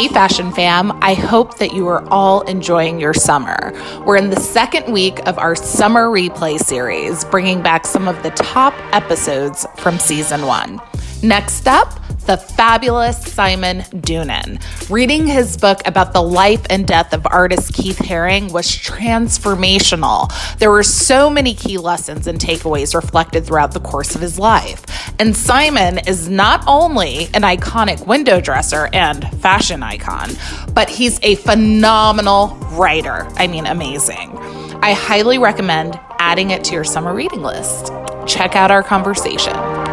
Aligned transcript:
Hey, 0.00 0.08
Fashion 0.08 0.50
Fam. 0.50 0.98
I 1.02 1.12
hope 1.12 1.58
that 1.58 1.74
you 1.74 1.86
are 1.88 2.02
all 2.08 2.40
enjoying 2.48 2.98
your 2.98 3.12
summer. 3.12 3.70
We're 4.06 4.16
in 4.16 4.30
the 4.30 4.40
second 4.40 4.90
week 4.90 5.18
of 5.28 5.38
our 5.38 5.54
summer 5.54 6.06
replay 6.06 6.58
series, 6.58 7.26
bringing 7.26 7.60
back 7.60 7.86
some 7.86 8.08
of 8.08 8.22
the 8.22 8.30
top 8.30 8.72
episodes 8.94 9.66
from 9.76 9.98
season 9.98 10.46
one. 10.46 10.80
Next 11.22 11.68
up, 11.68 12.00
the 12.30 12.36
fabulous 12.36 13.20
Simon 13.22 13.78
Doonan. 13.90 14.62
Reading 14.88 15.26
his 15.26 15.56
book 15.56 15.84
about 15.84 16.12
the 16.12 16.22
life 16.22 16.64
and 16.70 16.86
death 16.86 17.12
of 17.12 17.26
artist 17.26 17.74
Keith 17.74 17.98
Haring 17.98 18.52
was 18.52 18.68
transformational. 18.68 20.30
There 20.58 20.70
were 20.70 20.84
so 20.84 21.28
many 21.28 21.54
key 21.54 21.76
lessons 21.76 22.28
and 22.28 22.38
takeaways 22.38 22.94
reflected 22.94 23.44
throughout 23.44 23.72
the 23.72 23.80
course 23.80 24.14
of 24.14 24.20
his 24.20 24.38
life. 24.38 24.84
And 25.18 25.36
Simon 25.36 25.98
is 26.06 26.28
not 26.28 26.62
only 26.68 27.24
an 27.34 27.42
iconic 27.42 28.06
window 28.06 28.40
dresser 28.40 28.88
and 28.92 29.28
fashion 29.40 29.82
icon, 29.82 30.30
but 30.72 30.88
he's 30.88 31.18
a 31.24 31.34
phenomenal 31.34 32.56
writer. 32.74 33.26
I 33.34 33.48
mean, 33.48 33.66
amazing. 33.66 34.38
I 34.82 34.92
highly 34.92 35.38
recommend 35.38 35.98
adding 36.20 36.52
it 36.52 36.62
to 36.66 36.74
your 36.74 36.84
summer 36.84 37.12
reading 37.12 37.42
list. 37.42 37.92
Check 38.28 38.54
out 38.54 38.70
our 38.70 38.84
conversation. 38.84 39.89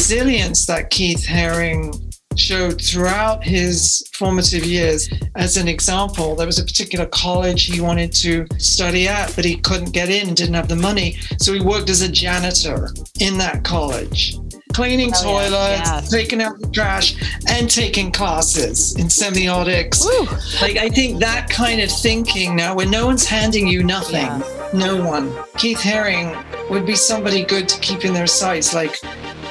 Resilience 0.00 0.64
that 0.64 0.88
Keith 0.88 1.26
Haring 1.26 1.94
showed 2.34 2.80
throughout 2.80 3.44
his 3.44 4.02
formative 4.14 4.64
years. 4.64 5.10
As 5.36 5.58
an 5.58 5.68
example, 5.68 6.34
there 6.34 6.46
was 6.46 6.58
a 6.58 6.64
particular 6.64 7.04
college 7.04 7.66
he 7.66 7.82
wanted 7.82 8.10
to 8.14 8.46
study 8.56 9.06
at, 9.08 9.30
but 9.36 9.44
he 9.44 9.56
couldn't 9.56 9.92
get 9.92 10.08
in, 10.08 10.28
and 10.28 10.34
didn't 10.34 10.54
have 10.54 10.68
the 10.68 10.74
money. 10.74 11.18
So 11.38 11.52
he 11.52 11.60
worked 11.60 11.90
as 11.90 12.00
a 12.00 12.10
janitor 12.10 12.88
in 13.20 13.36
that 13.36 13.62
college. 13.62 14.38
Cleaning 14.72 15.10
oh, 15.16 15.22
toilets, 15.22 15.90
yeah. 15.90 16.00
taking 16.08 16.40
out 16.40 16.58
the 16.60 16.68
trash, 16.68 17.16
and 17.48 17.70
taking 17.70 18.12
classes 18.12 18.96
in 18.96 19.06
semiotics. 19.06 20.04
Woo. 20.04 20.26
Like, 20.60 20.76
I 20.76 20.88
think 20.88 21.18
that 21.20 21.48
kind 21.50 21.80
of 21.80 21.90
thinking 21.90 22.56
now, 22.56 22.74
when 22.74 22.90
no 22.90 23.06
one's 23.06 23.26
handing 23.26 23.66
you 23.66 23.82
nothing, 23.82 24.26
yeah. 24.26 24.68
no 24.72 25.04
one. 25.04 25.32
Keith 25.56 25.80
Haring 25.80 26.36
would 26.70 26.86
be 26.86 26.94
somebody 26.94 27.44
good 27.44 27.68
to 27.68 27.80
keep 27.80 28.04
in 28.04 28.14
their 28.14 28.26
sights. 28.26 28.72
Like, 28.72 28.96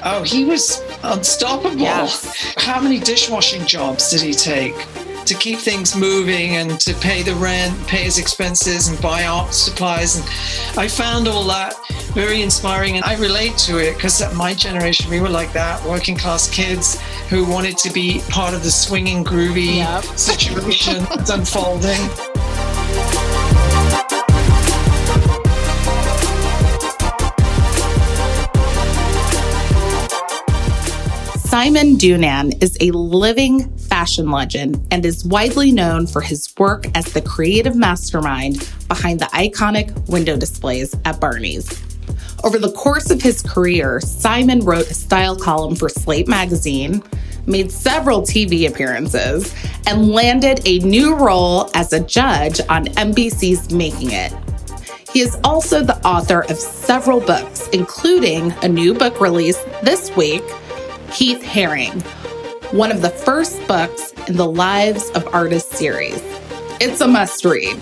Oh, 0.04 0.24
he 0.24 0.46
was 0.46 0.82
unstoppable. 1.04 1.76
Yes. 1.76 2.54
How 2.58 2.80
many 2.80 3.00
dishwashing 3.00 3.66
jobs 3.66 4.12
did 4.12 4.22
he 4.22 4.34
take? 4.34 4.76
To 5.30 5.36
keep 5.36 5.60
things 5.60 5.96
moving 5.96 6.56
and 6.56 6.80
to 6.80 6.96
pay 6.96 7.22
the 7.22 7.36
rent, 7.36 7.86
pay 7.86 8.04
his 8.06 8.18
expenses, 8.18 8.88
and 8.88 9.00
buy 9.00 9.26
art 9.26 9.54
supplies. 9.54 10.16
And 10.16 10.26
I 10.76 10.88
found 10.88 11.28
all 11.28 11.44
that 11.44 11.76
very 12.16 12.42
inspiring, 12.42 12.96
and 12.96 13.06
I 13.06 13.16
relate 13.16 13.56
to 13.60 13.78
it 13.78 13.94
because 13.94 14.24
at 14.24 14.34
my 14.34 14.56
generation 14.56 15.08
we 15.12 15.20
were 15.20 15.30
like 15.30 15.54
that, 15.54 15.86
working 15.86 16.18
class 16.18 16.50
kids 16.50 17.00
who 17.30 17.46
wanted 17.46 17.78
to 17.78 17.94
be 17.94 18.22
part 18.30 18.56
of 18.56 18.64
the 18.64 18.72
swinging, 18.72 19.24
groovy 19.24 19.76
yep. 19.76 20.04
situation 20.18 21.04
that's 21.04 21.30
unfolding. 21.30 22.00
Simon 31.50 31.98
Doonan 31.98 32.64
is 32.64 32.76
a 32.82 32.90
living 32.92 33.72
fashion 34.00 34.32
legend 34.32 34.82
and 34.92 35.06
is 35.06 35.26
widely 35.26 35.74
known 35.74 36.08
for 36.08 36.22
his 36.22 36.54
work 36.58 36.86
as 36.96 37.04
the 37.12 37.22
creative 37.22 37.76
mastermind 37.76 38.72
behind 38.88 39.20
the 39.20 39.26
iconic 39.26 39.92
window 40.08 40.38
displays 40.38 40.96
at 41.04 41.20
Barney's. 41.20 41.68
Over 42.46 42.60
the 42.60 42.72
course 42.72 43.12
of 43.12 43.22
his 43.22 43.42
career, 43.42 44.00
Simon 44.00 44.62
wrote 44.62 44.90
a 44.90 44.94
style 44.94 45.36
column 45.36 45.76
for 45.76 45.90
Slate 45.90 46.30
magazine, 46.30 47.04
made 47.46 47.74
several 47.74 48.22
TV 48.22 48.70
appearances, 48.70 49.54
and 49.86 50.08
landed 50.08 50.62
a 50.66 50.80
new 50.80 51.14
role 51.16 51.70
as 51.74 51.92
a 51.92 52.00
judge 52.00 52.62
on 52.70 52.86
NBC's 52.86 53.74
Making 53.74 54.12
It. 54.12 54.32
He 55.12 55.20
is 55.20 55.38
also 55.44 55.84
the 55.84 55.98
author 56.08 56.46
of 56.50 56.58
several 56.58 57.20
books, 57.20 57.68
including 57.74 58.54
a 58.62 58.70
new 58.70 58.94
book 58.94 59.20
released 59.20 59.66
this 59.84 60.10
week 60.16 60.44
Keith 61.12 61.42
Haring, 61.42 62.02
one 62.72 62.92
of 62.92 63.02
the 63.02 63.10
first 63.10 63.68
books 63.68 64.14
in 64.28 64.38
the 64.38 64.46
Lives 64.46 65.10
of 65.12 65.28
Artists 65.34 65.76
series. 65.76 66.22
It's 66.80 67.02
a 67.02 67.08
must 67.08 67.44
read. 67.44 67.80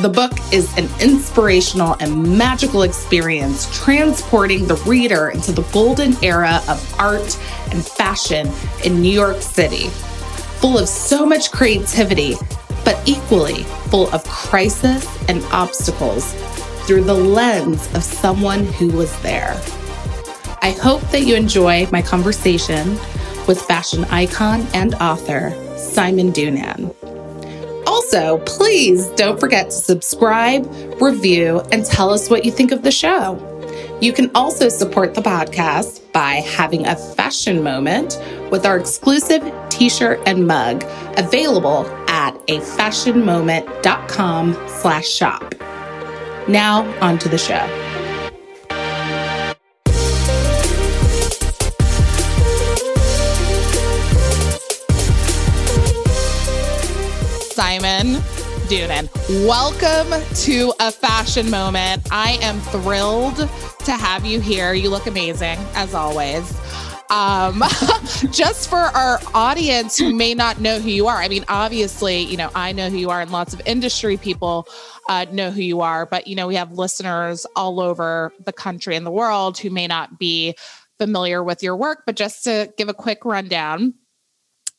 The 0.00 0.10
book 0.10 0.32
is 0.52 0.76
an 0.76 0.90
inspirational 1.00 1.96
and 2.00 2.36
magical 2.36 2.82
experience 2.82 3.66
transporting 3.82 4.66
the 4.66 4.74
reader 4.86 5.30
into 5.30 5.52
the 5.52 5.62
golden 5.72 6.22
era 6.22 6.60
of 6.68 7.00
art 7.00 7.38
and 7.70 7.84
fashion 7.84 8.50
in 8.84 9.00
New 9.00 9.12
York 9.12 9.40
City, 9.40 9.88
full 10.58 10.76
of 10.76 10.86
so 10.86 11.24
much 11.24 11.50
creativity, 11.50 12.34
but 12.84 13.00
equally 13.08 13.62
full 13.88 14.10
of 14.10 14.22
crisis 14.24 15.08
and 15.30 15.42
obstacles 15.44 16.34
through 16.86 17.04
the 17.04 17.14
lens 17.14 17.86
of 17.94 18.04
someone 18.04 18.66
who 18.66 18.88
was 18.88 19.18
there. 19.22 19.58
I 20.60 20.72
hope 20.72 21.00
that 21.10 21.22
you 21.22 21.36
enjoy 21.36 21.88
my 21.90 22.02
conversation 22.02 22.98
with 23.50 23.60
fashion 23.62 24.04
icon 24.04 24.64
and 24.74 24.94
author 24.94 25.50
Simon 25.76 26.30
Doonan. 26.30 26.94
Also, 27.84 28.38
please 28.46 29.08
don't 29.16 29.40
forget 29.40 29.70
to 29.70 29.76
subscribe, 29.76 30.72
review, 31.02 31.60
and 31.72 31.84
tell 31.84 32.10
us 32.10 32.30
what 32.30 32.44
you 32.44 32.52
think 32.52 32.70
of 32.70 32.84
the 32.84 32.92
show. 32.92 33.44
You 34.00 34.12
can 34.12 34.30
also 34.36 34.68
support 34.68 35.14
the 35.14 35.20
podcast 35.20 36.12
by 36.12 36.34
having 36.34 36.86
a 36.86 36.94
fashion 36.94 37.64
moment 37.64 38.22
with 38.52 38.64
our 38.64 38.78
exclusive 38.78 39.42
t-shirt 39.68 40.20
and 40.26 40.46
mug 40.46 40.84
available 41.16 41.88
at 42.08 42.34
afashionmoment.com 42.46 44.54
slash 44.68 45.08
shop. 45.08 45.56
Now 46.46 46.86
on 47.00 47.18
to 47.18 47.28
the 47.28 47.38
show. 47.38 47.89
Simon 57.52 58.14
Doonan. 58.68 59.08
Welcome 59.46 60.24
to 60.42 60.72
a 60.78 60.92
fashion 60.92 61.50
moment. 61.50 62.06
I 62.10 62.38
am 62.42 62.60
thrilled 62.60 63.36
to 63.36 63.92
have 63.92 64.24
you 64.24 64.40
here. 64.40 64.72
You 64.72 64.90
look 64.90 65.06
amazing, 65.06 65.58
as 65.74 65.92
always. 65.92 66.56
Um, 67.10 67.64
just 68.30 68.70
for 68.70 68.76
our 68.76 69.18
audience 69.34 69.98
who 69.98 70.14
may 70.14 70.32
not 70.32 70.60
know 70.60 70.78
who 70.78 70.90
you 70.90 71.08
are, 71.08 71.16
I 71.16 71.26
mean, 71.26 71.44
obviously, 71.48 72.20
you 72.20 72.36
know, 72.36 72.50
I 72.54 72.70
know 72.70 72.88
who 72.88 72.98
you 72.98 73.10
are, 73.10 73.20
and 73.20 73.32
lots 73.32 73.52
of 73.52 73.60
industry 73.66 74.16
people 74.16 74.68
uh, 75.08 75.26
know 75.32 75.50
who 75.50 75.62
you 75.62 75.80
are, 75.80 76.06
but, 76.06 76.28
you 76.28 76.36
know, 76.36 76.46
we 76.46 76.54
have 76.54 76.72
listeners 76.72 77.46
all 77.56 77.80
over 77.80 78.32
the 78.44 78.52
country 78.52 78.94
and 78.94 79.04
the 79.04 79.10
world 79.10 79.58
who 79.58 79.70
may 79.70 79.88
not 79.88 80.20
be 80.20 80.54
familiar 80.98 81.42
with 81.42 81.64
your 81.64 81.76
work. 81.76 82.04
But 82.06 82.14
just 82.14 82.44
to 82.44 82.72
give 82.78 82.88
a 82.88 82.94
quick 82.94 83.24
rundown, 83.24 83.94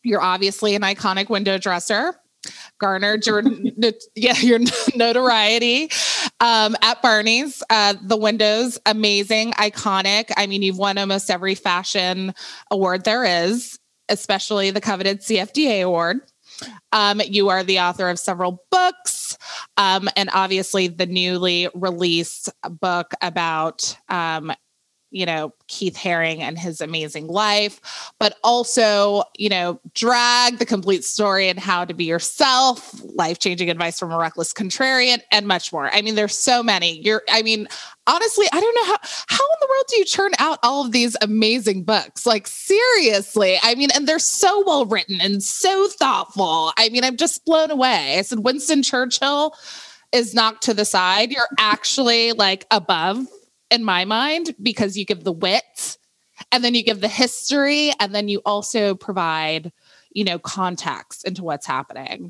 you're 0.04 0.22
obviously 0.22 0.74
an 0.76 0.84
iconic 0.84 1.30
window 1.30 1.58
dresser 1.58 2.16
garnered 2.80 3.26
your 3.26 3.44
yeah 4.16 4.38
your 4.38 4.60
notoriety 4.96 5.90
um, 6.40 6.76
at 6.82 7.02
Barney's. 7.02 7.64
Uh, 7.70 7.96
the 8.02 8.18
windows, 8.18 8.80
amazing, 8.86 9.52
iconic. 9.54 10.32
I 10.36 10.48
mean, 10.48 10.62
you've 10.62 10.78
won 10.78 10.98
almost 10.98 11.30
every 11.30 11.56
fashion 11.56 12.34
award 12.70 13.04
there 13.04 13.24
is, 13.24 13.80
especially 14.10 14.72
the 14.72 14.82
coveted 14.82 15.22
CFDA 15.22 15.84
award. 15.84 16.22
Um, 16.92 17.22
you 17.26 17.50
are 17.50 17.64
the 17.64 17.80
author 17.80 18.10
of 18.10 18.20
several 18.20 18.64
books, 18.70 19.38
um, 19.78 20.10
and 20.16 20.30
obviously 20.34 20.88
the 20.88 21.06
newly 21.06 21.70
released 21.74 22.50
book 22.80 23.14
about 23.22 23.98
um, 24.10 24.52
you 25.12 25.26
know, 25.26 25.54
Keith 25.68 25.96
Haring 25.96 26.40
and 26.40 26.58
his 26.58 26.82
amazing 26.82 27.28
life, 27.28 28.14
but 28.18 28.38
also, 28.44 29.24
you 29.38 29.50
know, 29.50 29.80
drag 29.94 30.58
the 30.58 30.66
complete 30.66 31.04
story 31.04 31.50
and 31.50 31.60
how 31.60 31.84
to 31.86 31.94
be 31.94 32.06
yourself, 32.06 33.00
life 33.14 33.38
changing 33.38 33.70
advice 33.70 34.00
from 34.00 34.12
a 34.12 34.18
reckless 34.18 34.54
contrarian, 34.54 35.20
and 35.32 35.48
much 35.48 35.72
more. 35.74 35.94
I 35.94 36.02
mean, 36.02 36.16
there's 36.16 36.38
so 36.38 36.64
many. 36.64 37.02
You're, 37.02 37.24
I 37.30 37.42
mean, 37.42 37.68
honestly, 38.08 38.48
I 38.54 38.60
don't 38.62 38.76
know 38.76 38.86
how, 38.86 38.98
how 39.28 39.44
in 39.44 39.58
the 39.60 39.68
world 39.68 39.86
do 39.90 39.98
you 39.98 40.06
churn 40.06 40.32
out 40.40 40.60
all 40.64 40.86
of 40.86 40.94
these 40.94 41.18
amazing 41.22 41.84
books? 41.84 42.26
Like, 42.26 42.48
seriously. 42.48 43.58
I 43.62 43.76
mean, 43.76 43.90
and 43.94 44.08
they're 44.08 44.18
so 44.20 44.64
well 44.66 44.86
written 44.86 45.20
and 45.22 45.44
so 45.44 45.88
thoughtful. 45.90 46.72
I 46.78 46.90
mean, 46.90 47.04
I'm 47.04 47.18
just 47.18 47.44
blown 47.46 47.70
away. 47.70 48.18
I 48.18 48.22
said, 48.22 48.40
Winston 48.40 48.82
Churchill 48.82 49.54
is 50.14 50.34
knocked 50.34 50.64
to 50.64 50.74
the 50.74 50.86
side. 50.86 51.32
You're 51.32 51.48
actually 51.60 52.32
like 52.32 52.66
above 52.72 53.28
in 53.72 53.84
my 53.84 54.06
mind 54.06 54.56
because 54.62 54.98
you 54.98 55.06
give 55.06 55.24
the 55.24 55.32
wit 55.32 55.98
and 56.52 56.64
then 56.64 56.76
you 56.76 56.84
give 56.84 57.02
the 57.02 57.08
history 57.08 57.92
and 58.00 58.14
then 58.14 58.28
you 58.28 58.42
also 58.46 58.94
provide 58.94 59.72
you 60.12 60.24
know 60.24 60.38
context 60.38 61.26
into 61.26 61.44
what's 61.44 61.66
happening. 61.66 62.30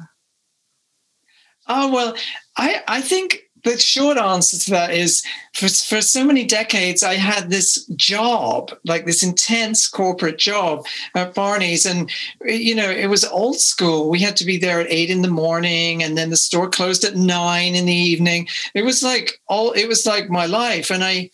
Oh 1.68 1.92
well 1.92 2.16
i 2.58 2.82
i 2.88 3.02
think 3.02 3.44
the 3.64 3.78
short 3.78 4.18
answer 4.18 4.58
to 4.58 4.72
that 4.72 4.92
is 4.92 5.24
for, 5.54 5.68
for 5.68 6.02
so 6.02 6.24
many 6.24 6.46
decades, 6.46 7.04
I 7.04 7.16
had 7.16 7.50
this 7.50 7.86
job, 7.96 8.72
like 8.86 9.06
this 9.06 9.24
intense 9.24 9.88
corporate 9.88 10.38
job 10.38 10.86
at 11.16 11.34
Barney's. 11.34 11.86
And, 11.86 12.10
you 12.44 12.76
know, 12.76 12.90
it 12.90 13.08
was 13.08 13.26
old 13.26 13.60
school. 13.60 14.10
We 14.10 14.20
had 14.20 14.36
to 14.38 14.46
be 14.46 14.58
there 14.58 14.80
at 14.80 14.92
eight 14.92 15.10
in 15.10 15.22
the 15.22 15.28
morning 15.28 16.04
and 16.04 16.18
then 16.18 16.30
the 16.30 16.38
store 16.38 16.70
closed 16.70 17.04
at 17.04 17.16
nine 17.16 17.76
in 17.76 17.86
the 17.86 17.94
evening. 17.94 18.48
It 18.74 18.84
was 18.84 19.04
like 19.04 19.40
all, 19.48 19.72
it 19.72 19.88
was 19.88 20.06
like 20.06 20.30
my 20.30 20.46
life. 20.46 20.90
And 20.90 21.04
I 21.04 21.30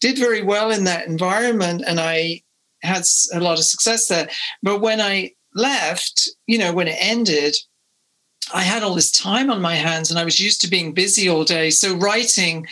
did 0.00 0.18
very 0.18 0.42
well 0.42 0.70
in 0.70 0.84
that 0.84 1.06
environment 1.06 1.84
and 1.86 2.00
I 2.00 2.42
had 2.82 3.04
a 3.32 3.40
lot 3.40 3.58
of 3.58 3.64
success 3.64 4.08
there. 4.08 4.28
But 4.62 4.80
when 4.80 5.00
I 5.00 5.32
left, 5.54 6.28
you 6.46 6.58
know, 6.58 6.72
when 6.72 6.88
it 6.88 6.96
ended, 6.98 7.56
I 8.52 8.62
had 8.62 8.82
all 8.82 8.94
this 8.94 9.10
time 9.10 9.50
on 9.50 9.62
my 9.62 9.74
hands 9.74 10.10
and 10.10 10.18
I 10.18 10.24
was 10.24 10.40
used 10.40 10.60
to 10.62 10.68
being 10.68 10.92
busy 10.92 11.28
all 11.28 11.44
day. 11.44 11.70
So 11.70 11.94
writing, 11.96 12.66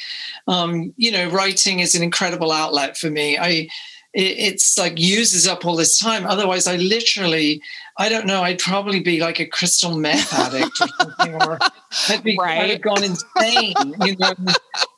um, 0.48 0.92
you 0.96 1.12
know, 1.12 1.28
writing 1.30 1.80
is 1.80 1.94
an 1.94 2.02
incredible 2.02 2.52
outlet 2.52 2.96
for 2.96 3.10
me. 3.10 3.38
I 3.38 3.68
it, 4.12 4.38
it's 4.38 4.78
like 4.78 4.98
uses 4.98 5.46
up 5.46 5.64
all 5.64 5.76
this 5.76 5.98
time. 5.98 6.26
Otherwise, 6.26 6.66
I 6.66 6.76
literally, 6.76 7.62
I 7.98 8.08
don't 8.08 8.26
know, 8.26 8.42
I'd 8.42 8.58
probably 8.58 9.00
be 9.00 9.20
like 9.20 9.40
a 9.40 9.46
crystal 9.46 9.96
meth 9.96 10.32
addict 10.32 10.80
or 10.80 10.88
something, 10.98 11.34
or 11.34 11.58
I'd 12.08 12.24
be 12.24 12.36
right. 12.38 12.62
I'd 12.62 12.70
have 12.70 12.82
gone 12.82 13.04
insane. 13.04 13.74
You 14.04 14.16
know, 14.16 14.34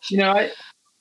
you 0.08 0.18
know, 0.18 0.30
I, 0.30 0.50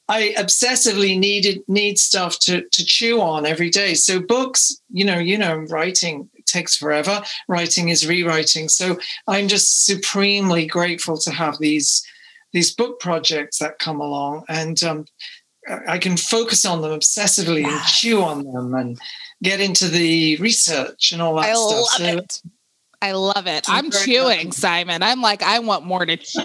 I 0.10 0.34
obsessively 0.38 1.18
needed 1.18 1.62
need 1.68 1.98
stuff 2.00 2.40
to 2.40 2.68
to 2.68 2.86
chew 2.86 3.22
on 3.22 3.46
every 3.46 3.70
day. 3.70 3.94
So 3.94 4.20
books, 4.20 4.82
you 4.90 5.06
know, 5.06 5.20
you 5.20 5.38
know, 5.38 5.56
writing 5.70 6.30
takes 6.52 6.76
forever. 6.76 7.22
Writing 7.48 7.90
is 7.90 8.08
rewriting. 8.08 8.70
So 8.70 9.00
I'm 9.28 9.48
just 9.48 9.86
supremely 9.86 10.66
grateful 10.66 11.18
to 11.18 11.32
have 11.32 11.58
these 11.60 12.06
these 12.54 12.74
book 12.76 13.00
projects 13.00 13.60
that 13.60 13.80
come 13.80 14.02
along, 14.02 14.44
and 14.50 14.84
um, 14.84 15.06
I 15.88 15.98
can 15.98 16.18
focus 16.18 16.66
on 16.66 16.82
them 16.82 16.92
obsessively 16.92 17.64
and 17.64 17.86
chew 17.86 18.22
on 18.22 18.44
them 18.44 18.74
and 18.74 19.00
get 19.42 19.62
into 19.62 19.88
the 19.88 20.36
research 20.38 21.12
and 21.12 21.22
all 21.22 21.36
that 21.36 21.50
I 21.50 21.54
stuff. 21.54 21.72
Love 21.72 21.88
so 21.88 22.18
it. 22.18 22.42
I 23.02 23.14
love 23.14 23.48
it. 23.48 23.66
I'm 23.68 23.90
chewing, 23.90 24.52
Simon. 24.52 25.02
I'm 25.02 25.22
like, 25.22 25.42
I 25.42 25.58
want 25.58 25.86
more 25.86 26.06
to 26.06 26.18
chew. 26.18 26.44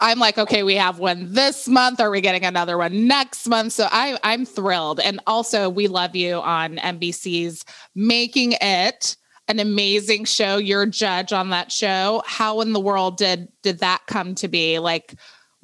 I'm 0.00 0.18
like, 0.18 0.38
okay, 0.38 0.62
we 0.62 0.74
have 0.76 0.98
one 0.98 1.32
this 1.34 1.68
month. 1.68 2.00
Are 2.00 2.10
we 2.10 2.22
getting 2.22 2.44
another 2.44 2.78
one 2.78 3.06
next 3.06 3.46
month? 3.46 3.74
So 3.74 3.86
I, 3.90 4.18
I'm 4.22 4.46
thrilled. 4.46 5.00
And 5.00 5.20
also, 5.26 5.68
we 5.68 5.86
love 5.86 6.16
you 6.16 6.36
on 6.36 6.76
NBC's 6.76 7.64
Making 7.94 8.54
It, 8.62 9.16
an 9.48 9.58
amazing 9.58 10.24
show. 10.24 10.56
You're 10.56 10.82
a 10.82 10.90
judge 10.90 11.32
on 11.32 11.50
that 11.50 11.70
show. 11.70 12.22
How 12.24 12.62
in 12.62 12.72
the 12.72 12.80
world 12.80 13.18
did 13.18 13.48
did 13.62 13.80
that 13.80 14.00
come 14.06 14.34
to 14.36 14.48
be? 14.48 14.78
Like, 14.78 15.14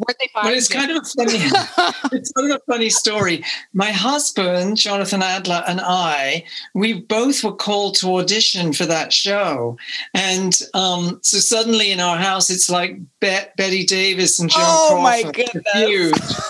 Where'd 0.01 0.17
they 0.19 0.29
find 0.33 0.47
well, 0.47 0.55
it's 0.55 0.69
kind 0.69 0.91
of 0.91 0.97
a 0.97 1.05
funny, 1.05 1.35
it's 2.13 2.33
kind 2.33 2.51
of 2.51 2.57
a 2.57 2.73
funny 2.73 2.89
story. 2.89 3.45
My 3.75 3.91
husband, 3.91 4.79
Jonathan 4.79 5.23
Adler, 5.23 5.63
and 5.67 5.79
I, 5.83 6.45
we 6.75 7.03
both 7.03 7.45
were 7.45 7.55
called 7.55 7.97
to 7.97 8.17
audition 8.17 8.73
for 8.73 8.87
that 8.87 9.13
show, 9.13 9.77
and 10.15 10.59
um, 10.73 11.21
so 11.23 11.37
suddenly 11.37 11.93
in 11.93 12.01
our 12.01 12.17
house, 12.17 12.49
it's 12.49 12.71
like 12.71 12.99
Bet- 13.21 13.55
Bette 13.57 13.85
Davis 13.85 14.39
and 14.39 14.49
John 14.49 14.63
oh, 14.65 14.89
Crawford. 15.03 15.03
my 15.03 15.33
goodness! 15.33 16.41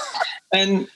And 0.54 0.86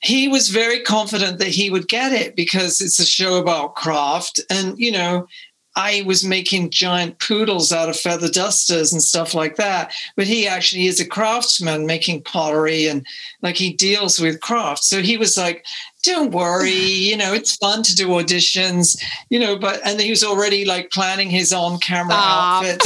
he 0.00 0.26
was 0.26 0.48
very 0.48 0.80
confident 0.80 1.38
that 1.38 1.48
he 1.48 1.70
would 1.70 1.86
get 1.86 2.12
it 2.12 2.34
because 2.34 2.80
it's 2.80 2.98
a 2.98 3.06
show 3.06 3.36
about 3.36 3.76
craft, 3.76 4.40
and 4.50 4.76
you 4.78 4.90
know, 4.90 5.28
I 5.76 6.02
was 6.04 6.24
making 6.24 6.70
giant 6.70 7.20
poodles 7.20 7.72
out 7.72 7.88
of 7.88 7.96
feather 7.96 8.28
dusters 8.28 8.92
and 8.92 9.02
stuff 9.02 9.34
like 9.34 9.56
that. 9.56 9.92
But 10.16 10.26
he 10.26 10.46
actually 10.46 10.86
is 10.86 10.98
a 10.98 11.06
craftsman 11.06 11.86
making 11.86 12.22
pottery 12.22 12.86
and 12.86 13.06
like 13.42 13.56
he 13.56 13.72
deals 13.72 14.18
with 14.18 14.40
craft. 14.40 14.82
So 14.82 15.00
he 15.00 15.16
was 15.16 15.36
like, 15.36 15.64
don't 16.02 16.32
worry, 16.32 16.70
you 16.72 17.16
know, 17.16 17.32
it's 17.32 17.56
fun 17.56 17.82
to 17.84 17.94
do 17.94 18.08
auditions, 18.08 19.00
you 19.30 19.38
know, 19.38 19.56
but, 19.56 19.80
and 19.84 20.00
he 20.00 20.10
was 20.10 20.24
already 20.24 20.64
like 20.64 20.90
planning 20.90 21.30
his 21.30 21.52
on 21.52 21.78
camera 21.78 22.14
outfit. 22.16 22.82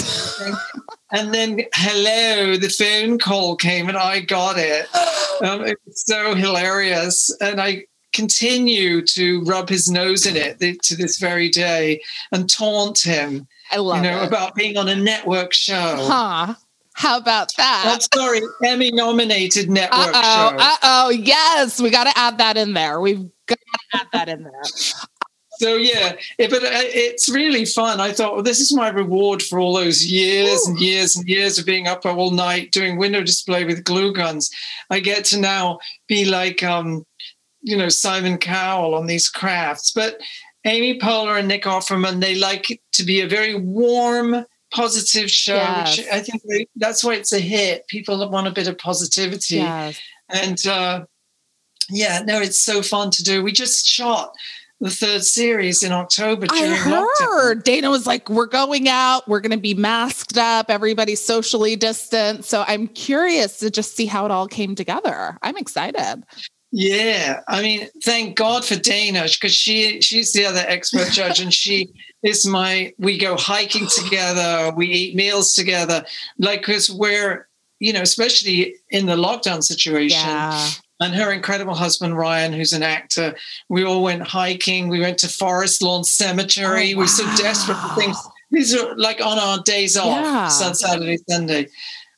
and 1.11 1.33
then, 1.33 1.63
hello, 1.75 2.57
the 2.57 2.69
phone 2.69 3.19
call 3.19 3.57
came 3.57 3.89
and 3.89 3.99
I 3.99 4.21
got 4.21 4.57
it. 4.59 4.87
Um, 5.43 5.65
it 5.65 5.77
was 5.85 6.05
so 6.07 6.37
hilarious. 6.37 7.37
And 7.41 7.61
I, 7.61 7.87
continue 8.15 9.03
to 9.03 9.43
rub 9.43 9.69
his 9.69 9.91
nose 9.91 10.25
in 10.25 10.37
it 10.37 10.83
to 10.83 10.97
this 10.97 11.19
very 11.19 11.49
day 11.49 12.01
and 12.33 12.49
taunt 12.49 13.01
him. 13.01 13.47
I 13.71 13.79
love 13.79 13.97
you 13.97 14.03
know 14.11 14.23
it. 14.23 14.29
about 14.29 14.55
being 14.55 14.77
on 14.77 14.89
a 14.89 14.97
network 14.97 15.53
show. 15.53 15.97
Huh. 15.99 16.55
How 16.95 17.19
about 17.19 17.53
that? 17.57 17.99
Oh, 18.15 18.19
sorry, 18.19 18.41
Emmy 18.63 18.93
nominated 18.93 19.69
network 19.69 20.15
Uh-oh, 20.15 20.51
show. 20.51 20.57
Uh 20.59 20.77
oh, 20.83 21.11
yes, 21.11 21.81
we 21.81 21.91
got 21.91 22.05
to 22.05 22.17
add 22.17 22.39
that 22.39 22.57
in 22.57 22.73
there. 22.73 23.01
We've 23.01 23.29
got 23.47 23.59
to 23.59 23.99
add 23.99 24.07
that 24.13 24.29
in 24.29 24.45
there. 24.45 24.63
So 25.59 25.77
yeah, 25.77 26.17
it, 26.39 26.51
but 26.51 26.65
uh, 26.65 26.69
it's 26.73 27.29
really 27.29 27.65
fun. 27.65 28.01
I 28.01 28.13
thought, 28.13 28.35
well, 28.35 28.43
this 28.43 28.61
is 28.61 28.75
my 28.75 28.89
reward 28.89 29.43
for 29.43 29.59
all 29.59 29.75
those 29.75 30.05
years 30.05 30.67
Ooh. 30.67 30.71
and 30.71 30.81
years 30.81 31.17
and 31.17 31.29
years 31.29 31.59
of 31.59 31.67
being 31.67 31.87
up 31.87 32.05
all 32.05 32.31
night 32.31 32.73
doing 32.73 32.97
window 32.97 33.23
display 33.23 33.65
with 33.65 33.85
glue 33.85 34.13
guns. 34.13 34.51
I 34.91 35.01
get 35.01 35.25
to 35.27 35.39
now 35.39 35.79
be 36.09 36.25
like 36.25 36.63
um, 36.63 37.07
you 37.65 37.77
know 37.77 37.89
Simon 37.89 38.39
Cowell 38.39 38.95
on 38.95 39.07
these 39.07 39.29
crafts, 39.29 39.91
but 39.91 40.21
Amy 40.65 40.99
Poehler 40.99 41.39
and 41.39 41.49
Nick 41.49 41.65
Offerman 41.65 42.21
they 42.21 42.37
like 42.37 42.71
it 42.71 42.81
to 42.93 43.03
be 43.03 43.21
a 43.21 43.27
very 43.27 43.55
warm, 43.55 44.45
positive 44.71 45.31
show, 45.31 45.57
yes. 45.57 45.99
which 45.99 46.07
I 46.13 46.21
think 46.21 46.43
they, 46.49 46.67
that's 46.77 47.03
why 47.03 47.15
it's 47.15 47.33
a 47.33 47.41
hit. 47.41 47.89
People 47.89 48.31
want 48.31 48.47
a 48.47 48.53
bit 48.53 48.69
of 48.69 48.79
positivity, 48.79 49.57
yes. 49.57 49.99
and 50.29 50.65
uh, 50.67 51.05
yeah, 51.91 52.23
no, 52.25 52.41
it's 52.41 52.61
so 52.61 52.83
fun 52.83 53.11
to 53.13 53.25
do. 53.25 53.43
We 53.43 53.51
just 53.51 53.87
shot 53.87 54.35
the 54.81 54.91
third 54.91 55.25
series 55.25 55.83
in 55.83 55.93
October 55.93 56.47
I 56.51 56.67
heard 56.67 56.93
lockdown. 56.93 57.63
Dayna 57.63 57.91
was 57.91 58.07
like, 58.07 58.29
"We're 58.29 58.45
going 58.45 58.89
out. 58.89 59.27
We're 59.27 59.41
going 59.41 59.53
to 59.53 59.57
be 59.57 59.73
masked 59.73 60.37
up. 60.37 60.67
Everybody's 60.69 61.25
socially 61.25 61.77
distant." 61.77 62.45
So 62.45 62.63
I'm 62.69 62.89
curious 62.89 63.59
to 63.61 63.71
just 63.71 63.97
see 63.97 64.05
how 64.05 64.27
it 64.27 64.31
all 64.31 64.49
came 64.49 64.75
together. 64.75 65.39
I'm 65.41 65.57
excited. 65.57 66.25
Yeah, 66.77 67.41
I 67.47 67.63
mean, 67.63 67.89
thank 68.03 68.37
God 68.37 68.65
for 68.65 68.75
Dayna 68.75 69.33
because 69.33 69.55
she 69.55 70.01
she's 70.01 70.33
the 70.33 70.45
other 70.45 70.65
expert 70.67 71.13
judge, 71.13 71.39
and 71.39 71.55
she 71.55 71.89
is 72.25 72.45
my. 72.45 72.93
We 72.99 73.17
go 73.17 73.37
hiking 73.37 73.87
together, 73.87 74.73
we 74.77 74.89
eat 74.89 75.15
meals 75.15 75.55
together, 75.55 76.05
like 76.37 76.63
because 76.63 76.91
we're 76.91 77.47
you 77.79 77.93
know, 77.93 78.03
especially 78.03 78.75
in 78.91 79.07
the 79.07 79.15
lockdown 79.15 79.63
situation. 79.63 80.19
Yeah. 80.19 80.69
And 81.01 81.15
her 81.15 81.31
incredible 81.31 81.75
husband 81.75 82.17
Ryan, 82.17 82.53
who's 82.53 82.73
an 82.73 82.83
actor, 82.83 83.37
we 83.69 83.85
all 83.85 84.03
went 84.03 84.27
hiking. 84.27 84.89
We 84.89 85.01
went 85.01 85.19
to 85.19 85.29
Forest 85.29 85.83
Lawn 85.83 86.03
Cemetery. 86.03 86.93
Oh, 86.93 86.97
wow. 86.97 87.01
We 87.01 87.05
are 87.05 87.09
so 87.09 87.25
desperate 87.37 87.77
for 87.77 87.95
things. 87.95 88.17
These 88.51 88.75
are 88.75 88.97
like 88.97 89.21
on 89.21 89.39
our 89.39 89.59
days 89.63 89.97
off, 89.97 90.07
yeah. 90.07 90.49
Saturday, 90.49 91.19
Sunday. 91.29 91.69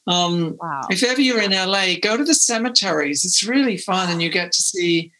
Um, 0.06 0.56
wow. 0.60 0.82
If 0.90 1.02
ever 1.02 1.20
you're 1.20 1.42
in 1.42 1.50
LA, 1.50 1.94
go 2.00 2.16
to 2.16 2.24
the 2.24 2.34
cemeteries. 2.34 3.24
It's 3.24 3.44
really 3.44 3.76
fun, 3.76 4.10
and 4.10 4.22
you 4.22 4.30
get 4.30 4.52
to 4.52 4.62
see 4.62 5.12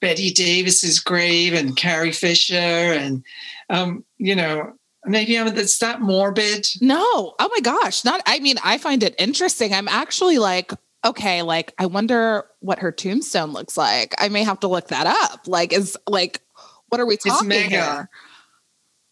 Bette 0.00 0.32
Davis's 0.32 0.98
grave 0.98 1.52
and 1.52 1.76
Carrie 1.76 2.12
Fisher, 2.12 2.54
and 2.54 3.24
um, 3.68 4.04
you 4.18 4.34
know, 4.34 4.72
maybe 5.04 5.38
I 5.38 5.44
mean, 5.44 5.56
it's 5.56 5.78
that 5.78 6.00
morbid. 6.00 6.66
No, 6.80 7.34
oh 7.38 7.50
my 7.54 7.60
gosh, 7.60 8.04
not. 8.04 8.22
I 8.26 8.38
mean, 8.38 8.56
I 8.64 8.78
find 8.78 9.02
it 9.02 9.14
interesting. 9.18 9.74
I'm 9.74 9.88
actually 9.88 10.38
like, 10.38 10.72
okay, 11.04 11.42
like 11.42 11.74
I 11.78 11.86
wonder 11.86 12.44
what 12.60 12.78
her 12.78 12.90
tombstone 12.90 13.52
looks 13.52 13.76
like. 13.76 14.14
I 14.18 14.30
may 14.30 14.44
have 14.44 14.60
to 14.60 14.68
look 14.68 14.88
that 14.88 15.06
up. 15.06 15.46
Like, 15.46 15.74
is 15.74 15.98
like, 16.08 16.40
what 16.88 17.00
are 17.00 17.06
we 17.06 17.18
talking 17.18 17.50
it's 17.50 17.62
mega. 17.62 17.68
here? 17.68 18.10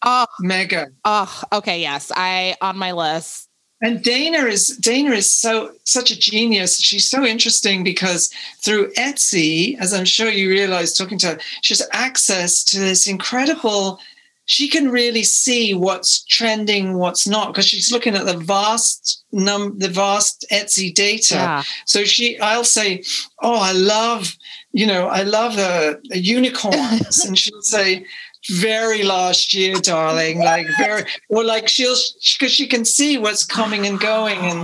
Oh, 0.03 0.25
mega. 0.39 0.87
Oh, 1.05 1.43
okay. 1.53 1.81
Yes, 1.81 2.11
I 2.15 2.55
on 2.59 2.75
my 2.79 2.93
list 2.93 3.50
and 3.81 4.03
Dayna 4.03 4.47
is 4.47 4.77
Dayna 4.79 5.11
is 5.11 5.31
so 5.31 5.71
such 5.85 6.11
a 6.11 6.19
genius. 6.19 6.79
She's 6.79 7.09
so 7.09 7.25
interesting 7.25 7.83
because 7.83 8.31
through 8.59 8.93
Etsy, 8.93 9.77
as 9.79 9.93
I'm 9.93 10.05
sure 10.05 10.29
you 10.29 10.49
realize 10.49 10.93
talking 10.93 11.17
to 11.19 11.27
her, 11.27 11.39
she 11.61 11.73
has 11.73 11.87
access 11.91 12.63
to 12.65 12.79
this 12.79 13.07
incredible. 13.07 13.99
She 14.45 14.67
can 14.67 14.89
really 14.89 15.23
see 15.23 15.73
what's 15.73 16.23
trending, 16.25 16.97
what's 16.97 17.27
not, 17.27 17.47
because 17.47 17.65
she's 17.65 17.91
looking 17.91 18.15
at 18.15 18.25
the 18.25 18.37
vast 18.37 19.23
num 19.31 19.79
the 19.79 19.87
vast 19.87 20.45
Etsy 20.51 20.93
data. 20.93 21.35
Yeah. 21.35 21.63
So 21.85 22.03
she, 22.03 22.39
I'll 22.39 22.63
say, 22.63 23.03
"Oh, 23.41 23.59
I 23.59 23.71
love, 23.71 24.35
you 24.73 24.85
know, 24.85 25.07
I 25.07 25.23
love 25.23 25.57
a, 25.57 25.99
a 26.11 26.17
unicorns," 26.17 27.19
and 27.25 27.37
she'll 27.37 27.61
say, 27.61 28.05
very 28.49 29.03
last 29.03 29.53
year, 29.53 29.75
darling. 29.75 30.39
Like 30.39 30.67
very, 30.77 31.03
or 31.29 31.43
like 31.43 31.67
she'll 31.67 31.95
because 32.39 32.51
she 32.51 32.67
can 32.67 32.85
see 32.85 33.17
what's 33.17 33.45
coming 33.45 33.85
and 33.85 33.99
going, 33.99 34.39
and 34.39 34.59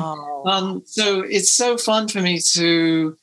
um, 0.45 0.83
so 0.85 1.21
it's 1.21 1.51
so 1.51 1.77
fun 1.77 2.07
for 2.07 2.21
me 2.21 2.39
to 2.53 3.17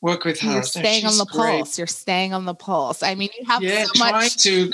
work 0.00 0.24
with 0.24 0.40
her. 0.40 0.52
You're 0.52 0.62
staying 0.62 1.04
on 1.04 1.18
the 1.18 1.26
great. 1.26 1.58
pulse. 1.58 1.78
You're 1.78 1.86
staying 1.86 2.32
on 2.32 2.44
the 2.44 2.54
pulse. 2.54 3.02
I 3.02 3.14
mean, 3.14 3.30
you 3.38 3.44
have 3.46 3.62
yeah, 3.62 3.84
so 3.92 4.04
much 4.04 4.36
to 4.44 4.70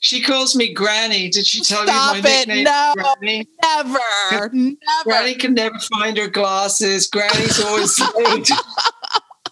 She 0.00 0.22
calls 0.22 0.54
me 0.54 0.72
Granny. 0.72 1.28
Did 1.28 1.46
she 1.46 1.60
tell 1.60 1.84
Stop 1.84 2.16
you 2.16 2.22
my 2.22 2.28
it. 2.28 2.48
nickname? 2.48 2.64
No. 2.64 2.94
Granny? 2.94 3.48
Never, 3.62 3.98
never. 4.30 4.78
Granny 5.04 5.34
can 5.34 5.54
never 5.54 5.78
find 5.78 6.16
her 6.18 6.28
glasses. 6.28 7.08
Granny's 7.08 7.60
always 7.60 7.98
late. 8.16 8.50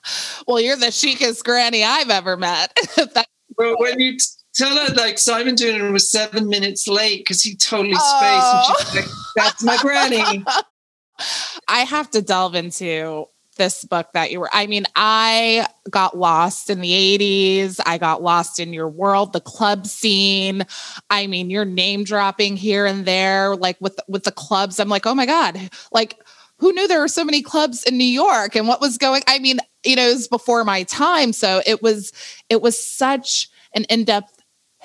Well, 0.46 0.60
you're 0.60 0.76
the 0.76 0.92
chicest 0.92 1.44
granny 1.44 1.84
I've 1.84 2.10
ever 2.10 2.36
met. 2.36 2.76
But 3.58 3.80
when 3.80 3.98
you 3.98 4.18
tell 4.56 4.76
her, 4.86 4.94
like 4.94 5.18
Simon 5.18 5.54
Doonan 5.54 5.92
was 5.92 6.10
seven 6.10 6.48
minutes 6.48 6.88
late 6.88 7.20
because 7.20 7.42
he 7.42 7.54
totally 7.56 7.94
spaced, 7.94 8.04
Oh. 8.12 8.74
and 8.78 8.86
she's 8.86 8.94
like, 8.96 9.10
"That's 9.36 9.62
my 9.62 9.76
Granny." 9.78 10.44
I 11.68 11.80
have 11.80 12.10
to 12.10 12.22
delve 12.22 12.54
into 12.54 13.26
this 13.56 13.84
book 13.84 14.08
that 14.12 14.30
you 14.30 14.38
were. 14.40 14.50
I 14.52 14.66
mean, 14.66 14.84
I 14.96 15.66
got 15.90 16.16
lost 16.16 16.68
in 16.68 16.80
the 16.82 16.90
80s. 17.18 17.80
I 17.86 17.96
got 17.96 18.22
lost 18.22 18.58
in 18.58 18.74
your 18.74 18.88
world, 18.88 19.32
the 19.32 19.40
club 19.40 19.86
scene. 19.86 20.66
I 21.08 21.26
mean, 21.26 21.48
you're 21.48 21.64
name 21.64 22.04
dropping 22.04 22.56
here 22.56 22.84
and 22.84 23.06
there, 23.06 23.56
like 23.56 23.78
with 23.80 23.98
with 24.08 24.24
the 24.24 24.32
clubs. 24.32 24.78
I'm 24.78 24.88
like, 24.90 25.06
oh 25.06 25.14
my 25.14 25.26
God, 25.26 25.58
like 25.92 26.18
who 26.58 26.72
knew 26.72 26.88
there 26.88 27.00
were 27.00 27.08
so 27.08 27.24
many 27.24 27.42
clubs 27.42 27.82
in 27.84 27.98
New 27.98 28.04
York 28.04 28.56
and 28.56 28.66
what 28.68 28.80
was 28.80 28.96
going? 28.98 29.22
I 29.26 29.38
mean, 29.38 29.58
you 29.84 29.96
know, 29.96 30.06
it 30.08 30.14
was 30.14 30.28
before 30.28 30.64
my 30.64 30.82
time. 30.84 31.32
So 31.32 31.62
it 31.66 31.82
was 31.82 32.12
it 32.50 32.60
was 32.60 32.78
such 32.78 33.48
an 33.74 33.84
in-depth 33.84 34.35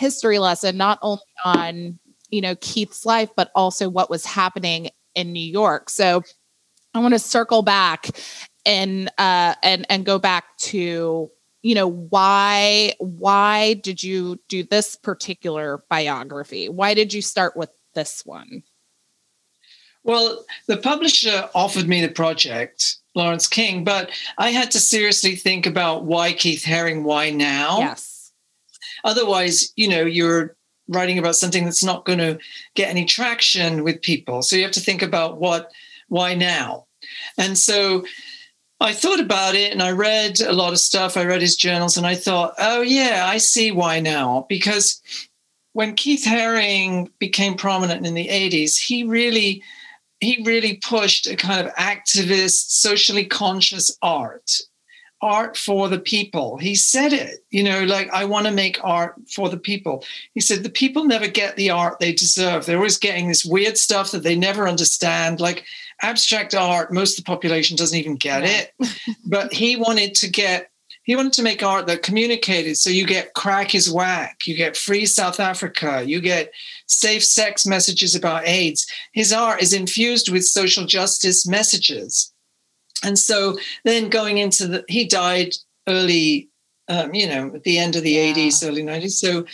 history 0.02 0.40
lesson, 0.40 0.76
not 0.76 1.00
only 1.02 1.22
on, 1.46 2.00
you 2.30 2.42
know, 2.42 2.56
Keith's 2.60 3.06
life, 3.06 3.30
but 3.38 3.52
also 3.56 3.88
what 3.88 4.10
was 4.10 4.26
happening 4.26 4.90
in 5.16 5.32
New 5.32 5.40
York. 5.40 5.90
So 5.90 6.24
I 6.94 7.00
want 7.00 7.14
to 7.14 7.20
circle 7.20 7.62
back 7.62 8.10
and 8.66 9.10
uh 9.18 9.56
and 9.64 9.88
and 9.90 10.06
go 10.06 10.20
back 10.20 10.56
to 10.56 11.32
you 11.64 11.76
know 11.76 11.88
why 11.88 12.94
why 13.00 13.74
did 13.74 14.04
you 14.04 14.40
do 14.50 14.64
this 14.64 14.96
particular 14.96 15.84
biography? 15.90 16.70
Why 16.70 16.94
did 16.94 17.14
you 17.14 17.22
start 17.22 17.56
with 17.56 17.70
this 17.96 18.24
one? 18.26 18.64
Well, 20.04 20.46
the 20.68 20.78
publisher 20.78 21.48
offered 21.54 21.88
me 21.88 22.02
the 22.02 22.12
project, 22.12 22.98
Laurence 23.14 23.48
King, 23.48 23.84
but 23.84 24.10
I 24.38 24.50
had 24.50 24.72
to 24.72 24.80
seriously 24.80 25.36
think 25.36 25.68
about 25.68 26.06
why 26.06 26.34
Keith 26.34 26.64
Haring, 26.64 27.04
why 27.04 27.30
now? 27.30 27.78
Yes. 27.80 28.11
Otherwise, 29.04 29.72
you 29.76 29.88
know, 29.88 30.02
you're 30.02 30.56
writing 30.88 31.18
about 31.18 31.36
something 31.36 31.66
that's 31.66 31.84
not 31.84 32.06
going 32.06 32.20
to 32.20 32.38
get 32.76 32.90
any 32.90 33.06
traction 33.06 33.84
with 33.84 34.02
people. 34.02 34.42
So 34.42 34.56
you 34.56 34.64
have 34.64 34.72
to 34.74 34.80
think 34.80 35.02
about 35.02 35.40
what, 35.40 35.72
why 36.10 36.36
now? 36.36 36.86
And 37.38 37.58
so 37.58 38.04
I 38.80 38.94
thought 38.94 39.20
about 39.20 39.56
it 39.56 39.72
and 39.72 39.82
I 39.82 39.92
read 39.92 40.42
a 40.42 40.54
lot 40.54 40.74
of 40.74 40.80
stuff. 40.80 41.16
I 41.16 41.24
read 41.24 41.42
his 41.42 41.56
journals 41.56 41.98
and 41.98 42.06
I 42.06 42.16
thought, 42.16 42.56
oh, 42.58 42.82
yeah, 42.82 43.26
I 43.28 43.38
see 43.38 43.72
why 43.72 44.00
now. 44.00 44.46
Because 44.50 45.02
when 45.74 45.96
Keith 45.96 46.26
Haring 46.26 47.10
became 47.20 47.56
prominent 47.56 48.06
in 48.06 48.14
the 48.14 48.28
80s, 48.28 48.78
he 48.78 49.04
really 49.04 49.64
he 50.20 50.44
really 50.46 50.80
pushed 50.88 51.26
a 51.26 51.36
kind 51.36 51.66
of 51.66 51.74
activist, 51.74 52.70
socially 52.70 53.26
conscious 53.26 53.98
art, 54.04 54.52
art 55.22 55.56
for 55.56 55.88
the 55.88 56.00
people. 56.00 56.58
He 56.58 56.74
said 56.76 57.14
it, 57.14 57.44
you 57.52 57.64
know, 57.64 57.84
like, 57.84 58.10
I 58.12 58.26
want 58.26 58.48
to 58.48 58.52
make 58.52 58.84
art 58.84 59.16
for 59.30 59.50
the 59.50 59.58
people. 59.58 60.04
He 60.34 60.42
said, 60.42 60.64
the 60.64 60.70
people 60.70 61.06
never 61.06 61.28
get 61.28 61.56
the 61.56 61.70
art 61.70 62.00
they 62.00 62.14
deserve. 62.14 62.66
They're 62.66 62.78
always 62.78 62.98
getting 62.98 63.28
this 63.28 63.46
weird 63.46 63.78
stuff 63.78 64.12
that 64.12 64.24
they 64.24 64.36
never 64.36 64.68
understand. 64.68 65.40
Like 65.40 65.66
abstract 66.02 66.56
art, 66.56 66.92
most 66.92 67.20
of 67.20 67.24
the 67.24 67.30
population 67.30 67.78
doesn't 67.78 67.98
even 67.98 68.16
get 68.16 68.44
it. 68.44 68.74
but 69.26 69.54
he 69.54 69.76
wanted 69.76 70.16
to 70.16 70.30
get 70.30 70.68
he 71.04 71.16
wanted 71.16 71.34
to 71.34 71.44
make 71.44 71.64
art 71.64 71.88
that 71.88 72.04
communicated. 72.04 72.78
So 72.78 72.92
you 72.92 73.08
get 73.08 73.34
crack 73.34 73.74
is 73.74 73.92
whack, 73.92 74.42
you 74.46 74.56
get 74.56 74.78
free 74.78 75.08
South 75.08 75.40
Africa, 75.40 76.04
you 76.06 76.22
get 76.22 76.54
safe 76.86 77.24
sex 77.24 77.66
messages 77.66 78.14
about 78.14 78.48
AIDS. 78.48 78.86
His 79.12 79.34
art 79.34 79.64
is 79.64 79.74
infused 79.74 80.32
with 80.32 80.46
social 80.46 80.86
justice 80.86 81.48
messages. 81.48 82.32
And 83.04 83.18
so 83.18 83.58
then 83.84 84.10
going 84.10 84.38
into 84.38 84.68
the, 84.68 84.86
he 84.88 85.06
died 85.06 85.56
early, 85.88 86.50
um, 86.88 87.14
you 87.14 87.28
know, 87.28 87.52
at 87.56 87.64
the 87.64 87.78
end 87.78 87.96
of 87.96 88.04
the 88.04 88.12
Yeah. 88.12 88.34
80s, 88.34 88.68
early 88.68 88.84
90s. 88.84 89.12
So 89.14 89.46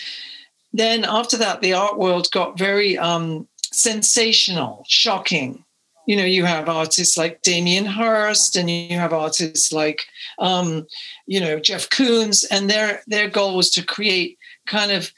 then 0.74 1.06
after 1.06 1.38
that, 1.38 1.62
the 1.62 1.74
art 1.74 1.98
world 1.98 2.30
got 2.32 2.58
very 2.58 2.98
um, 2.98 3.48
sensational, 3.72 4.84
shocking. 4.88 5.64
You 6.06 6.16
know, 6.16 6.26
you 6.26 6.46
have 6.46 6.70
artists 6.70 7.18
like 7.18 7.42
Damien 7.42 7.86
Hirst, 7.86 8.56
and 8.56 8.70
you 8.70 8.98
have 8.98 9.12
artists 9.12 9.74
like, 9.74 10.06
um, 10.40 10.88
you 11.26 11.40
know, 11.40 11.60
Jeff 11.60 11.90
Koons, 11.90 12.46
and 12.50 12.70
their 12.70 13.02
their 13.08 13.30
goal 13.30 13.58
was 13.58 13.70
to 13.72 13.84
create 13.84 14.38
kind 14.68 14.92
of 14.92 15.12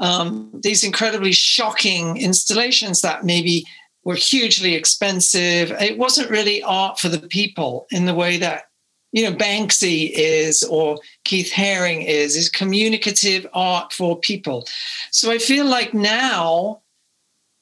um, 0.00 0.50
these 0.62 0.82
incredibly 0.82 1.30
shocking 1.32 2.16
installations 2.16 3.00
that 3.02 3.24
maybe 3.24 3.64
were 4.04 4.14
hugely 4.14 4.74
expensive. 4.74 5.72
It 5.72 5.98
wasn't 5.98 6.30
really 6.30 6.62
art 6.62 6.98
for 6.98 7.08
the 7.08 7.18
people 7.18 7.86
in 7.90 8.04
the 8.04 8.14
way 8.14 8.36
that 8.38 8.64
you 9.12 9.22
know 9.22 9.36
Banksy 9.36 10.10
is 10.12 10.62
or 10.62 10.98
Keith 11.24 11.52
Haring 11.52 12.06
is 12.06 12.36
is 12.36 12.48
communicative 12.48 13.46
art 13.54 13.92
for 13.92 14.18
people. 14.18 14.66
So 15.10 15.30
I 15.30 15.38
feel 15.38 15.66
like 15.66 15.94
now 15.94 16.82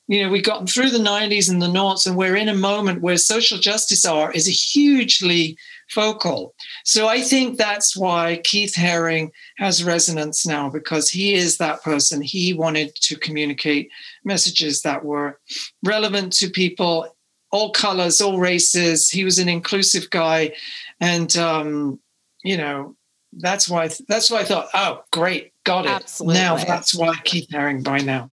you 0.09 0.23
know 0.23 0.31
we've 0.31 0.45
gotten 0.45 0.67
through 0.67 0.91
the 0.91 0.99
90s 0.99 1.51
and 1.51 1.63
the 1.63 1.69
noughts 1.69 2.07
and 2.07 2.17
we're 2.17 2.37
in 2.37 2.49
a 2.49 2.55
moment 2.55 3.03
where 3.03 3.17
social 3.17 3.59
justice 3.59 4.05
art 4.05 4.35
is 4.35 4.49
a 4.49 4.51
hugely 4.51 5.57
focal. 5.93 6.55
So 6.85 7.09
i 7.09 7.21
think 7.21 7.59
that's 7.59 7.97
why 7.97 8.41
keith 8.45 8.75
haring 8.75 9.31
has 9.59 9.85
resonance 9.85 10.47
now 10.47 10.69
because 10.71 11.09
he 11.11 11.35
is 11.35 11.59
that 11.59 11.83
person. 11.83 12.23
He 12.23 12.53
wanted 12.53 12.95
to 12.97 13.17
communicate 13.17 13.91
messages 14.25 14.83
that 14.83 15.05
were 15.05 15.39
relevant 15.83 16.33
to 16.35 16.49
people 16.49 17.15
all 17.51 17.71
colors 17.71 18.21
all 18.21 18.39
races. 18.39 19.11
He 19.11 19.25
was 19.25 19.39
an 19.39 19.49
inclusive 19.49 20.09
guy. 20.09 20.55
And 21.01 21.37
um, 21.37 22.01
you 22.43 22.57
know 22.57 22.97
that's 23.35 23.69
why 23.69 23.89
that's 24.09 24.31
why 24.31 24.41
i 24.41 24.45
thought 24.45 24.69
oh 24.75 25.03
great 25.11 25.53
got 25.65 25.87
it. 25.87 25.91
Absolutely. 25.91 26.35
now 26.35 26.57
that's 26.57 26.95
why 26.95 27.15
keith 27.25 27.49
haring 27.51 27.83
by 27.83 27.99
now. 27.99 28.31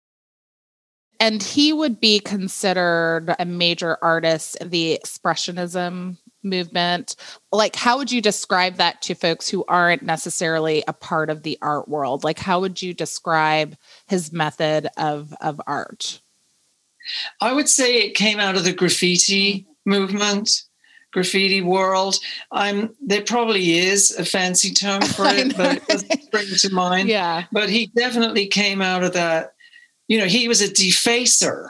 And 1.20 1.42
he 1.42 1.72
would 1.72 2.00
be 2.00 2.20
considered 2.20 3.36
a 3.40 3.46
major 3.46 3.98
artist 4.02 4.58
the 4.64 5.00
expressionism 5.04 6.18
movement. 6.46 7.16
Like, 7.52 7.76
how 7.76 7.98
would 7.98 8.12
you 8.12 8.22
describe 8.22 8.76
that 8.76 9.02
to 9.04 9.16
folks 9.16 9.50
who 9.50 9.66
aren't 9.68 10.04
necessarily 10.04 10.84
a 10.88 10.94
part 10.94 11.30
of 11.30 11.44
the 11.44 11.58
art 11.62 11.90
world? 11.90 12.24
Like, 12.24 12.40
how 12.40 12.62
would 12.62 12.82
you 12.82 12.94
describe 12.94 13.76
his 14.08 14.32
method 14.32 14.88
of, 14.98 15.34
of 15.42 15.60
art? 15.68 16.22
I 17.42 17.54
would 17.54 17.70
say 17.70 17.98
it 17.98 18.16
came 18.16 18.40
out 18.40 18.56
of 18.56 18.64
the 18.64 18.74
graffiti 18.74 19.62
mm-hmm. 19.62 19.92
movement, 19.92 20.64
graffiti 21.12 21.62
world. 21.62 22.16
I'm 22.52 22.96
there 23.02 23.22
probably 23.22 23.78
is 23.78 24.12
a 24.12 24.26
fancy 24.26 24.72
term 24.72 25.02
for 25.16 25.26
it, 25.28 25.56
but 25.56 25.78
it 25.78 25.88
doesn't 25.88 26.24
spring 26.24 26.48
to 26.58 26.74
mind. 26.74 27.10
Yeah. 27.10 27.46
But 27.52 27.70
he 27.70 27.88
definitely 27.96 28.48
came 28.48 28.82
out 28.82 29.04
of 29.04 29.14
that. 29.14 29.54
You 30.08 30.20
know, 30.20 30.26
he 30.26 30.48
was 30.48 30.62
a 30.62 30.68
defacer, 30.68 31.70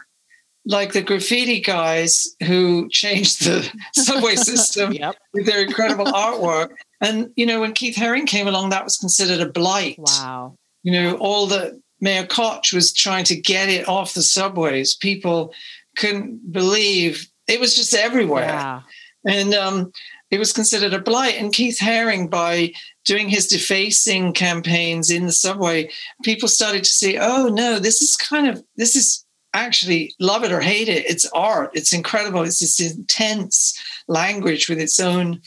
like 0.65 0.93
the 0.93 1.01
graffiti 1.01 1.61
guys 1.61 2.35
who 2.45 2.89
changed 2.89 3.45
the 3.45 3.69
subway 3.93 4.35
system 4.51 4.93
Yep. 4.93 5.15
with 5.33 5.45
their 5.45 5.61
incredible 5.63 6.05
artwork. 6.05 6.69
And 7.01 7.29
you 7.35 7.45
know, 7.45 7.61
when 7.61 7.73
Keith 7.73 7.95
Haring 7.95 8.25
came 8.27 8.47
along, 8.47 8.69
that 8.69 8.83
was 8.83 8.97
considered 8.97 9.41
a 9.41 9.51
blight 9.51 9.97
Wow. 9.99 10.55
you 10.83 10.91
know, 10.91 11.15
all 11.17 11.45
the 11.47 11.79
Mayor 12.01 12.25
Koch 12.25 12.73
was 12.73 12.91
trying 12.93 13.23
to 13.25 13.35
get 13.35 13.69
it 13.69 13.87
off 13.87 14.13
the 14.13 14.21
subways. 14.21 14.95
People 14.95 15.53
couldn't 15.97 16.51
believe 16.51 17.27
it 17.47 17.59
was 17.59 17.75
just 17.75 17.93
everywhere. 17.93 18.43
Yeah. 18.45 18.81
And 19.27 19.53
um, 19.53 19.91
it 20.29 20.37
was 20.39 20.51
considered 20.53 20.93
a 20.93 20.99
blight. 20.99 21.35
And 21.39 21.53
Keith 21.53 21.79
Haring, 21.79 22.29
by 22.29 22.73
doing 23.05 23.29
his 23.29 23.47
defacing 23.47 24.33
campaigns 24.33 25.09
in 25.09 25.25
the 25.25 25.31
subway, 25.31 25.89
people 26.23 26.47
started 26.47 26.83
to 26.83 26.89
see, 26.89 27.17
oh, 27.17 27.47
no, 27.47 27.79
this 27.79 28.01
is 28.01 28.15
kind 28.17 28.47
of, 28.47 28.63
this 28.75 28.95
is 28.95 29.24
actually 29.63 30.13
love 30.19 30.43
it 30.43 30.51
or 30.51 30.61
hate 30.61 30.89
it. 30.89 31.09
It's 31.09 31.29
art. 31.33 31.71
It's 31.73 31.93
incredible. 31.93 32.41
It's 32.43 32.59
this 32.59 32.79
intense 32.79 33.77
language 34.07 34.69
with 34.69 34.79
its 34.79 34.99
own, 34.99 35.41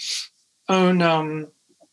own, 0.68 1.02
um, 1.02 1.48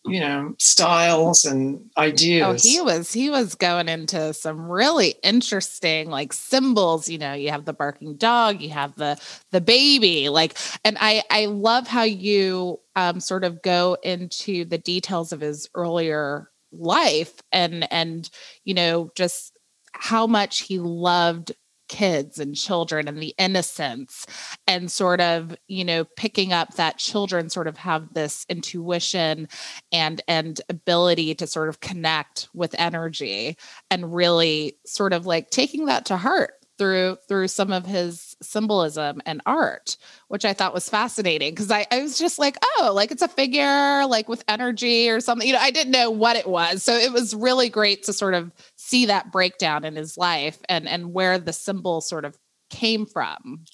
you 0.05 0.19
know, 0.19 0.53
styles 0.59 1.45
and 1.45 1.89
ideas. 1.97 2.65
Oh, 2.65 2.69
he 2.69 2.79
was 2.81 3.11
he 3.11 3.29
was 3.29 3.55
going 3.55 3.89
into 3.89 4.33
some 4.33 4.69
really 4.69 5.15
interesting 5.23 6.09
like 6.09 6.31
symbols. 6.31 7.09
You 7.09 7.17
know, 7.17 7.33
you 7.33 7.49
have 7.49 7.65
the 7.65 7.73
barking 7.73 8.15
dog, 8.15 8.61
you 8.61 8.69
have 8.69 8.95
the 8.95 9.19
the 9.51 9.61
baby, 9.61 10.29
like, 10.29 10.57
and 10.83 10.97
I 10.99 11.23
I 11.31 11.45
love 11.45 11.87
how 11.87 12.03
you 12.03 12.79
um 12.95 13.19
sort 13.19 13.43
of 13.43 13.61
go 13.63 13.97
into 14.03 14.65
the 14.65 14.77
details 14.77 15.33
of 15.33 15.41
his 15.41 15.67
earlier 15.73 16.51
life 16.71 17.33
and 17.51 17.91
and 17.91 18.29
you 18.63 18.73
know 18.73 19.09
just 19.15 19.57
how 19.93 20.27
much 20.27 20.61
he 20.61 20.77
loved 20.79 21.53
kids 21.87 22.39
and 22.39 22.55
children 22.55 23.07
and 23.07 23.21
the 23.21 23.33
innocence 23.37 24.25
and 24.67 24.91
sort 24.91 25.21
of 25.21 25.55
you 25.67 25.85
know 25.85 26.03
picking 26.15 26.51
up 26.51 26.75
that 26.75 26.97
children 26.97 27.49
sort 27.49 27.67
of 27.67 27.77
have 27.77 28.13
this 28.13 28.45
intuition 28.49 29.47
and 29.91 30.21
and 30.27 30.61
ability 30.69 31.35
to 31.35 31.47
sort 31.47 31.69
of 31.69 31.79
connect 31.79 32.49
with 32.53 32.75
energy 32.77 33.57
and 33.91 34.13
really 34.13 34.77
sort 34.85 35.13
of 35.13 35.25
like 35.25 35.49
taking 35.49 35.85
that 35.85 36.05
to 36.05 36.17
heart 36.17 36.64
through 36.77 37.17
through 37.27 37.47
some 37.47 37.71
of 37.71 37.85
his 37.85 38.35
symbolism 38.41 39.21
and 39.25 39.41
art 39.45 39.97
which 40.27 40.45
i 40.45 40.53
thought 40.53 40.73
was 40.73 40.89
fascinating 40.89 41.51
because 41.51 41.71
I, 41.71 41.85
I 41.91 42.01
was 42.01 42.17
just 42.17 42.37
like 42.37 42.57
oh 42.77 42.91
like 42.93 43.11
it's 43.11 43.21
a 43.21 43.27
figure 43.27 44.05
like 44.05 44.27
with 44.29 44.43
energy 44.47 45.09
or 45.09 45.19
something 45.19 45.47
you 45.47 45.53
know 45.53 45.59
i 45.59 45.71
didn't 45.71 45.91
know 45.91 46.11
what 46.11 46.35
it 46.35 46.47
was. 46.47 46.83
So 46.83 46.93
it 46.93 47.11
was 47.11 47.33
really 47.33 47.69
great 47.69 48.03
to 48.03 48.13
sort 48.13 48.33
of 48.33 48.51
see 48.75 49.07
that 49.07 49.31
breakdown 49.31 49.85
in 49.85 49.95
his 49.95 50.17
life 50.17 50.59
and 50.69 50.87
and 50.87 51.13
where 51.13 51.37
the 51.37 51.53
symbol 51.53 52.01
sort 52.01 52.25
of 52.25 52.37
came 52.69 53.05
from. 53.05 53.65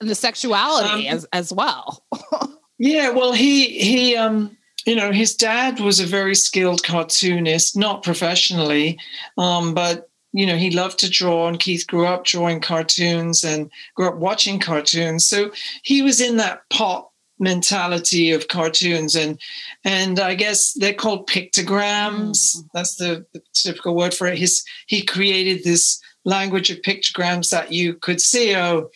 And 0.00 0.08
the 0.08 0.14
sexuality 0.14 1.08
um, 1.08 1.14
as 1.14 1.26
as 1.32 1.52
well. 1.52 2.04
Yeah 2.82 3.10
well 3.10 3.32
he 3.32 3.78
he 3.78 4.16
um 4.16 4.56
you 4.86 4.96
know 4.96 5.12
his 5.12 5.36
dad 5.36 5.80
was 5.80 6.00
a 6.00 6.06
very 6.06 6.34
skilled 6.34 6.82
cartoonist 6.82 7.76
not 7.76 8.02
professionally 8.02 8.98
um 9.36 9.74
but 9.74 10.09
you 10.32 10.46
know, 10.46 10.56
he 10.56 10.70
loved 10.70 10.98
to 11.00 11.10
draw, 11.10 11.48
and 11.48 11.58
Keith 11.58 11.86
grew 11.86 12.06
up 12.06 12.24
drawing 12.24 12.60
cartoons 12.60 13.42
and 13.42 13.70
grew 13.94 14.08
up 14.08 14.16
watching 14.16 14.60
cartoons. 14.60 15.26
So 15.26 15.50
he 15.82 16.02
was 16.02 16.20
in 16.20 16.36
that 16.36 16.62
pop 16.70 17.10
mentality 17.40 18.30
of 18.32 18.48
cartoons 18.48 19.16
and 19.16 19.40
and 19.82 20.20
I 20.20 20.34
guess 20.34 20.74
they're 20.74 20.92
called 20.92 21.26
pictograms. 21.26 22.54
Mm-hmm. 22.54 22.66
That's 22.74 22.96
the, 22.96 23.24
the, 23.32 23.40
typical 23.54 23.96
word 23.96 24.12
for 24.12 24.26
it. 24.26 24.38
His 24.38 24.62
he 24.86 25.02
created 25.02 25.64
this 25.64 26.00
language 26.24 26.68
of 26.68 26.82
pictograms 26.82 27.48
that 27.50 27.72
you 27.72 27.94
could 27.94 28.20
see. 28.20 28.54
Oh, 28.54 28.90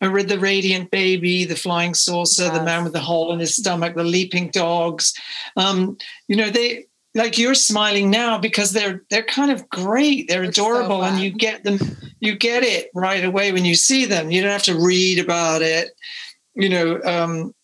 the 0.00 0.38
radiant 0.40 0.90
baby, 0.90 1.44
the 1.44 1.54
flying 1.54 1.92
saucer, 1.92 2.44
yes. 2.44 2.56
the 2.56 2.64
man 2.64 2.84
with 2.84 2.94
the 2.94 3.00
hole 3.00 3.32
in 3.32 3.38
his 3.38 3.54
stomach, 3.54 3.94
the 3.94 4.02
leaping 4.02 4.48
dogs. 4.48 5.12
Um, 5.58 5.98
you 6.26 6.36
know, 6.36 6.48
they 6.48 6.86
like 7.14 7.38
you're 7.38 7.54
smiling 7.54 8.10
now 8.10 8.38
because 8.38 8.72
they're 8.72 9.02
they're 9.10 9.22
kind 9.22 9.50
of 9.50 9.68
great. 9.68 10.28
They're, 10.28 10.42
they're 10.42 10.50
adorable 10.50 11.00
so 11.00 11.04
and 11.04 11.20
you 11.20 11.30
get 11.30 11.64
them 11.64 11.78
you 12.20 12.36
get 12.36 12.62
it 12.62 12.90
right 12.94 13.24
away 13.24 13.52
when 13.52 13.64
you 13.64 13.74
see 13.74 14.04
them. 14.04 14.30
You 14.30 14.42
don't 14.42 14.52
have 14.52 14.62
to 14.64 14.78
read 14.78 15.18
about 15.18 15.62
it. 15.62 15.90
You 16.54 16.68
know 16.68 17.00
um, 17.02 17.54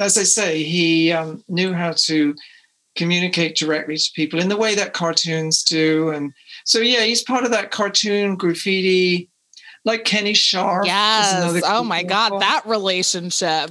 as 0.00 0.16
i 0.16 0.22
say 0.22 0.62
he 0.62 1.12
um, 1.12 1.42
knew 1.48 1.72
how 1.72 1.92
to 1.92 2.34
communicate 2.96 3.56
directly 3.56 3.96
to 3.96 4.10
people 4.14 4.40
in 4.40 4.48
the 4.48 4.56
way 4.56 4.74
that 4.74 4.92
cartoons 4.92 5.62
do 5.62 6.10
and 6.10 6.32
so 6.64 6.80
yeah 6.80 7.02
he's 7.02 7.22
part 7.22 7.44
of 7.44 7.50
that 7.50 7.70
cartoon 7.70 8.36
graffiti 8.36 9.28
like 9.84 10.04
Kenny 10.04 10.34
Scharf 10.34 10.84
yes. 10.84 11.62
oh 11.64 11.84
my 11.84 12.02
god 12.02 12.40
that 12.40 12.62
relationship 12.66 13.70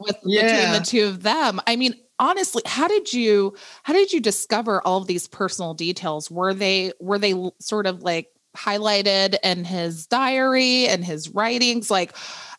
with 0.00 0.16
yeah. 0.24 0.42
between 0.42 0.72
the 0.72 0.86
two 0.86 1.06
of 1.06 1.22
them. 1.22 1.60
I 1.66 1.76
mean 1.76 1.94
honestly 2.18 2.62
how 2.66 2.88
did 2.88 3.12
you 3.12 3.54
how 3.82 3.92
did 3.92 4.12
you 4.12 4.20
discover 4.20 4.80
all 4.82 4.98
of 4.98 5.06
these 5.06 5.28
personal 5.28 5.74
details? 5.74 6.30
Were 6.30 6.54
they 6.54 6.92
were 7.00 7.18
they 7.18 7.34
sort 7.60 7.86
of 7.86 8.02
like 8.02 8.28
highlighted 8.56 9.36
in 9.42 9.64
his 9.64 10.06
diary 10.06 10.86
and 10.86 11.04
his 11.04 11.30
writings? 11.30 11.90
Like 11.90 12.16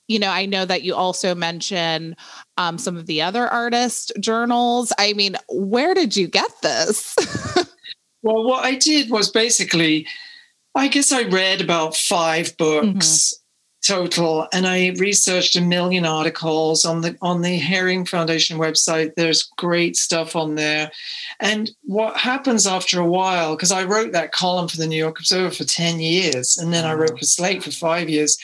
you 0.08 0.20
know 0.20 0.30
i 0.30 0.46
know 0.46 0.66
that 0.66 0.82
you 0.82 0.96
also 0.96 1.36
mention 1.36 2.16
um, 2.58 2.78
some 2.78 2.98
of 2.98 3.06
the 3.06 3.22
other 3.22 3.48
artist 3.48 4.12
journals. 4.20 4.92
I 4.98 5.14
mean 5.14 5.36
where 5.50 5.94
did 5.94 6.16
you 6.16 6.28
get 6.28 6.52
this? 6.62 7.16
Well 8.22 8.44
what 8.44 8.66
i 8.66 8.76
did 8.76 9.10
was 9.10 9.32
basically 9.32 10.06
i 10.76 10.90
guess 10.90 11.14
i 11.14 11.24
read 11.24 11.62
about 11.62 11.96
five 11.96 12.58
books 12.58 13.34
total. 13.86 14.48
And 14.54 14.68
i 14.68 14.90
researched 14.98 15.56
a 15.56 15.62
million 15.62 16.06
articles 16.06 16.86
on 16.86 17.02
the 17.02 17.18
on 17.22 17.42
the 17.42 17.60
Haring 17.60 18.08
Foundation 18.08 18.58
website. 18.58 19.16
There's 19.16 19.44
great 19.58 19.96
stuff 19.96 20.36
on 20.36 20.56
there. 20.56 20.92
And 21.40 21.72
what 21.84 22.18
happens 22.18 22.68
after 22.68 23.00
a 23.00 23.06
while 23.06 23.56
because 23.56 23.72
i 23.72 23.84
wrote 23.84 24.12
that 24.12 24.32
column 24.32 24.68
for 24.68 24.78
the 24.78 24.88
new 24.88 24.98
york 24.98 25.20
observer 25.20 25.54
for 25.54 25.64
10 25.64 26.00
years 26.00 26.58
and 26.58 26.74
then 26.74 26.86
i 26.86 26.94
wrote 26.94 27.12
mm. 27.12 27.20
for 27.20 27.26
slate 27.26 27.64
for 27.64 27.72
five 27.72 28.10
years 28.10 28.38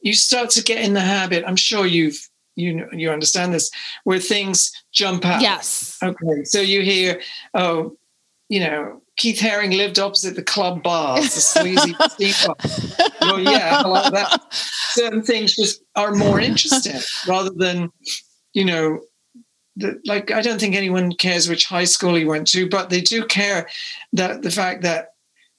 you 0.00 0.12
start 0.12 0.50
to 0.50 0.62
get 0.62 0.84
in 0.84 0.94
the 0.94 1.00
habit 1.00 1.44
i'm 1.46 1.56
sure 1.56 1.86
you've 1.86 2.28
you 2.56 2.72
know, 2.72 2.88
you 2.92 3.10
understand 3.10 3.52
this 3.52 3.68
where 4.04 4.20
things 4.20 4.70
jump 4.92 5.24
out. 5.24 5.40
Yes. 5.40 5.98
Okay 6.02 6.44
so 6.44 6.60
you 6.60 6.82
hear 6.82 7.20
oh 7.54 7.96
you 8.48 8.60
know 8.60 9.02
Keith 9.16 9.38
Haring 9.38 9.76
lived 9.76 9.98
opposite 9.98 10.34
the 10.34 10.42
Club 10.42 10.82
Baths, 10.82 11.34
the 11.34 11.40
sleazy 11.40 11.94
steamboat. 12.10 12.56
well, 13.20 13.40
yeah, 13.40 13.80
like 13.82 14.12
that. 14.12 14.40
Certain 14.52 15.22
things 15.22 15.54
just 15.54 15.82
are 15.94 16.12
more 16.12 16.40
interesting 16.40 17.00
rather 17.28 17.50
than, 17.50 17.90
you 18.52 18.64
know, 18.64 19.00
the, 19.76 20.00
like 20.04 20.30
I 20.30 20.40
don't 20.40 20.60
think 20.60 20.74
anyone 20.74 21.12
cares 21.12 21.48
which 21.48 21.66
high 21.66 21.84
school 21.84 22.14
he 22.14 22.24
went 22.24 22.46
to, 22.48 22.68
but 22.68 22.90
they 22.90 23.00
do 23.00 23.24
care 23.26 23.68
that 24.12 24.42
the 24.42 24.50
fact 24.50 24.82
that 24.82 25.13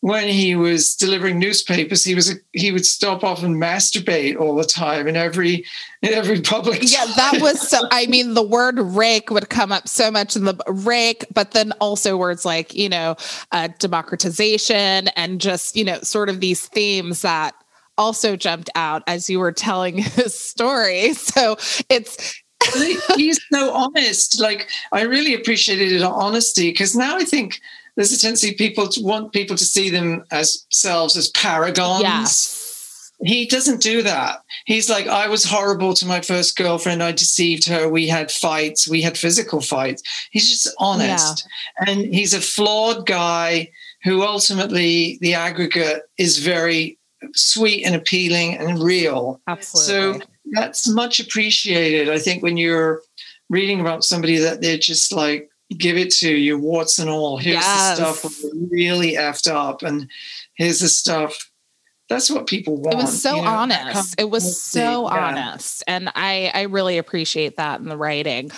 when 0.06 0.28
he 0.28 0.56
was 0.56 0.94
delivering 0.94 1.39
newspapers, 1.39 2.04
he 2.04 2.13
was 2.13 2.39
he 2.52 2.72
would 2.72 2.86
stop 2.86 3.24
off 3.24 3.41
and 3.41 3.56
masturbate 3.56 4.39
all 4.39 4.54
the 4.54 4.63
time 4.63 5.08
in 5.08 5.15
every 5.15 5.65
in 6.04 6.13
every 6.13 6.41
public. 6.41 6.78
Yeah, 6.84 7.08
that 7.15 7.39
was 7.41 7.68
so. 7.68 7.80
I 7.89 8.06
mean, 8.06 8.36
the 8.36 8.44
word 8.44 8.78
rake 8.78 9.32
would 9.32 9.50
come 9.50 9.72
up 9.72 9.88
so 9.88 10.12
much 10.12 10.36
in 10.36 10.44
the 10.44 10.56
rake, 10.68 11.26
but 11.34 11.54
then 11.54 11.72
also 11.82 12.18
words 12.18 12.46
like 12.46 12.76
you 12.76 12.88
know 12.88 13.15
uh, 13.52 13.70
democratization 13.80 15.08
and 15.15 15.41
just 15.41 15.76
you 15.76 15.84
know 15.84 16.00
sort 16.02 16.30
of 16.30 16.39
these 16.39 16.68
themes 16.68 17.24
that 17.24 17.56
also 17.98 18.36
jumped 18.36 18.70
out 18.76 19.02
as 19.08 19.28
you 19.28 19.39
were 19.39 19.52
telling 19.52 19.98
his 19.98 20.38
story. 20.38 21.13
So 21.13 21.58
it's 21.89 22.44
he's 23.15 23.39
so 23.52 23.74
honest. 23.74 24.39
Like 24.39 24.70
I 24.91 25.02
really 25.02 25.34
appreciated 25.34 25.89
his 25.89 26.04
honesty 26.04 26.70
because 26.70 26.96
now 26.96 27.18
I 27.18 27.24
think 27.24 27.60
there's 27.95 28.12
a 28.12 28.19
tendency 28.19 28.53
people 28.53 28.88
to 28.89 29.01
want 29.01 29.31
people 29.31 29.55
to 29.55 29.65
see 29.65 29.89
them 29.89 30.23
as 30.31 30.65
selves 30.69 31.15
as 31.15 31.29
paragons. 31.31 32.01
Yes. 32.01 33.12
He 33.23 33.45
doesn't 33.45 33.81
do 33.81 34.01
that. 34.01 34.39
He's 34.65 34.89
like, 34.89 35.08
I 35.08 35.29
was 35.29 35.45
horrible 35.45 35.93
to 35.93 36.05
my 36.05 36.19
first 36.19 36.58
girlfriend. 36.58 37.01
I 37.01 37.13
deceived 37.13 37.65
her. 37.67 37.88
We 37.88 38.10
had 38.10 38.29
fights. 38.29 38.89
We 38.89 39.01
had 39.01 39.17
physical 39.17 39.62
fights. 39.62 40.03
He's 40.31 40.49
just 40.49 40.75
honest. 40.79 41.47
Yeah. 41.79 41.93
And 41.93 42.13
he's 42.13 42.34
a 42.34 42.41
flawed 42.41 43.05
guy 43.05 43.71
who 44.03 44.21
ultimately, 44.21 45.17
the 45.21 45.34
aggregate 45.34 46.03
is 46.17 46.39
very 46.39 46.99
sweet 47.34 47.86
and 47.86 47.95
appealing 47.95 48.58
and 48.58 48.84
real. 48.84 49.39
Absolutely. 49.47 50.19
So 50.19 50.27
that's 50.51 50.88
much 50.89 51.21
appreciated. 51.21 52.10
I 52.10 52.19
think 52.19 52.43
when 52.43 52.58
you're 52.58 53.01
reading 53.49 53.79
about 53.79 54.03
somebody 54.03 54.38
that 54.39 54.62
they're 54.62 54.77
just 54.77 55.13
like 55.13 55.49
give 55.78 55.97
it 55.97 56.12
to 56.12 56.30
you, 56.30 56.58
warts 56.58 56.99
and 56.99 57.10
all. 57.10 57.38
Here's 57.38 57.56
yes. 57.56 57.97
the 57.97 58.13
stuff 58.13 58.43
really 58.69 59.13
effed 59.13 59.49
up, 59.49 59.84
and 59.84 60.10
here's 60.56 60.80
the 60.80 60.88
stuff. 60.88 61.51
That's 62.08 62.30
what 62.30 62.45
people 62.45 62.78
want. 62.78 62.93
It 62.93 62.97
was 62.97 63.21
so 63.21 63.38
you 63.38 63.41
know? 63.41 63.47
honest. 63.47 64.15
It 64.19 64.30
was 64.30 64.62
so 64.62 65.10
yeah. 65.10 65.28
honest, 65.28 65.84
and 65.88 66.10
I 66.13 66.51
I 66.54 66.62
really 66.63 66.97
appreciate 66.97 67.58
that 67.58 67.80
in 67.80 67.88
the 67.88 67.97
writing. 67.97 68.51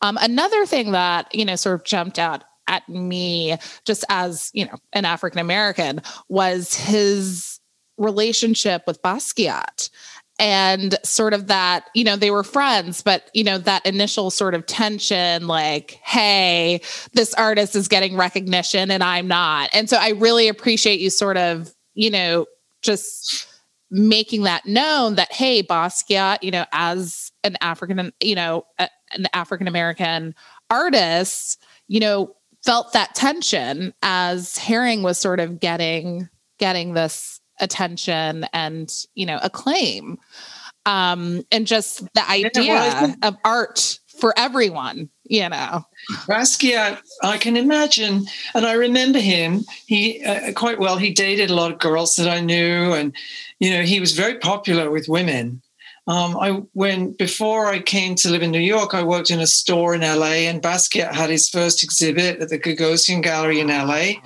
Um, 0.00 0.18
another 0.20 0.64
thing 0.66 0.92
that 0.92 1.34
you 1.34 1.44
know 1.44 1.56
sort 1.56 1.74
of 1.74 1.84
jumped 1.84 2.18
out 2.18 2.44
at 2.66 2.88
me 2.88 3.56
just 3.84 4.04
as 4.08 4.50
you 4.54 4.64
know 4.64 4.76
an 4.94 5.04
African 5.04 5.40
American 5.40 6.00
was 6.28 6.74
his 6.74 7.60
relationship 7.96 8.82
with 8.86 9.00
Basquiat 9.02 9.90
and 10.38 10.98
sort 11.04 11.32
of 11.32 11.46
that 11.46 11.84
you 11.94 12.02
know 12.02 12.16
they 12.16 12.30
were 12.30 12.42
friends 12.42 13.02
but 13.02 13.30
you 13.34 13.44
know 13.44 13.58
that 13.58 13.84
initial 13.86 14.30
sort 14.30 14.54
of 14.54 14.66
tension 14.66 15.46
like 15.46 15.92
hey 16.02 16.80
this 17.12 17.32
artist 17.34 17.76
is 17.76 17.86
getting 17.86 18.16
recognition 18.16 18.90
and 18.90 19.02
i'm 19.02 19.28
not. 19.28 19.70
And 19.72 19.88
so 19.88 19.96
i 19.96 20.10
really 20.10 20.48
appreciate 20.48 21.00
you 21.00 21.10
sort 21.10 21.36
of 21.36 21.72
you 21.94 22.10
know 22.10 22.46
just 22.82 23.46
making 23.90 24.42
that 24.42 24.66
known 24.66 25.14
that 25.14 25.32
hey 25.32 25.62
basquiat 25.62 26.42
you 26.42 26.50
know 26.50 26.64
as 26.72 27.30
an 27.44 27.56
african 27.60 28.12
you 28.20 28.34
know 28.34 28.64
a, 28.78 28.88
an 29.12 29.26
african 29.32 29.68
american 29.68 30.34
artist 30.68 31.62
you 31.86 32.00
know 32.00 32.34
felt 32.64 32.92
that 32.94 33.14
tension 33.14 33.92
as 34.02 34.54
Haring 34.56 35.02
was 35.02 35.18
sort 35.18 35.38
of 35.38 35.60
getting 35.60 36.28
getting 36.58 36.94
this 36.94 37.33
attention 37.60 38.46
and 38.52 38.92
you 39.14 39.26
know 39.26 39.38
acclaim. 39.42 40.18
Um 40.86 41.42
and 41.50 41.66
just 41.66 42.12
the 42.14 42.28
idea 42.28 43.16
of 43.22 43.36
art 43.44 43.98
for 44.18 44.34
everyone 44.36 45.08
you 45.24 45.48
know. 45.48 45.82
Basquiat 46.26 47.00
i 47.22 47.38
can 47.38 47.56
imagine 47.56 48.26
and 48.54 48.66
i 48.66 48.74
remember 48.74 49.18
him. 49.18 49.64
He 49.86 50.22
uh, 50.24 50.52
quite 50.52 50.78
well 50.78 50.96
he 50.96 51.10
dated 51.10 51.50
a 51.50 51.54
lot 51.54 51.72
of 51.72 51.78
girls 51.78 52.16
that 52.16 52.28
i 52.28 52.40
knew 52.40 52.92
and 52.92 53.14
you 53.58 53.70
know 53.70 53.82
he 53.82 54.00
was 54.00 54.12
very 54.12 54.38
popular 54.38 54.90
with 54.90 55.08
women. 55.08 55.62
Um, 56.06 56.36
I 56.36 56.50
when 56.74 57.12
before 57.12 57.66
I 57.66 57.78
came 57.80 58.14
to 58.16 58.30
live 58.30 58.42
in 58.42 58.50
New 58.50 58.58
York, 58.58 58.92
I 58.92 59.02
worked 59.02 59.30
in 59.30 59.40
a 59.40 59.46
store 59.46 59.94
in 59.94 60.02
LA, 60.02 60.44
and 60.50 60.60
Basquiat 60.60 61.14
had 61.14 61.30
his 61.30 61.48
first 61.48 61.82
exhibit 61.82 62.40
at 62.40 62.50
the 62.50 62.58
Gagosian 62.58 63.22
Gallery 63.22 63.60
in 63.60 63.68
LA, 63.68 64.20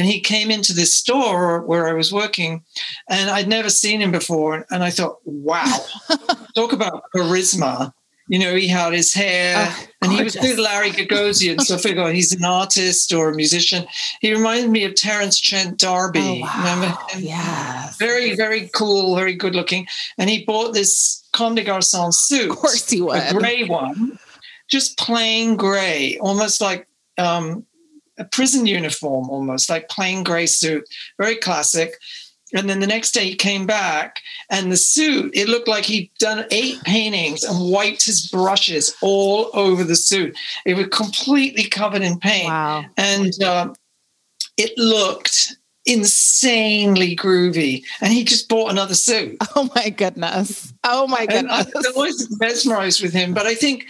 and 0.00 0.08
he 0.08 0.18
came 0.18 0.50
into 0.50 0.72
this 0.72 0.94
store 0.94 1.60
where 1.60 1.86
I 1.86 1.92
was 1.92 2.10
working, 2.10 2.64
and 3.10 3.28
I'd 3.28 3.48
never 3.48 3.68
seen 3.68 4.00
him 4.00 4.10
before, 4.10 4.64
and 4.70 4.82
I 4.82 4.88
thought, 4.88 5.18
wow, 5.26 5.84
talk 6.54 6.72
about 6.72 7.02
charisma. 7.14 7.92
You 8.26 8.38
know, 8.38 8.54
he 8.54 8.66
had 8.66 8.94
his 8.94 9.12
hair, 9.12 9.56
oh, 9.58 9.86
and 10.00 10.12
he 10.12 10.24
was 10.24 10.36
with 10.36 10.58
Larry 10.58 10.90
Gagosian. 10.92 11.60
so 11.60 11.74
I 11.74 11.78
figure 11.78 12.10
he's 12.10 12.32
an 12.32 12.46
artist 12.46 13.12
or 13.12 13.28
a 13.28 13.34
musician. 13.34 13.84
He 14.22 14.32
reminded 14.32 14.70
me 14.70 14.84
of 14.84 14.94
Terence 14.94 15.38
Trent 15.38 15.78
D'Arby. 15.78 16.18
Oh, 16.18 16.40
wow. 16.40 16.56
Remember 16.60 16.86
him? 17.10 17.22
Yes. 17.22 17.98
Very, 17.98 18.34
very 18.34 18.70
cool, 18.74 19.16
very 19.16 19.34
good 19.34 19.54
looking. 19.54 19.86
And 20.16 20.30
he 20.30 20.46
bought 20.46 20.72
this 20.72 21.28
Comme 21.34 21.56
des 21.56 21.64
Garçons 21.64 22.14
suit. 22.14 22.52
Of 22.52 22.56
course 22.56 22.88
he 22.88 23.02
was. 23.02 23.30
A 23.30 23.34
gray 23.34 23.64
one, 23.64 24.18
just 24.66 24.96
plain 24.96 25.56
gray, 25.56 26.16
almost 26.22 26.62
like 26.62 26.88
um, 27.18 27.66
a 28.20 28.24
prison 28.24 28.66
uniform, 28.66 29.28
almost 29.30 29.68
like 29.68 29.88
plain 29.88 30.22
gray 30.22 30.46
suit. 30.46 30.84
Very 31.18 31.36
classic. 31.36 31.94
And 32.52 32.68
then 32.68 32.80
the 32.80 32.86
next 32.86 33.12
day 33.12 33.24
he 33.24 33.34
came 33.34 33.66
back 33.66 34.20
and 34.50 34.70
the 34.70 34.76
suit, 34.76 35.32
it 35.34 35.48
looked 35.48 35.68
like 35.68 35.84
he'd 35.84 36.10
done 36.18 36.46
eight 36.50 36.82
paintings 36.82 37.44
and 37.44 37.70
wiped 37.70 38.04
his 38.04 38.28
brushes 38.28 38.94
all 39.00 39.50
over 39.54 39.84
the 39.84 39.96
suit. 39.96 40.36
It 40.66 40.74
was 40.74 40.88
completely 40.88 41.64
covered 41.64 42.02
in 42.02 42.18
paint. 42.18 42.48
Wow. 42.48 42.84
And 42.96 43.32
uh, 43.42 43.72
it 44.56 44.76
looked 44.76 45.56
insanely 45.86 47.16
groovy. 47.16 47.84
And 48.00 48.12
he 48.12 48.24
just 48.24 48.48
bought 48.48 48.70
another 48.70 48.94
suit. 48.94 49.38
Oh 49.56 49.70
my 49.74 49.90
goodness. 49.90 50.72
Oh 50.84 51.06
my 51.06 51.26
goodness. 51.26 51.66
And 51.74 51.86
I 51.86 51.90
was 51.96 52.36
mesmerized 52.40 53.02
with 53.02 53.12
him. 53.12 53.32
But 53.34 53.46
I 53.46 53.54
think 53.54 53.86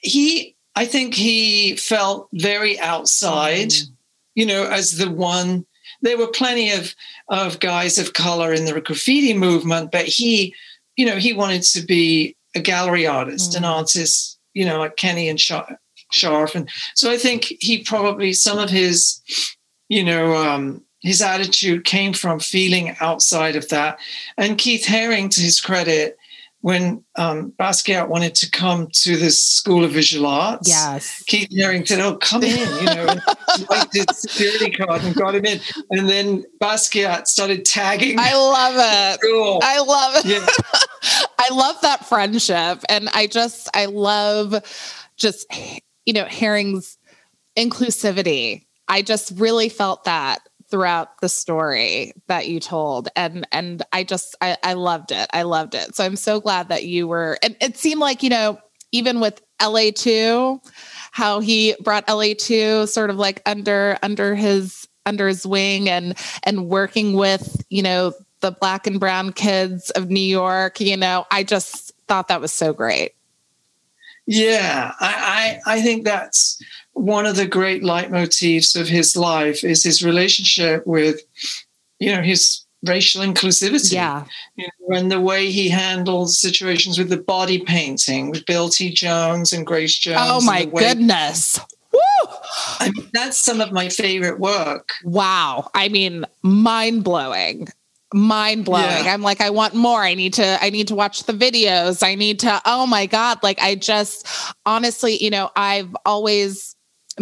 he 0.00 0.56
I 0.78 0.84
think 0.84 1.12
he 1.14 1.74
felt 1.74 2.28
very 2.32 2.78
outside, 2.78 3.70
mm. 3.70 3.90
you 4.36 4.46
know, 4.46 4.62
as 4.62 4.96
the 4.96 5.10
one 5.10 5.66
there 6.02 6.16
were 6.16 6.28
plenty 6.28 6.70
of 6.70 6.94
of 7.28 7.58
guys 7.58 7.98
of 7.98 8.12
color 8.12 8.52
in 8.52 8.64
the 8.64 8.80
graffiti 8.80 9.34
movement, 9.34 9.90
but 9.90 10.06
he, 10.06 10.54
you 10.96 11.04
know, 11.04 11.16
he 11.16 11.32
wanted 11.32 11.62
to 11.62 11.84
be 11.84 12.36
a 12.54 12.60
gallery 12.60 13.08
artist, 13.08 13.52
mm. 13.52 13.56
an 13.56 13.64
artist, 13.64 14.38
you 14.54 14.64
know, 14.64 14.78
like 14.78 14.94
Kenny 14.96 15.28
and 15.28 15.40
Scharf. 15.40 16.54
And 16.54 16.70
so 16.94 17.10
I 17.10 17.16
think 17.16 17.54
he 17.58 17.82
probably, 17.82 18.32
some 18.32 18.58
of 18.58 18.70
his, 18.70 19.20
you 19.88 20.04
know, 20.04 20.36
um, 20.36 20.84
his 21.00 21.20
attitude 21.20 21.84
came 21.84 22.12
from 22.12 22.38
feeling 22.38 22.94
outside 23.00 23.56
of 23.56 23.68
that. 23.70 23.98
And 24.36 24.58
Keith 24.58 24.84
Haring, 24.84 25.28
to 25.30 25.40
his 25.40 25.60
credit, 25.60 26.17
when 26.60 27.04
um, 27.16 27.52
Basquiat 27.58 28.08
wanted 28.08 28.34
to 28.36 28.50
come 28.50 28.88
to 28.92 29.16
the 29.16 29.30
School 29.30 29.84
of 29.84 29.92
Visual 29.92 30.26
Arts, 30.26 30.68
yes, 30.68 31.22
Keith 31.24 31.48
Haring 31.50 31.86
said, 31.86 32.00
"Oh, 32.00 32.16
come 32.16 32.42
in," 32.42 32.58
you 32.58 32.86
know, 32.86 33.14
like 33.70 33.92
his 33.92 34.06
security 34.12 34.70
card 34.70 35.02
and 35.02 35.14
got 35.14 35.34
him 35.34 35.44
in. 35.44 35.60
And 35.90 36.08
then 36.08 36.44
Basquiat 36.60 37.26
started 37.26 37.64
tagging. 37.64 38.18
I 38.18 38.34
love 38.34 38.74
it. 38.76 39.20
Cool. 39.22 39.60
I 39.62 39.80
love 39.80 40.14
it. 40.16 40.26
Yeah. 40.26 40.46
I 41.38 41.54
love 41.54 41.80
that 41.82 42.06
friendship, 42.06 42.82
and 42.88 43.08
I 43.10 43.28
just, 43.28 43.68
I 43.74 43.86
love 43.86 44.54
just, 45.16 45.46
you 46.04 46.12
know, 46.12 46.24
Haring's 46.24 46.98
inclusivity. 47.56 48.64
I 48.88 49.02
just 49.02 49.32
really 49.36 49.68
felt 49.68 50.04
that 50.04 50.40
throughout 50.70 51.20
the 51.20 51.28
story 51.28 52.12
that 52.26 52.48
you 52.48 52.60
told. 52.60 53.08
And 53.16 53.46
and 53.52 53.82
i 53.92 54.04
just 54.04 54.36
I, 54.40 54.56
I 54.62 54.74
loved 54.74 55.12
it. 55.12 55.28
I 55.32 55.42
loved 55.42 55.74
it. 55.74 55.94
So 55.94 56.04
i'm 56.04 56.16
so 56.16 56.40
glad 56.40 56.68
that 56.68 56.84
you 56.84 57.08
were 57.08 57.38
and 57.42 57.56
it 57.60 57.76
seemed 57.76 58.00
like 58.00 58.22
you 58.22 58.30
know 58.30 58.58
even 58.92 59.20
with 59.20 59.42
la2 59.60 60.60
how 61.10 61.40
he 61.40 61.74
brought 61.82 62.06
la2 62.06 62.88
sort 62.88 63.10
of 63.10 63.16
like 63.16 63.42
under 63.44 63.98
under 64.02 64.34
his 64.34 64.86
under 65.04 65.26
his 65.26 65.46
wing 65.46 65.88
and 65.88 66.16
and 66.44 66.68
working 66.68 67.14
with 67.14 67.64
you 67.70 67.82
know 67.82 68.12
the 68.40 68.52
black 68.52 68.86
and 68.86 69.00
brown 69.00 69.32
kids 69.32 69.90
of 69.90 70.10
new 70.10 70.20
york 70.20 70.80
you 70.80 70.96
know 70.96 71.26
i 71.30 71.42
just 71.42 71.92
thought 72.06 72.28
that 72.28 72.40
was 72.40 72.52
so 72.52 72.72
great 72.72 73.12
yeah 74.28 74.92
i 75.00 75.60
i, 75.66 75.74
I 75.74 75.82
think 75.82 76.04
that's 76.04 76.62
one 76.98 77.26
of 77.26 77.36
the 77.36 77.46
great 77.46 77.82
leitmotifs 77.82 78.78
of 78.78 78.88
his 78.88 79.16
life 79.16 79.64
is 79.64 79.82
his 79.84 80.04
relationship 80.04 80.86
with, 80.86 81.20
you 81.98 82.14
know, 82.14 82.22
his 82.22 82.64
racial 82.86 83.22
inclusivity. 83.22 83.94
Yeah. 83.94 84.24
You 84.56 84.68
know, 84.80 84.98
and 84.98 85.10
the 85.10 85.20
way 85.20 85.50
he 85.50 85.68
handled 85.68 86.30
situations 86.30 86.98
with 86.98 87.08
the 87.08 87.18
body 87.18 87.60
painting 87.60 88.30
with 88.30 88.46
Bill 88.46 88.68
T. 88.68 88.90
Jones 88.90 89.52
and 89.52 89.66
Grace 89.66 89.96
Jones. 89.98 90.18
Oh 90.20 90.40
my 90.44 90.64
goodness. 90.64 91.58
Woo! 91.92 91.98
I 92.80 92.90
mean, 92.90 93.08
that's 93.12 93.38
some 93.38 93.60
of 93.60 93.72
my 93.72 93.88
favorite 93.88 94.38
work. 94.38 94.92
Wow. 95.04 95.70
I 95.74 95.88
mean, 95.88 96.24
mind 96.42 97.04
blowing 97.04 97.68
mind 98.14 98.64
blowing. 98.64 99.04
Yeah. 99.04 99.12
I'm 99.12 99.22
like, 99.22 99.40
I 99.40 99.50
want 99.50 99.74
more. 99.74 100.02
I 100.02 100.14
need 100.14 100.34
to, 100.34 100.62
I 100.62 100.70
need 100.70 100.88
to 100.88 100.94
watch 100.94 101.24
the 101.24 101.32
videos. 101.32 102.02
I 102.02 102.14
need 102.14 102.40
to, 102.40 102.60
oh 102.64 102.86
my 102.86 103.06
God. 103.06 103.38
Like, 103.42 103.60
I 103.60 103.74
just 103.74 104.26
honestly, 104.64 105.22
you 105.22 105.30
know, 105.30 105.50
I've 105.56 105.94
always 106.04 106.74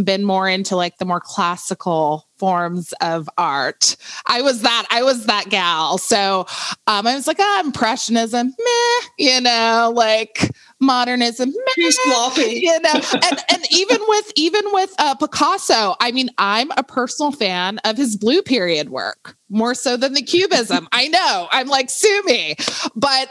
been 0.05 0.25
more 0.25 0.49
into 0.49 0.77
like 0.77 0.99
the 0.99 1.05
more 1.05 1.21
classical 1.21 2.29
forms 2.37 2.93
of 3.01 3.29
art. 3.39 3.97
I 4.27 4.43
was 4.43 4.63
that 4.63 4.87
I 4.91 5.03
was 5.03 5.27
that 5.27 5.49
gal. 5.49 5.99
So 5.99 6.41
um, 6.87 7.07
I 7.07 7.15
was 7.15 7.27
like, 7.27 7.39
ah, 7.41 7.63
impressionism, 7.65 8.49
meh, 8.49 9.09
you 9.19 9.41
know, 9.41 9.93
like 9.95 10.51
modernism, 10.81 11.53
meh, 11.77 11.91
sloppy, 11.91 12.43
you 12.63 12.81
know. 12.81 13.01
and, 13.13 13.39
and 13.51 13.67
even 13.71 13.99
with 14.07 14.33
even 14.37 14.63
with 14.73 14.95
uh, 14.99 15.15
Picasso, 15.15 15.95
I 16.01 16.13
mean, 16.13 16.31
I'm 16.39 16.71
a 16.77 16.83
personal 16.83 17.33
fan 17.33 17.79
of 17.85 17.97
his 17.97 18.17
blue 18.17 18.43
period 18.43 18.91
work 18.91 19.37
more 19.49 19.75
so 19.75 19.97
than 19.97 20.15
the 20.15 20.23
cubism. 20.23 20.89
I 20.93 21.09
know. 21.09 21.49
I'm 21.51 21.69
like, 21.69 21.91
sue 21.91 22.23
me, 22.25 22.57
but 22.95 23.29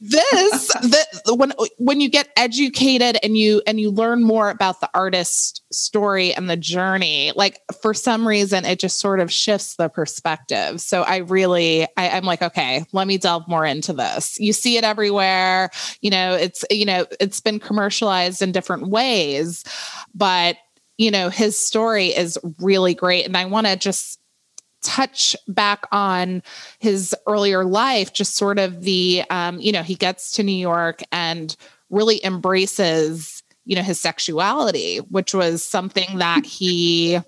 this 0.00 0.66
the, 1.24 1.34
when 1.34 1.52
when 1.78 2.00
you 2.00 2.08
get 2.08 2.28
educated 2.36 3.16
and 3.22 3.36
you 3.36 3.62
and 3.66 3.80
you 3.80 3.90
learn 3.90 4.22
more 4.22 4.50
about 4.50 4.80
the 4.80 4.90
artist 4.92 5.62
story 5.72 6.34
and 6.34 6.50
the 6.50 6.56
journey 6.56 7.32
like 7.34 7.60
for 7.80 7.94
some 7.94 8.28
reason 8.28 8.64
it 8.66 8.78
just 8.78 9.00
sort 9.00 9.20
of 9.20 9.32
shifts 9.32 9.76
the 9.76 9.88
perspective. 9.88 10.80
So 10.80 11.02
i 11.02 11.18
really 11.18 11.84
I, 11.96 12.10
i'm 12.10 12.24
like 12.24 12.42
okay 12.42 12.84
let 12.92 13.06
me 13.06 13.16
delve 13.16 13.48
more 13.48 13.64
into 13.64 13.92
this. 13.92 14.38
You 14.38 14.52
see 14.52 14.76
it 14.76 14.84
everywhere. 14.84 15.70
You 16.00 16.10
know 16.10 16.34
it's 16.34 16.64
you 16.70 16.84
know 16.84 17.06
it's 17.18 17.40
been 17.40 17.58
commercialized 17.58 18.42
in 18.42 18.52
different 18.52 18.88
ways 18.88 19.64
but 20.14 20.56
you 20.98 21.10
know 21.10 21.30
his 21.30 21.58
story 21.58 22.08
is 22.08 22.38
really 22.60 22.94
great. 22.94 23.24
And 23.24 23.36
i 23.36 23.46
want 23.46 23.66
to 23.66 23.76
just 23.76 24.20
touch 24.86 25.34
back 25.48 25.86
on 25.90 26.42
his 26.78 27.14
earlier 27.26 27.64
life, 27.64 28.12
just 28.12 28.36
sort 28.36 28.58
of 28.58 28.82
the, 28.82 29.24
um, 29.30 29.60
you 29.60 29.72
know, 29.72 29.82
he 29.82 29.96
gets 29.96 30.32
to 30.32 30.44
New 30.44 30.52
York 30.52 31.02
and 31.10 31.56
really 31.90 32.24
embraces, 32.24 33.42
you 33.64 33.74
know, 33.74 33.82
his 33.82 34.00
sexuality, 34.00 34.98
which 34.98 35.34
was 35.34 35.64
something 35.64 36.18
that 36.18 36.46
he, 36.46 37.18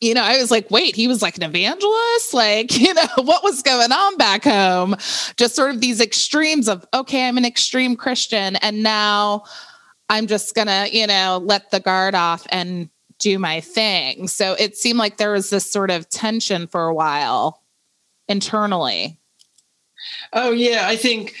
you 0.00 0.12
know, 0.12 0.22
I 0.22 0.38
was 0.38 0.50
like, 0.50 0.70
wait, 0.70 0.96
he 0.96 1.08
was 1.08 1.22
like 1.22 1.36
an 1.36 1.44
evangelist? 1.44 2.34
Like, 2.34 2.76
you 2.78 2.92
know, 2.92 3.06
what 3.16 3.44
was 3.44 3.62
going 3.62 3.92
on 3.92 4.16
back 4.16 4.44
home? 4.44 4.96
Just 5.36 5.54
sort 5.54 5.70
of 5.70 5.80
these 5.80 6.00
extremes 6.00 6.68
of, 6.68 6.84
okay, 6.92 7.28
I'm 7.28 7.38
an 7.38 7.46
extreme 7.46 7.96
Christian. 7.96 8.56
And 8.56 8.82
now 8.82 9.44
I'm 10.08 10.26
just 10.26 10.54
going 10.54 10.66
to, 10.66 10.88
you 10.92 11.06
know, 11.06 11.40
let 11.42 11.70
the 11.70 11.80
guard 11.80 12.14
off 12.14 12.46
and 12.50 12.90
do 13.18 13.38
my 13.38 13.60
thing. 13.60 14.28
So 14.28 14.54
it 14.58 14.76
seemed 14.76 14.98
like 14.98 15.16
there 15.16 15.32
was 15.32 15.50
this 15.50 15.70
sort 15.70 15.90
of 15.90 16.08
tension 16.08 16.66
for 16.66 16.86
a 16.86 16.94
while 16.94 17.62
internally. 18.28 19.18
Oh, 20.32 20.50
yeah. 20.50 20.86
I 20.86 20.96
think, 20.96 21.34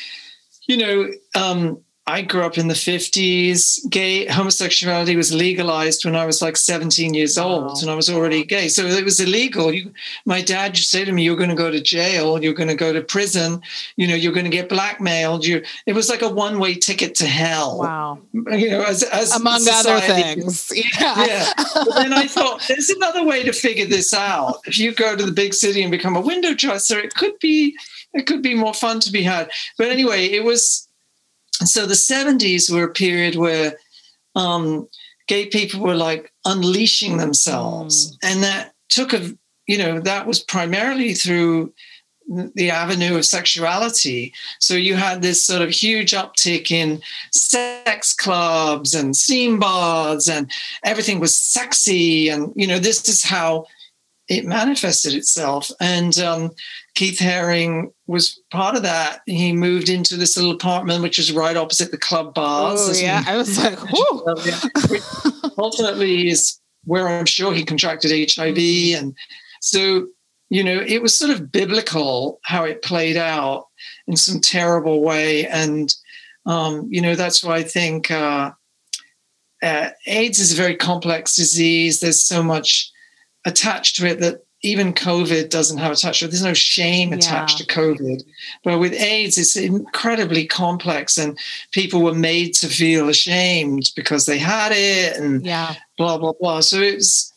you 0.66 0.76
know, 0.76 1.10
um, 1.34 1.82
I 2.08 2.22
grew 2.22 2.42
up 2.42 2.56
in 2.56 2.68
the 2.68 2.74
50s. 2.74 3.90
Gay 3.90 4.26
homosexuality 4.26 5.16
was 5.16 5.34
legalized 5.34 6.04
when 6.04 6.14
I 6.14 6.24
was 6.24 6.40
like 6.40 6.56
17 6.56 7.14
years 7.14 7.36
old 7.36 7.82
and 7.82 7.90
I 7.90 7.96
was 7.96 8.08
already 8.08 8.44
gay. 8.44 8.68
So 8.68 8.86
it 8.86 9.04
was 9.04 9.18
illegal. 9.18 9.74
You, 9.74 9.92
my 10.24 10.40
dad 10.40 10.76
used 10.76 10.90
to 10.90 10.98
say 10.98 11.04
to 11.04 11.10
me, 11.10 11.24
You're 11.24 11.36
going 11.36 11.50
to 11.50 11.56
go 11.56 11.68
to 11.68 11.80
jail, 11.80 12.40
you're 12.40 12.54
going 12.54 12.68
to 12.68 12.76
go 12.76 12.92
to 12.92 13.00
prison, 13.00 13.60
you 13.96 14.06
know, 14.06 14.14
you're 14.14 14.32
going 14.32 14.44
to 14.44 14.50
get 14.50 14.68
blackmailed. 14.68 15.44
You 15.44 15.64
it 15.86 15.94
was 15.94 16.08
like 16.08 16.22
a 16.22 16.28
one-way 16.28 16.74
ticket 16.74 17.16
to 17.16 17.26
hell. 17.26 17.80
Wow. 17.80 18.18
You 18.32 18.70
know, 18.70 18.82
as, 18.82 19.02
as 19.02 19.34
among 19.34 19.60
society. 19.60 19.90
other 19.90 20.22
things. 20.22 20.72
Yeah. 20.76 21.26
yeah. 21.26 21.52
But 21.74 21.94
then 21.96 22.12
I 22.12 22.28
thought 22.28 22.62
there's 22.68 22.90
another 22.90 23.24
way 23.24 23.42
to 23.42 23.52
figure 23.52 23.86
this 23.86 24.14
out. 24.14 24.60
If 24.66 24.78
you 24.78 24.92
go 24.92 25.16
to 25.16 25.26
the 25.26 25.32
big 25.32 25.54
city 25.54 25.82
and 25.82 25.90
become 25.90 26.14
a 26.14 26.20
window 26.20 26.54
dresser, 26.54 27.00
it 27.00 27.14
could 27.14 27.36
be 27.40 27.76
it 28.14 28.26
could 28.26 28.42
be 28.42 28.54
more 28.54 28.74
fun 28.74 29.00
to 29.00 29.10
be 29.10 29.22
had. 29.22 29.50
But 29.76 29.88
anyway, 29.88 30.26
it 30.26 30.44
was 30.44 30.85
so 31.52 31.86
the 31.86 31.94
70s 31.94 32.70
were 32.70 32.84
a 32.84 32.92
period 32.92 33.36
where 33.36 33.78
um, 34.34 34.88
gay 35.26 35.46
people 35.46 35.80
were 35.80 35.94
like 35.94 36.32
unleashing 36.44 37.16
themselves. 37.16 38.12
Mm. 38.12 38.18
And 38.22 38.42
that 38.42 38.74
took 38.88 39.12
a, 39.12 39.32
you 39.66 39.78
know, 39.78 40.00
that 40.00 40.26
was 40.26 40.40
primarily 40.40 41.14
through 41.14 41.72
the 42.28 42.70
avenue 42.70 43.16
of 43.16 43.24
sexuality. 43.24 44.34
So 44.58 44.74
you 44.74 44.96
had 44.96 45.22
this 45.22 45.42
sort 45.42 45.62
of 45.62 45.70
huge 45.70 46.10
uptick 46.12 46.70
in 46.70 47.00
sex 47.32 48.12
clubs 48.12 48.94
and 48.94 49.16
steam 49.16 49.60
baths, 49.60 50.28
and 50.28 50.50
everything 50.84 51.20
was 51.20 51.36
sexy. 51.36 52.28
And, 52.28 52.52
you 52.56 52.66
know, 52.66 52.78
this 52.78 53.08
is 53.08 53.22
how 53.22 53.66
it 54.28 54.44
manifested 54.44 55.14
itself. 55.14 55.70
And 55.80 56.18
um, 56.18 56.50
Keith 56.96 57.18
Haring 57.18 57.92
was 58.06 58.40
part 58.50 58.74
of 58.74 58.82
that. 58.82 59.20
He 59.26 59.52
moved 59.52 59.90
into 59.90 60.16
this 60.16 60.34
little 60.34 60.52
apartment, 60.52 61.02
which 61.02 61.18
is 61.18 61.30
right 61.30 61.56
opposite 61.56 61.90
the 61.90 61.98
Club 61.98 62.34
Baths. 62.34 62.88
Oh, 62.88 62.92
yeah. 63.04 63.22
I 63.26 63.36
was 63.36 63.62
like, 63.62 63.78
whoo. 63.92 65.52
ultimately 65.58 66.28
is 66.28 66.58
where 66.84 67.06
I'm 67.06 67.26
sure 67.26 67.52
he 67.52 67.64
contracted 67.64 68.10
HIV. 68.10 68.56
Mm-hmm. 68.56 68.98
And 68.98 69.16
so, 69.60 70.06
you 70.48 70.64
know, 70.64 70.82
it 70.86 71.02
was 71.02 71.16
sort 71.16 71.30
of 71.30 71.52
biblical 71.52 72.40
how 72.44 72.64
it 72.64 72.82
played 72.82 73.18
out 73.18 73.66
in 74.06 74.16
some 74.16 74.40
terrible 74.40 75.02
way. 75.02 75.46
And, 75.46 75.94
um, 76.46 76.88
you 76.90 77.02
know, 77.02 77.14
that's 77.14 77.44
why 77.44 77.56
I 77.56 77.62
think 77.62 78.10
uh, 78.10 78.52
uh, 79.62 79.90
AIDS 80.06 80.38
is 80.38 80.54
a 80.54 80.62
very 80.62 80.76
complex 80.76 81.36
disease. 81.36 82.00
There's 82.00 82.24
so 82.24 82.42
much 82.42 82.90
attached 83.44 83.96
to 83.96 84.06
it 84.06 84.20
that 84.20 84.45
even 84.66 84.92
COVID 84.92 85.48
doesn't 85.48 85.78
have 85.78 85.92
attached 85.92 86.18
to 86.18 86.24
it. 86.24 86.28
There's 86.28 86.42
no 86.42 86.52
shame 86.52 87.12
attached 87.12 87.60
yeah. 87.60 87.66
to 87.66 87.72
COVID. 87.72 88.24
But 88.64 88.78
with 88.78 88.92
AIDS, 88.92 89.38
it's 89.38 89.54
incredibly 89.54 90.44
complex, 90.44 91.16
and 91.16 91.38
people 91.70 92.02
were 92.02 92.14
made 92.14 92.54
to 92.54 92.66
feel 92.66 93.08
ashamed 93.08 93.92
because 93.94 94.26
they 94.26 94.38
had 94.38 94.72
it, 94.72 95.16
and 95.16 95.46
yeah. 95.46 95.76
blah 95.96 96.18
blah 96.18 96.32
blah. 96.32 96.60
So 96.60 96.80
it's 96.80 97.32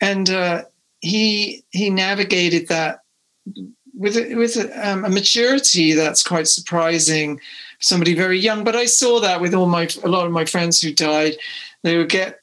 and 0.00 0.30
uh, 0.30 0.62
he 1.00 1.64
he 1.70 1.90
navigated 1.90 2.68
that 2.68 3.00
with 3.94 4.16
with 4.34 4.56
um, 4.82 5.04
a 5.04 5.10
maturity 5.10 5.92
that's 5.92 6.22
quite 6.22 6.48
surprising. 6.48 7.40
Somebody 7.82 8.14
very 8.14 8.38
young, 8.38 8.64
but 8.64 8.76
I 8.76 8.86
saw 8.86 9.20
that 9.20 9.40
with 9.40 9.54
all 9.54 9.66
my 9.66 9.88
a 10.02 10.08
lot 10.08 10.26
of 10.26 10.32
my 10.32 10.46
friends 10.46 10.80
who 10.80 10.92
died. 10.92 11.36
They 11.82 11.96
would 11.96 12.10
get 12.10 12.40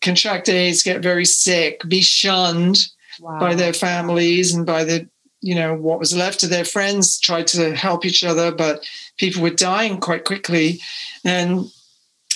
contract 0.00 0.48
AIDS, 0.48 0.82
get 0.82 1.02
very 1.02 1.24
sick, 1.24 1.82
be 1.88 2.02
shunned 2.02 2.88
wow. 3.20 3.38
by 3.38 3.54
their 3.54 3.72
families 3.72 4.54
and 4.54 4.66
by 4.66 4.84
the 4.84 5.08
you 5.40 5.54
know 5.54 5.74
what 5.74 5.98
was 5.98 6.14
left 6.16 6.42
of 6.42 6.50
their 6.50 6.64
friends 6.64 7.18
tried 7.18 7.46
to 7.46 7.74
help 7.74 8.04
each 8.04 8.22
other 8.24 8.50
but 8.52 8.86
people 9.16 9.42
were 9.42 9.50
dying 9.50 9.98
quite 9.98 10.24
quickly 10.24 10.80
and 11.24 11.70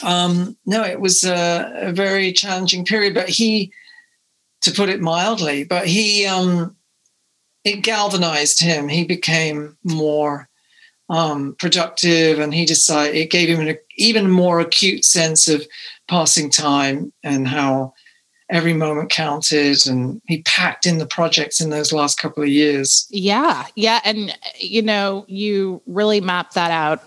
um, 0.02 0.56
no 0.66 0.82
it 0.82 1.00
was 1.00 1.24
a, 1.24 1.72
a, 1.76 1.92
very 1.92 2.32
challenging 2.32 2.84
period 2.84 3.14
but 3.14 3.28
he 3.28 3.72
to 4.60 4.72
put 4.72 4.88
it 4.88 5.00
mildly 5.00 5.64
but 5.64 5.86
he 5.86 6.26
um, 6.26 6.74
it 7.64 7.82
galvanized 7.82 8.60
him 8.60 8.88
he 8.88 9.04
became 9.04 9.76
more 9.84 10.48
um, 11.10 11.54
productive 11.58 12.38
and 12.38 12.54
he 12.54 12.64
decided 12.64 13.14
it 13.14 13.30
gave 13.30 13.48
him 13.48 13.66
an 13.66 13.78
even 13.96 14.30
more 14.30 14.60
acute 14.60 15.04
sense 15.04 15.48
of 15.48 15.66
passing 16.08 16.50
time 16.50 17.12
and 17.22 17.46
how 17.46 17.93
every 18.54 18.72
moment 18.72 19.10
counted 19.10 19.84
and 19.86 20.22
he 20.26 20.40
packed 20.42 20.86
in 20.86 20.98
the 20.98 21.06
projects 21.06 21.60
in 21.60 21.70
those 21.70 21.92
last 21.92 22.18
couple 22.18 22.42
of 22.42 22.48
years. 22.48 23.06
Yeah 23.10 23.66
yeah 23.74 24.00
and 24.04 24.36
you 24.58 24.80
know 24.80 25.24
you 25.28 25.82
really 25.86 26.20
map 26.20 26.52
that 26.52 26.70
out 26.70 27.02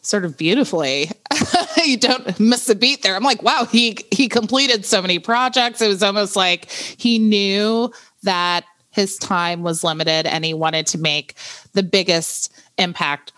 sort 0.00 0.24
of 0.24 0.36
beautifully. 0.36 1.10
You 1.84 1.98
don't 1.98 2.40
miss 2.40 2.68
a 2.68 2.74
beat 2.74 3.02
there. 3.02 3.14
I'm 3.14 3.22
like 3.22 3.42
wow 3.42 3.64
he 3.70 3.98
he 4.10 4.28
completed 4.28 4.84
so 4.84 5.00
many 5.00 5.20
projects. 5.20 5.80
It 5.80 5.86
was 5.86 6.02
almost 6.02 6.34
like 6.34 6.68
he 6.70 7.20
knew 7.20 7.92
that 8.24 8.64
his 8.90 9.18
time 9.18 9.62
was 9.62 9.84
limited 9.84 10.26
and 10.26 10.44
he 10.44 10.54
wanted 10.54 10.86
to 10.88 10.98
make 10.98 11.34
the 11.74 11.82
biggest 11.82 12.52
impact 12.78 13.32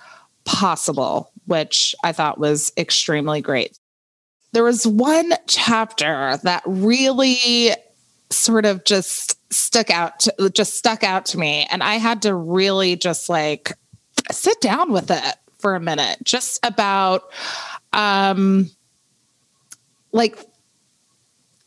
possible 0.45 1.31
which 1.45 1.95
i 2.05 2.11
thought 2.11 2.39
was 2.39 2.73
extremely 2.79 3.43
great 3.43 3.79
there 4.53 4.65
was 4.65 4.87
one 4.87 5.33
chapter 5.47 6.39
that 6.43 6.63
really 6.67 7.71
sort 8.31 8.67
of 8.67 8.85
just 8.85 9.37
stuck 9.53 9.91
out 9.91 10.21
to, 10.21 10.51
just 10.51 10.77
stuck 10.77 11.03
out 11.03 11.25
to 11.27 11.39
me 11.39 11.67
and 11.71 11.83
i 11.83 11.95
had 11.95 12.23
to 12.23 12.35
really 12.35 12.97
just 12.97 13.29
like 13.29 13.73
sit 14.31 14.61
down 14.61 14.93
with 14.93 15.11
it 15.11 15.37
for 15.59 15.75
a 15.75 15.81
minute 15.81 16.19
just 16.23 16.65
about 16.65 17.23
um 17.93 18.71
like 20.13 20.39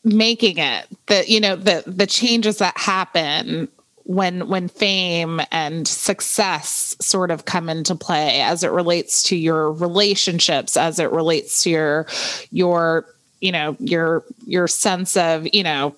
making 0.04 0.58
it 0.58 0.86
that 1.08 1.30
you 1.30 1.39
know 1.39 1.56
the 1.56 1.84
the 1.88 2.08
changes 2.08 2.58
that 2.58 2.78
happen 2.78 3.67
when 4.06 4.48
when 4.48 4.68
fame 4.68 5.42
and 5.52 5.88
success 5.88 6.96
sort 7.00 7.32
of 7.32 7.46
come 7.46 7.70
into 7.70 7.96
play 7.96 8.42
as 8.42 8.64
it 8.64 8.72
relates 8.72 9.24
to 9.24 9.36
your 9.36 9.72
relationships 9.72 10.76
as 10.78 11.00
it 11.00 11.12
relates 11.12 11.64
to 11.64 11.70
your 11.70 12.08
your 12.52 13.06
you 13.40 13.52
know 13.52 13.76
your 13.80 14.24
your 14.46 14.68
sense 14.68 15.16
of 15.18 15.48
you 15.54 15.64
know 15.64 15.96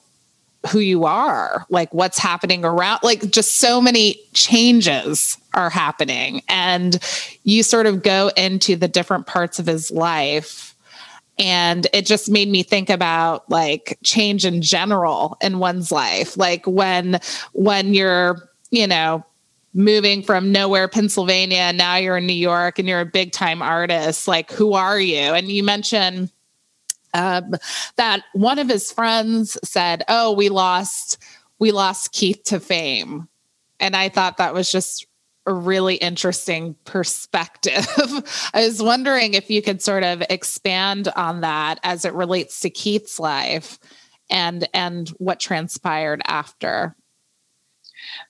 who 0.69 0.79
you 0.79 1.05
are 1.05 1.65
like 1.69 1.93
what's 1.93 2.17
happening 2.17 2.63
around 2.63 2.99
like 3.03 3.29
just 3.29 3.59
so 3.59 3.81
many 3.81 4.19
changes 4.33 5.37
are 5.53 5.69
happening. 5.69 6.41
And 6.47 6.99
you 7.43 7.63
sort 7.63 7.85
of 7.85 8.03
go 8.03 8.31
into 8.35 8.75
the 8.75 8.87
different 8.87 9.27
parts 9.27 9.59
of 9.59 9.65
his 9.65 9.91
life 9.91 10.72
and 11.39 11.87
it 11.93 12.05
just 12.05 12.29
made 12.29 12.49
me 12.49 12.63
think 12.63 12.89
about 12.89 13.49
like 13.49 13.97
change 14.03 14.45
in 14.45 14.61
general 14.61 15.37
in 15.41 15.59
one's 15.59 15.91
life. 15.91 16.37
Like 16.37 16.65
when 16.65 17.19
when 17.53 17.93
you're 17.93 18.49
you 18.71 18.87
know 18.87 19.25
moving 19.75 20.21
from 20.21 20.51
nowhere 20.51 20.87
pennsylvania 20.87 21.73
now 21.73 21.95
you're 21.95 22.17
in 22.17 22.27
new 22.27 22.33
york 22.33 22.77
and 22.77 22.87
you're 22.87 23.01
a 23.01 23.05
big 23.07 23.31
time 23.31 23.59
artist 23.59 24.27
like 24.27 24.51
who 24.51 24.73
are 24.73 24.99
you? 24.99 25.17
And 25.17 25.47
you 25.47 25.63
mentioned 25.63 26.31
um, 27.15 27.55
that 27.95 28.21
one 28.33 28.59
of 28.59 28.69
his 28.69 28.91
friends 28.91 29.57
said 29.63 30.03
oh 30.09 30.31
we 30.33 30.49
lost 30.49 31.17
we 31.59 31.71
lost 31.71 32.11
keith 32.11 32.43
to 32.45 32.59
fame. 32.59 33.27
And 33.79 33.95
i 33.95 34.09
thought 34.09 34.37
that 34.37 34.53
was 34.53 34.71
just 34.71 35.07
a 35.45 35.53
really 35.53 35.95
interesting 35.95 36.75
perspective. 36.85 37.85
I 38.53 38.65
was 38.65 38.81
wondering 38.81 39.33
if 39.33 39.49
you 39.49 39.61
could 39.61 39.81
sort 39.81 40.03
of 40.03 40.23
expand 40.29 41.09
on 41.15 41.41
that 41.41 41.79
as 41.83 42.05
it 42.05 42.13
relates 42.13 42.61
to 42.61 42.69
Keith's 42.69 43.19
life 43.19 43.79
and 44.29 44.67
and 44.73 45.09
what 45.19 45.39
transpired 45.39 46.21
after. 46.25 46.95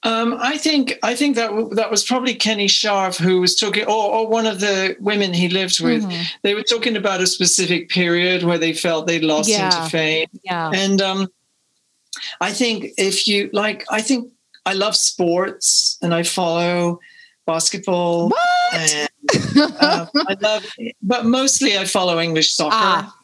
Um, 0.03 0.37
I 0.39 0.57
think 0.57 0.97
I 1.03 1.15
think 1.15 1.35
that 1.35 1.47
w- 1.47 1.73
that 1.75 1.89
was 1.89 2.03
probably 2.03 2.35
Kenny 2.35 2.67
Scharf 2.67 3.19
who 3.19 3.41
was 3.41 3.55
talking, 3.55 3.85
or, 3.85 4.11
or 4.11 4.27
one 4.27 4.45
of 4.45 4.59
the 4.59 4.95
women 4.99 5.33
he 5.33 5.49
lived 5.49 5.81
with. 5.81 6.03
Mm-hmm. 6.03 6.23
They 6.41 6.53
were 6.53 6.63
talking 6.63 6.95
about 6.95 7.21
a 7.21 7.27
specific 7.27 7.89
period 7.89 8.43
where 8.43 8.57
they 8.57 8.73
felt 8.73 9.07
they 9.07 9.19
lost 9.19 9.49
yeah. 9.49 9.65
into 9.65 9.89
fame. 9.89 10.27
Yeah, 10.43 10.71
and 10.73 11.01
um, 11.01 11.27
I 12.41 12.51
think 12.51 12.87
if 12.97 13.27
you 13.27 13.49
like, 13.53 13.85
I 13.89 14.01
think 14.01 14.32
I 14.65 14.73
love 14.73 14.95
sports 14.95 15.97
and 16.01 16.13
I 16.13 16.23
follow 16.23 16.99
basketball. 17.45 18.31
And, 18.73 19.09
uh, 19.55 20.05
I 20.15 20.37
love, 20.41 20.65
but 21.01 21.25
mostly 21.25 21.77
I 21.77 21.85
follow 21.85 22.19
English 22.19 22.53
soccer. 22.53 22.75
Ah. 22.75 23.15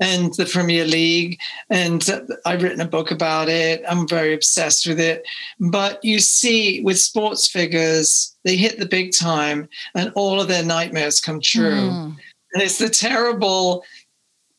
And 0.00 0.34
the 0.34 0.46
Premier 0.46 0.84
League, 0.84 1.38
and 1.70 2.02
I've 2.44 2.64
written 2.64 2.80
a 2.80 2.88
book 2.88 3.12
about 3.12 3.48
it. 3.48 3.84
I'm 3.88 4.08
very 4.08 4.34
obsessed 4.34 4.84
with 4.84 4.98
it. 4.98 5.22
But 5.60 6.04
you 6.04 6.18
see, 6.18 6.80
with 6.82 6.98
sports 6.98 7.46
figures, 7.46 8.36
they 8.42 8.56
hit 8.56 8.80
the 8.80 8.86
big 8.86 9.12
time, 9.12 9.68
and 9.94 10.10
all 10.16 10.40
of 10.40 10.48
their 10.48 10.64
nightmares 10.64 11.20
come 11.20 11.40
true. 11.40 11.90
Mm. 11.90 12.16
And 12.52 12.62
it's 12.62 12.78
the 12.78 12.88
terrible 12.88 13.84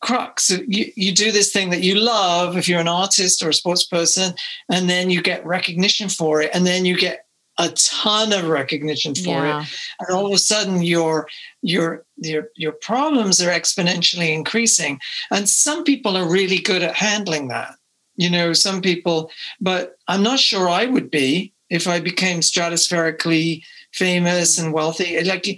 crux. 0.04 0.50
You, 0.50 0.92
you 0.96 1.14
do 1.14 1.32
this 1.32 1.52
thing 1.52 1.70
that 1.70 1.82
you 1.82 1.96
love 1.96 2.58
if 2.58 2.68
you're 2.68 2.82
an 2.82 2.90
artist 2.90 3.42
or 3.42 3.50
a 3.50 3.54
sports 3.54 3.86
person, 3.86 4.36
and 4.70 4.90
then 4.90 5.10
you 5.10 5.22
get 5.22 5.46
recognition 5.46 6.10
for 6.10 6.42
it, 6.42 6.52
and 6.54 6.68
then 6.68 6.84
you 6.86 6.98
get 6.98 7.26
a 7.58 7.70
ton 7.70 8.34
of 8.34 8.48
recognition 8.48 9.16
for 9.16 9.46
yeah. 9.46 9.62
it, 9.62 9.68
and 10.00 10.10
all 10.10 10.26
of 10.26 10.34
a 10.34 10.38
sudden 10.38 10.82
your 10.82 11.28
your 11.62 12.04
your 12.18 12.50
your 12.58 12.74
problems 12.74 13.42
are 13.42 13.52
exponentially 13.52 14.34
increasing. 14.34 15.00
And 15.32 15.48
some 15.48 15.84
people 15.86 16.18
are 16.18 16.30
really 16.30 16.60
good 16.60 16.84
at 16.84 16.96
handling 16.96 17.48
that. 17.48 17.76
You 18.16 18.30
know, 18.30 18.54
some 18.54 18.82
people, 18.82 19.32
but 19.62 19.98
I'm 20.08 20.22
not 20.22 20.40
sure 20.40 20.68
I 20.68 20.86
would 20.86 21.10
be 21.10 21.54
if 21.70 21.88
I 21.88 22.00
became 22.02 22.42
stratospherically 22.42 23.64
famous 23.94 24.60
and 24.60 24.74
wealthy. 24.74 25.24
Like, 25.24 25.58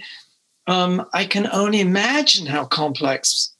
um, 0.66 1.04
I 1.12 1.24
can 1.24 1.48
only 1.52 1.80
imagine 1.80 2.46
how 2.46 2.64
complex 2.64 3.55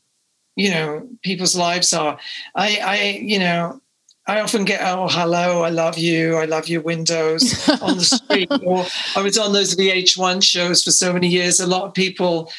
you 0.56 0.70
know 0.70 1.06
people's 1.22 1.54
lives 1.54 1.92
are 1.92 2.18
i 2.54 2.78
i 2.82 3.20
you 3.22 3.38
know 3.38 3.80
I 4.28 4.40
often 4.40 4.64
get, 4.64 4.80
oh, 4.82 5.06
hello, 5.08 5.62
I 5.62 5.68
love 5.70 5.98
you, 5.98 6.34
I 6.34 6.46
love 6.46 6.66
your 6.66 6.80
windows 6.80 7.68
on 7.80 7.98
the 7.98 8.02
street. 8.02 8.48
or 8.64 8.84
I 9.14 9.22
was 9.22 9.38
on 9.38 9.52
those 9.52 9.76
VH1 9.76 10.42
shows 10.42 10.82
for 10.82 10.90
so 10.90 11.12
many 11.12 11.28
years. 11.28 11.60
A 11.60 11.66
lot 11.66 11.84
of 11.84 11.94
people, 11.94 12.50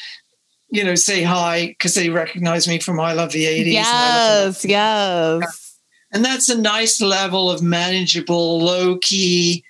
you 0.70 0.82
know, 0.82 0.94
say 0.94 1.22
hi 1.22 1.66
because 1.66 1.94
they 1.94 2.08
recognize 2.08 2.66
me 2.66 2.78
from 2.78 2.98
I 2.98 3.12
Love 3.12 3.32
the 3.32 3.44
80s. 3.44 3.72
Yes, 3.72 4.64
and 4.64 4.70
yes. 4.70 5.78
And 6.10 6.24
that's 6.24 6.48
a 6.48 6.56
nice 6.56 7.02
level 7.02 7.50
of 7.50 7.60
manageable, 7.60 8.60
low 8.60 8.96
key 8.96 9.62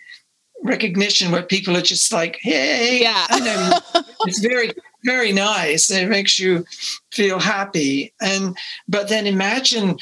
recognition 0.63 1.33
where 1.33 1.43
people 1.43 1.77
are 1.77 1.83
just 1.83 2.13
like, 2.13 2.39
hey, 2.43 3.01
yeah. 3.03 3.27
it's 4.27 4.39
very 4.39 4.71
very 5.05 5.33
nice. 5.33 5.91
It 5.91 6.09
makes 6.09 6.39
you 6.39 6.65
feel 7.13 7.39
happy. 7.39 8.13
And 8.21 8.57
but 8.89 9.09
then 9.09 9.27
imagine 9.27 9.99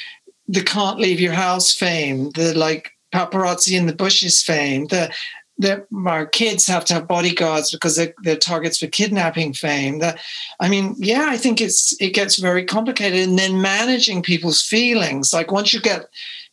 the 0.49 0.63
can't 0.63 1.01
leave 1.01 1.21
your 1.21 1.33
house 1.33 1.73
fame, 1.73 2.31
the 2.31 2.57
like 2.57 2.93
paparazzi 3.13 3.77
in 3.77 3.87
the 3.87 3.95
bushes 3.95 4.43
fame, 4.43 4.87
the 4.87 5.13
that 5.59 5.87
our 6.07 6.27
kids 6.27 6.67
have 6.67 6.85
to 6.85 6.95
have 6.95 7.09
bodyguards 7.09 7.71
because 7.71 7.97
they're, 7.97 8.13
they're 8.23 8.37
targets 8.37 8.79
for 8.79 8.87
kidnapping 8.89 9.55
fame. 9.55 10.01
That, 10.01 10.19
I 10.61 10.69
mean, 10.69 10.95
yeah, 10.99 11.27
I 11.29 11.39
think 11.39 11.61
it's 11.61 11.97
it 12.01 12.11
gets 12.11 12.37
very 12.37 12.65
complicated, 12.65 13.27
and 13.27 13.39
then 13.39 13.63
managing 13.63 14.23
people's 14.23 14.63
feelings. 14.63 15.33
Like 15.33 15.51
once 15.51 15.73
you 15.73 15.81
get 15.81 16.07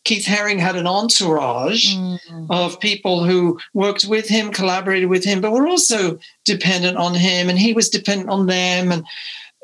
Keith 0.03 0.25
Haring 0.25 0.59
had 0.59 0.75
an 0.75 0.87
entourage 0.87 1.95
mm. 1.95 2.19
of 2.49 2.79
people 2.79 3.23
who 3.23 3.59
worked 3.73 4.05
with 4.05 4.27
him, 4.27 4.51
collaborated 4.51 5.09
with 5.09 5.23
him, 5.23 5.41
but 5.41 5.51
were 5.51 5.67
also 5.67 6.19
dependent 6.45 6.97
on 6.97 7.13
him, 7.13 7.49
and 7.49 7.57
he 7.57 7.73
was 7.73 7.89
dependent 7.89 8.29
on 8.29 8.47
them, 8.47 8.91
and 8.91 9.05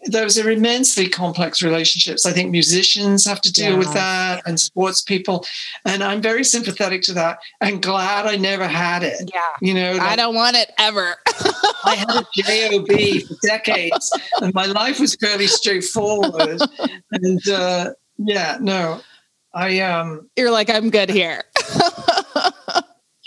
those 0.06 0.38
are 0.38 0.50
immensely 0.50 1.08
complex 1.10 1.62
relationships. 1.62 2.26
I 2.26 2.32
think 2.32 2.52
musicians 2.52 3.26
have 3.26 3.42
to 3.42 3.52
deal 3.52 3.72
yeah. 3.72 3.78
with 3.78 3.94
that 3.94 4.42
and 4.46 4.60
sports 4.60 5.02
people. 5.02 5.46
And 5.86 6.04
I'm 6.04 6.22
very 6.22 6.44
sympathetic 6.44 7.02
to 7.04 7.14
that 7.14 7.40
and 7.60 7.82
glad 7.82 8.26
I 8.26 8.38
never 8.38 8.68
had 8.68 9.04
it. 9.04 9.30
Yeah. 9.34 9.42
You 9.62 9.74
know, 9.74 9.92
like, 9.94 10.02
I 10.02 10.16
don't 10.16 10.36
want 10.36 10.56
it 10.56 10.72
ever. 10.78 11.16
I 11.84 11.96
had 11.96 12.10
a 12.10 12.26
JOB 12.34 13.28
for 13.28 13.36
decades 13.46 14.12
and 14.42 14.54
my 14.54 14.66
life 14.66 15.00
was 15.00 15.16
fairly 15.16 15.48
straightforward. 15.48 16.62
And 17.12 17.48
uh, 17.50 17.94
yeah, 18.18 18.58
no, 18.62 19.02
I 19.54 19.80
um 19.80 20.30
You're 20.36 20.52
like, 20.52 20.70
I'm 20.70 20.90
good 20.90 21.10
here. 21.10 21.44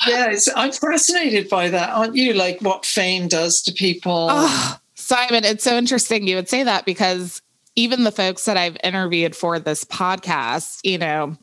yeah, 0.07 0.35
I'm 0.57 0.73
fascinated 0.73 1.49
by 1.49 1.71
that, 1.71 1.91
aren't 1.91 2.17
you? 2.17 2.35
Like 2.35 2.61
what 2.61 2.85
fame 2.85 3.29
does 3.29 3.63
to 3.63 3.73
people. 3.73 4.29
Oh 4.31 4.79
Simon, 4.95 5.45
it's 5.45 5.65
so 5.65 5.77
interesting 5.77 6.27
you 6.27 6.37
would 6.37 6.49
say 6.49 6.63
that 6.63 6.85
because 6.85 7.43
even 7.75 8.05
the 8.05 8.13
folks 8.13 8.45
that 8.45 8.57
I've 8.57 8.77
interviewed 8.85 9.35
for 9.35 9.59
this 9.59 9.85
podcast, 9.85 10.81
you 10.85 10.99
know, 10.99 11.37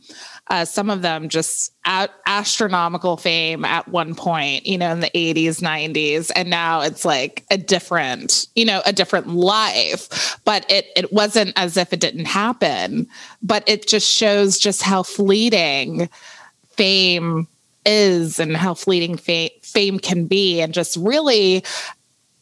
uh, 0.50 0.66
some 0.66 0.90
of 0.90 1.02
them 1.02 1.30
just 1.30 1.72
at 1.86 2.12
astronomical 2.26 3.18
fame 3.18 3.64
at 3.64 3.88
one 3.88 4.16
point, 4.16 4.66
you 4.66 4.78
know, 4.78 4.92
in 4.92 5.00
the 5.00 5.12
80s, 5.12 5.62
90s. 5.62 6.32
And 6.36 6.50
now 6.50 6.82
it's 6.82 7.06
like 7.06 7.46
a 7.52 7.58
different, 7.58 8.48
you 8.56 8.66
know, 8.66 8.82
a 8.86 8.94
different 8.94 9.28
life. 9.28 10.40
But 10.46 10.70
it 10.70 10.88
it 10.96 11.14
wasn't 11.14 11.54
as 11.56 11.78
if 11.78 11.94
it 11.94 12.00
didn't 12.00 12.26
happen. 12.26 13.08
But 13.44 13.64
it 13.68 13.88
just 13.88 14.12
shows 14.12 14.58
just 14.58 14.82
how 14.82 15.04
fleeting 15.04 16.10
fame 16.72 17.48
is 17.86 18.40
and 18.40 18.58
how 18.58 18.74
fleeting 18.74 19.18
fame, 19.18 19.52
fame 19.62 20.00
can 20.00 20.26
be. 20.26 20.62
And 20.62 20.74
just 20.74 20.98
really 20.98 21.64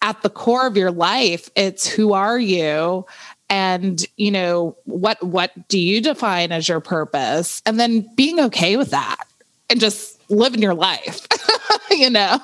at 0.02 0.22
the 0.22 0.30
core 0.30 0.67
of 0.67 0.78
your 0.78 0.91
life, 0.91 1.50
it's 1.56 1.88
who 1.88 2.13
are 2.13 2.39
you? 2.39 3.06
And 3.50 4.06
you 4.18 4.32
know 4.32 4.76
what 4.86 5.22
what 5.24 5.52
do 5.68 5.80
you 5.80 6.02
define 6.02 6.52
as 6.52 6.68
your 6.68 6.80
purpose? 6.80 7.62
And 7.66 7.80
then 7.80 8.10
being 8.16 8.40
okay 8.42 8.78
with 8.78 8.92
that 8.92 9.24
and 9.70 9.80
just 9.80 10.20
living 10.30 10.62
your 10.62 10.74
life 10.74 11.26
you 11.92 12.10
know? 12.10 12.40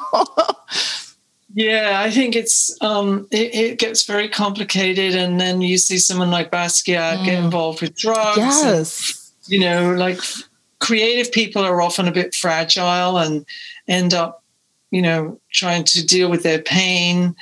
Yeah 1.54 2.02
i 2.02 2.10
think 2.10 2.36
it's 2.36 2.76
um 2.82 3.28
it, 3.32 3.54
it, 3.54 3.80
gets 3.80 4.06
very 4.06 4.30
complicated. 4.30 5.16
And 5.16 5.40
then 5.40 5.62
you 5.62 5.78
see 5.78 5.98
someone 5.98 6.32
like 6.32 6.52
basquiat 6.52 7.20
mm. 7.20 7.26
get 7.26 7.44
involved 7.44 7.82
with 7.82 7.96
drugs 7.96 8.38
yes. 8.38 9.34
and, 9.46 9.54
you 9.54 9.60
know 9.60 9.94
like 9.94 10.20
creative 10.80 11.32
people 11.32 11.64
are 11.64 11.82
often 11.82 12.08
a 12.08 12.12
bit 12.12 12.34
fragile 12.34 13.18
and 13.18 13.46
end 13.88 14.14
up 14.14 14.44
you 14.94 15.02
know, 15.02 15.40
trying 15.52 15.84
to 15.84 16.06
deal 16.06 16.30
with 16.30 16.44
their 16.44 16.62
pain 16.62 17.36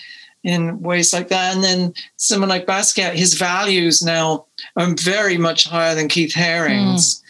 in 0.44 0.82
ways 0.82 1.14
like 1.14 1.28
that. 1.30 1.56
And 1.56 1.64
then 1.64 1.94
someone 2.18 2.50
like 2.50 2.66
Basquiat, 2.66 3.14
his 3.14 3.36
values 3.36 4.02
now 4.02 4.46
are 4.76 4.94
very 4.96 5.38
much 5.38 5.66
higher 5.66 5.96
than 5.96 6.08
Keith 6.08 6.34
Haring's. 6.34 7.20
Mm. 7.20 7.22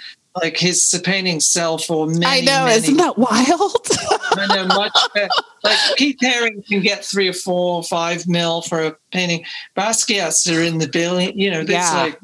Like 0.41 0.55
his 0.55 0.97
paintings 1.03 1.45
sell 1.45 1.77
for 1.77 2.07
many. 2.07 2.25
I 2.25 2.39
know, 2.39 2.63
many, 2.63 2.77
isn't 2.77 2.95
that 2.95 3.17
wild? 3.17 3.87
I 4.31 4.47
know, 4.55 4.65
much 4.65 4.97
better. 5.13 5.27
Like 5.61 5.77
Keith 5.97 6.19
Haring 6.23 6.65
can 6.65 6.81
get 6.81 7.03
three 7.03 7.27
or 7.27 7.33
four 7.33 7.75
or 7.75 7.83
five 7.83 8.25
mil 8.29 8.61
for 8.61 8.81
a 8.81 8.95
painting. 9.11 9.43
Basquiat's 9.75 10.49
are 10.49 10.63
in 10.63 10.77
the 10.77 10.87
billion. 10.87 11.37
You 11.37 11.51
know, 11.51 11.65
that's 11.65 11.93
yeah. 11.93 12.01
like 12.01 12.19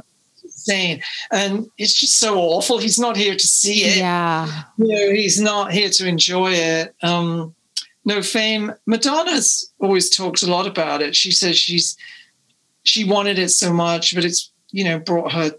insane. 0.68 1.04
And 1.32 1.70
it's 1.78 1.94
just 1.94 2.18
so 2.18 2.40
awful. 2.40 2.78
He's 2.78 3.00
not 3.00 3.18
here 3.18 3.36
to 3.36 3.48
see 3.48 3.84
it. 3.84 3.98
Yeah. 3.98 4.64
You 4.78 4.88
know, 4.88 5.14
he's 5.14 5.40
not 5.40 5.74
here 5.74 5.90
to 5.90 6.08
enjoy 6.08 6.52
it. 6.54 6.96
Um, 7.04 7.56
no 8.08 8.22
fame. 8.22 8.74
Madonna's 8.86 9.70
always 9.80 10.10
talked 10.10 10.42
a 10.42 10.50
lot 10.50 10.66
about 10.66 11.02
it. 11.02 11.14
She 11.14 11.30
says 11.30 11.58
she's 11.58 11.98
she 12.84 13.04
wanted 13.04 13.38
it 13.38 13.50
so 13.50 13.74
much, 13.74 14.16
but 14.16 14.24
it's 14.24 14.50
you 14.72 14.86
know 14.86 14.98
brought 14.98 15.34
her 15.34 15.52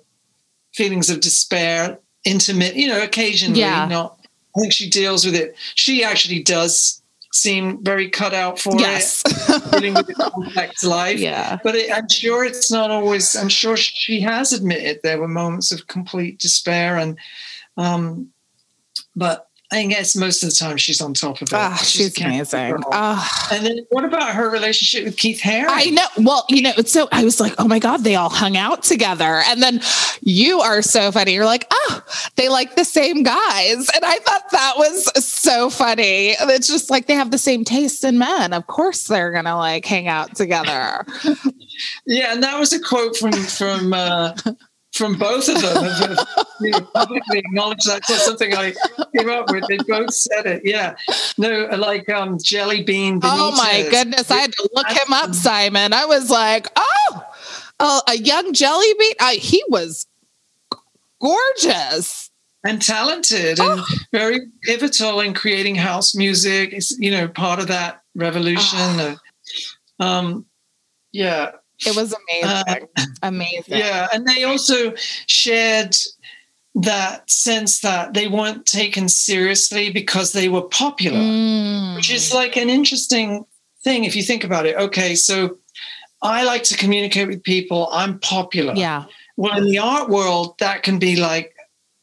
feelings 0.73 1.11
of 1.11 1.21
despair, 1.21 1.99
intimate, 2.25 2.75
you 2.75 2.89
know, 2.89 3.03
occasionally. 3.03 3.61
Yeah. 3.61 3.87
Not. 3.87 4.19
I 4.57 4.61
think 4.61 4.73
she 4.73 4.89
deals 4.89 5.27
with 5.27 5.35
it. 5.35 5.57
She 5.75 6.03
actually 6.03 6.43
does 6.43 7.03
seem 7.35 7.85
very 7.85 8.09
cut 8.09 8.33
out 8.33 8.59
for 8.59 8.81
yes. 8.81 9.23
it, 9.27 9.71
dealing 9.73 9.95
with 9.95 10.09
a 10.09 10.15
complex 10.15 10.83
life. 10.83 11.21
Yeah. 11.21 11.59
But 11.63 11.75
it, 11.75 11.93
I'm 11.95 12.09
sure 12.09 12.45
it's 12.45 12.73
not 12.73 12.91
always. 12.91 13.37
I'm 13.37 13.51
sure 13.51 13.77
she 13.77 14.21
has 14.23 14.55
admitted 14.55 15.01
there 15.03 15.21
were 15.21 15.29
moments 15.29 15.71
of 15.71 15.87
complete 15.87 16.39
despair 16.39 16.97
and. 16.97 17.19
Um, 17.77 18.31
but 19.15 19.48
I 19.71 19.85
guess 19.85 20.17
most 20.17 20.43
of 20.43 20.49
the 20.49 20.57
time 20.57 20.79
she's 20.79 21.01
on 21.03 21.13
top 21.13 21.43
of 21.43 21.49
it. 21.49 21.53
Oh, 21.53 21.77
she's, 21.81 22.15
she's 22.15 22.21
amazing. 22.23 22.83
Oh. 22.91 23.49
And 23.53 23.67
then 23.67 23.87
what 23.91 24.03
about 24.03 24.35
her 24.35 24.49
relationship 24.49 25.05
with 25.05 25.19
Keith 25.19 25.41
Haring? 25.43 25.67
I 25.69 25.91
know. 25.91 26.07
Well, 26.17 26.47
you 26.49 26.63
know, 26.63 26.73
so 26.87 27.07
I 27.13 27.23
was 27.23 27.39
like, 27.39 27.55
oh 27.59 27.69
my 27.69 27.79
God, 27.79 28.03
they 28.03 28.15
all 28.15 28.31
hung 28.31 28.57
out 28.57 28.83
together. 28.83 29.43
And 29.47 29.63
then 29.63 29.83
you 30.23 30.61
are 30.61 30.81
so 30.81 31.13
funny. 31.13 31.35
You're 31.35 31.45
like, 31.45 31.67
oh, 31.71 32.03
they 32.37 32.49
like 32.49 32.77
the 32.77 32.85
same 32.85 33.23
guys. 33.23 33.91
And 33.95 34.05
I 34.05 34.19
thought 34.21 34.51
that 34.53 34.75
was 34.79 35.05
so 35.23 35.69
funny. 35.69 36.31
It's 36.31 36.69
just 36.69 36.89
like 36.89 37.07
they 37.07 37.15
have 37.15 37.31
the 37.31 37.39
same 37.39 37.63
taste 37.65 38.05
in 38.05 38.19
men. 38.19 38.55
Of 38.55 38.69
course 38.69 39.07
they're 39.07 39.33
gonna 39.33 39.57
like 39.57 39.85
hang 39.85 40.09
out 40.09 40.35
together. 40.35 41.05
yeah, 42.07 42.33
and 42.33 42.43
that 42.43 42.59
was 42.59 42.73
a 42.73 42.81
quote 42.81 43.19
from 43.19 43.33
from 43.33 43.93
uh 43.93 44.35
from 44.99 45.15
both 45.15 45.49
of 45.49 45.61
them 45.63 45.85
have 45.85 46.27
you 46.61 46.71
know, 46.71 46.81
publicly 46.81 47.39
acknowledged 47.39 47.87
that's 47.87 48.11
not 48.11 48.19
something 48.19 48.55
I 48.55 48.75
came 49.17 49.31
up 49.31 49.51
with. 49.51 49.65
They 49.69 49.79
both 49.79 50.13
said 50.13 50.47
it. 50.47 50.63
Yeah. 50.65 50.97
No, 51.39 51.67
like 51.77 52.09
um, 52.09 52.39
Jelly 52.43 52.83
Bean. 52.83 53.21
Benitez. 53.21 53.31
Oh 53.33 53.53
my 53.53 53.89
goodness. 53.91 54.31
I 54.31 54.39
had 54.39 54.53
to 54.53 54.69
look 54.75 54.89
him 54.89 55.13
up, 55.13 55.35
Simon. 55.35 55.93
I 55.93 56.05
was 56.05 56.31
like, 56.31 56.67
oh, 56.77 57.27
uh, 57.81 58.01
a 58.09 58.19
young 58.19 58.53
Jelly 58.53 58.93
Bean. 58.99 59.15
I, 59.21 59.35
he 59.35 59.63
was 59.69 60.07
gorgeous. 61.21 62.31
And 62.65 62.83
talented 62.83 63.61
and 63.61 63.81
oh. 63.81 63.87
very 64.13 64.41
pivotal 64.65 65.21
in 65.21 65.33
creating 65.33 65.77
house 65.77 66.15
music. 66.15 66.73
It's, 66.73 66.99
you 66.99 67.13
know, 67.13 67.29
part 67.29 67.61
of 67.61 67.69
that 67.69 68.03
revolution. 68.17 68.79
Oh. 68.81 69.17
um, 70.01 70.47
yeah, 71.13 71.53
it 71.87 71.97
was 71.97 72.14
amazing. 72.14 72.87
Uh, 72.97 73.07
amazing. 73.23 73.79
Yeah. 73.79 74.09
And 74.12 74.27
they 74.27 74.45
also 74.45 74.95
shared 75.27 75.97
that 76.75 77.29
sense 77.31 77.81
that 77.81 78.14
they 78.14 78.29
weren't 78.29 78.67
taken 78.67 79.09
seriously 79.09 79.91
because 79.91 80.33
they 80.33 80.49
were 80.49 80.62
popular, 80.62 81.19
mm. 81.19 81.97
which 81.97 82.11
is 82.11 82.33
like 82.33 82.57
an 82.57 82.69
interesting 82.71 83.45
thing 83.83 84.05
if 84.05 84.14
you 84.14 84.23
think 84.23 84.45
about 84.45 84.67
it. 84.67 84.77
Okay, 84.77 85.14
so 85.14 85.59
I 86.23 86.45
like 86.45 86.62
to 86.64 86.77
communicate 86.77 87.29
with 87.29 87.43
people, 87.43 87.88
I'm 87.93 88.19
popular. 88.21 88.75
Yeah. 88.75 89.05
Well, 89.37 89.57
in 89.57 89.64
the 89.64 89.79
art 89.79 90.09
world, 90.09 90.57
that 90.59 90.83
can 90.83 90.99
be 90.99 91.17
like 91.17 91.55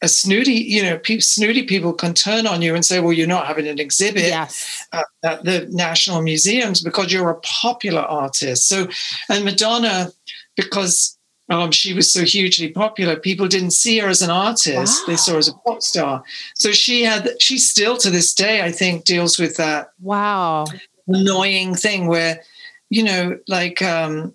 a 0.06 0.08
snooty, 0.08 0.54
you 0.54 0.82
know, 0.82 0.98
pe- 0.98 1.20
snooty 1.20 1.64
people 1.64 1.92
can 1.92 2.14
turn 2.14 2.48
on 2.48 2.62
you 2.62 2.76
and 2.76 2.86
say, 2.86 3.00
well, 3.00 3.12
you're 3.12 3.28
not 3.28 3.48
having 3.48 3.68
an 3.68 3.80
exhibit 3.80 4.24
yes. 4.24 4.88
at, 4.94 5.06
at 5.24 5.44
the 5.44 5.68
national 5.72 6.22
museums 6.22 6.82
because 6.82 7.12
you're 7.12 7.30
a 7.30 7.42
popular 7.42 8.02
artist. 8.02 8.70
So, 8.70 8.88
and 9.30 9.44
Madonna, 9.44 10.12
because 10.56 11.18
um, 11.50 11.72
she 11.72 11.94
was 11.94 12.12
so 12.14 12.24
hugely 12.24 12.70
popular, 12.70 13.16
people 13.18 13.48
didn't 13.48 13.72
see 13.72 14.00
her 14.00 14.08
as 14.08 14.22
an 14.22 14.32
artist; 14.32 15.02
wow. 15.02 15.06
they 15.08 15.18
saw 15.18 15.34
her 15.34 15.38
as 15.38 15.48
a 15.48 15.54
pop 15.54 15.82
star. 15.82 16.24
So 16.56 16.72
she 16.72 17.04
had, 17.04 17.30
she 17.42 17.58
still 17.58 17.98
to 17.98 18.10
this 18.10 18.34
day, 18.34 18.62
I 18.62 18.72
think, 18.72 19.06
deals 19.06 19.38
with 19.38 19.58
that. 19.58 19.90
Wow, 20.00 20.66
annoying 21.08 21.76
thing 21.76 22.08
where, 22.08 22.42
you 22.90 23.04
know, 23.04 23.38
like 23.48 23.82
um, 23.82 24.34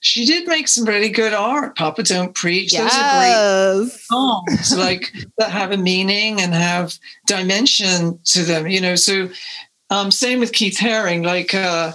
she 0.00 0.24
did 0.24 0.48
make 0.48 0.66
some 0.66 0.86
really 0.86 1.10
good 1.10 1.34
art. 1.34 1.76
Papa 1.76 2.02
Don't 2.02 2.34
Preach. 2.34 2.72
Yes. 2.72 2.92
Those 2.92 3.02
are 3.02 3.82
great 3.82 4.00
songs, 4.00 4.78
like 4.78 5.12
that 5.38 5.50
have 5.50 5.72
a 5.72 5.76
meaning 5.76 6.40
and 6.40 6.54
have 6.54 6.98
dimension 7.26 8.18
to 8.24 8.42
them. 8.42 8.66
You 8.66 8.80
know, 8.80 8.94
so 8.94 9.28
um, 9.90 10.10
same 10.10 10.40
with 10.40 10.52
Keith 10.52 10.78
Haring. 10.78 11.24
Like 11.24 11.54
uh, 11.54 11.92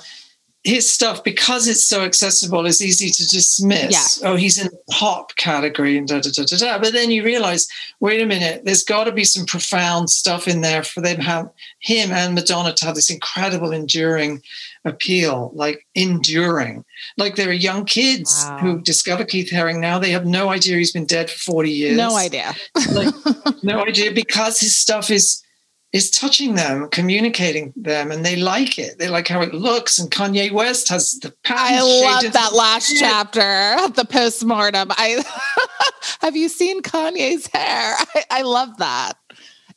his 0.65 0.91
stuff, 0.91 1.23
because 1.23 1.67
it's 1.67 1.86
so 1.86 2.04
accessible, 2.04 2.65
is 2.65 2.84
easy 2.84 3.10
to 3.12 3.28
dismiss. 3.28 4.19
Yeah. 4.19 4.30
Oh, 4.30 4.36
he's 4.36 4.58
in 4.58 4.67
the 4.67 4.78
pop 4.91 5.36
category 5.36 5.95
and 5.95 6.08
da 6.08 6.19
da 6.19 6.32
da 6.36 6.43
da 6.43 6.58
da. 6.58 6.80
But 6.80 6.92
then 6.92 7.12
you 7.12 7.23
realize, 7.23 7.67
wait 8.00 8.19
a 8.19 8.25
minute, 8.25 8.65
there's 8.65 8.83
got 8.83 9.04
to 9.04 9.12
be 9.12 9.23
some 9.23 9.46
profound 9.46 10.10
stuff 10.10 10.48
in 10.48 10.62
there 10.62 10.81
for 10.81 11.02
them 11.02 11.19
have 11.19 11.52
him 11.79 12.12
and 12.12 12.33
Madonna 12.33 12.73
to 12.73 12.85
have 12.85 12.96
this 12.96 13.12
incredible 13.12 13.71
enduring 13.71 14.42
appeal, 14.85 15.52
like 15.54 15.85
enduring. 15.94 16.83
Like 17.15 17.35
there 17.35 17.50
are 17.50 17.54
young 17.54 17.85
kids 17.85 18.44
wow. 18.48 18.58
who 18.58 18.81
discover 18.81 19.23
Keith 19.23 19.52
Haring 19.52 19.79
now. 19.79 20.00
They 20.00 20.12
have 20.12 20.25
no 20.25 20.50
idea 20.50 20.77
he's 20.77 20.92
been 20.92 21.06
dead 21.06 21.29
for 21.29 21.37
40 21.37 21.69
years. 21.69 21.98
No 21.98 22.17
idea. 22.17 22.56
like, 22.92 23.13
no 23.63 23.85
idea 23.85 24.12
because 24.12 24.60
his 24.60 24.75
stuff 24.75 25.12
is 25.12 25.44
is 25.96 26.12
touching 26.12 26.56
them, 26.56 26.89
communicating 26.89 27.71
them, 27.77 28.12
and 28.12 28.25
they 28.25 28.35
like 28.35 28.77
it. 28.77 29.00
They 29.00 29.08
like 29.08 29.29
how 29.29 29.41
it 29.41 29.54
looks. 29.54 29.98
And 29.98 30.12
Kanye 30.12 30.52
West 30.52 30.89
has 30.89 31.17
the 31.21 31.33
passion. 31.46 31.77
I 31.77 31.81
love 31.81 32.33
that 32.33 32.52
last 32.52 32.93
chapter, 33.00 33.77
of 33.79 33.96
the 33.96 34.04
postmortem. 34.04 34.89
I 34.91 35.23
have 36.19 36.35
you 36.35 36.50
seen 36.50 36.81
Kanye's 36.81 37.48
hair? 37.48 37.96
I, 38.15 38.23
I 38.29 38.41
love 38.41 38.75
that. 38.79 39.13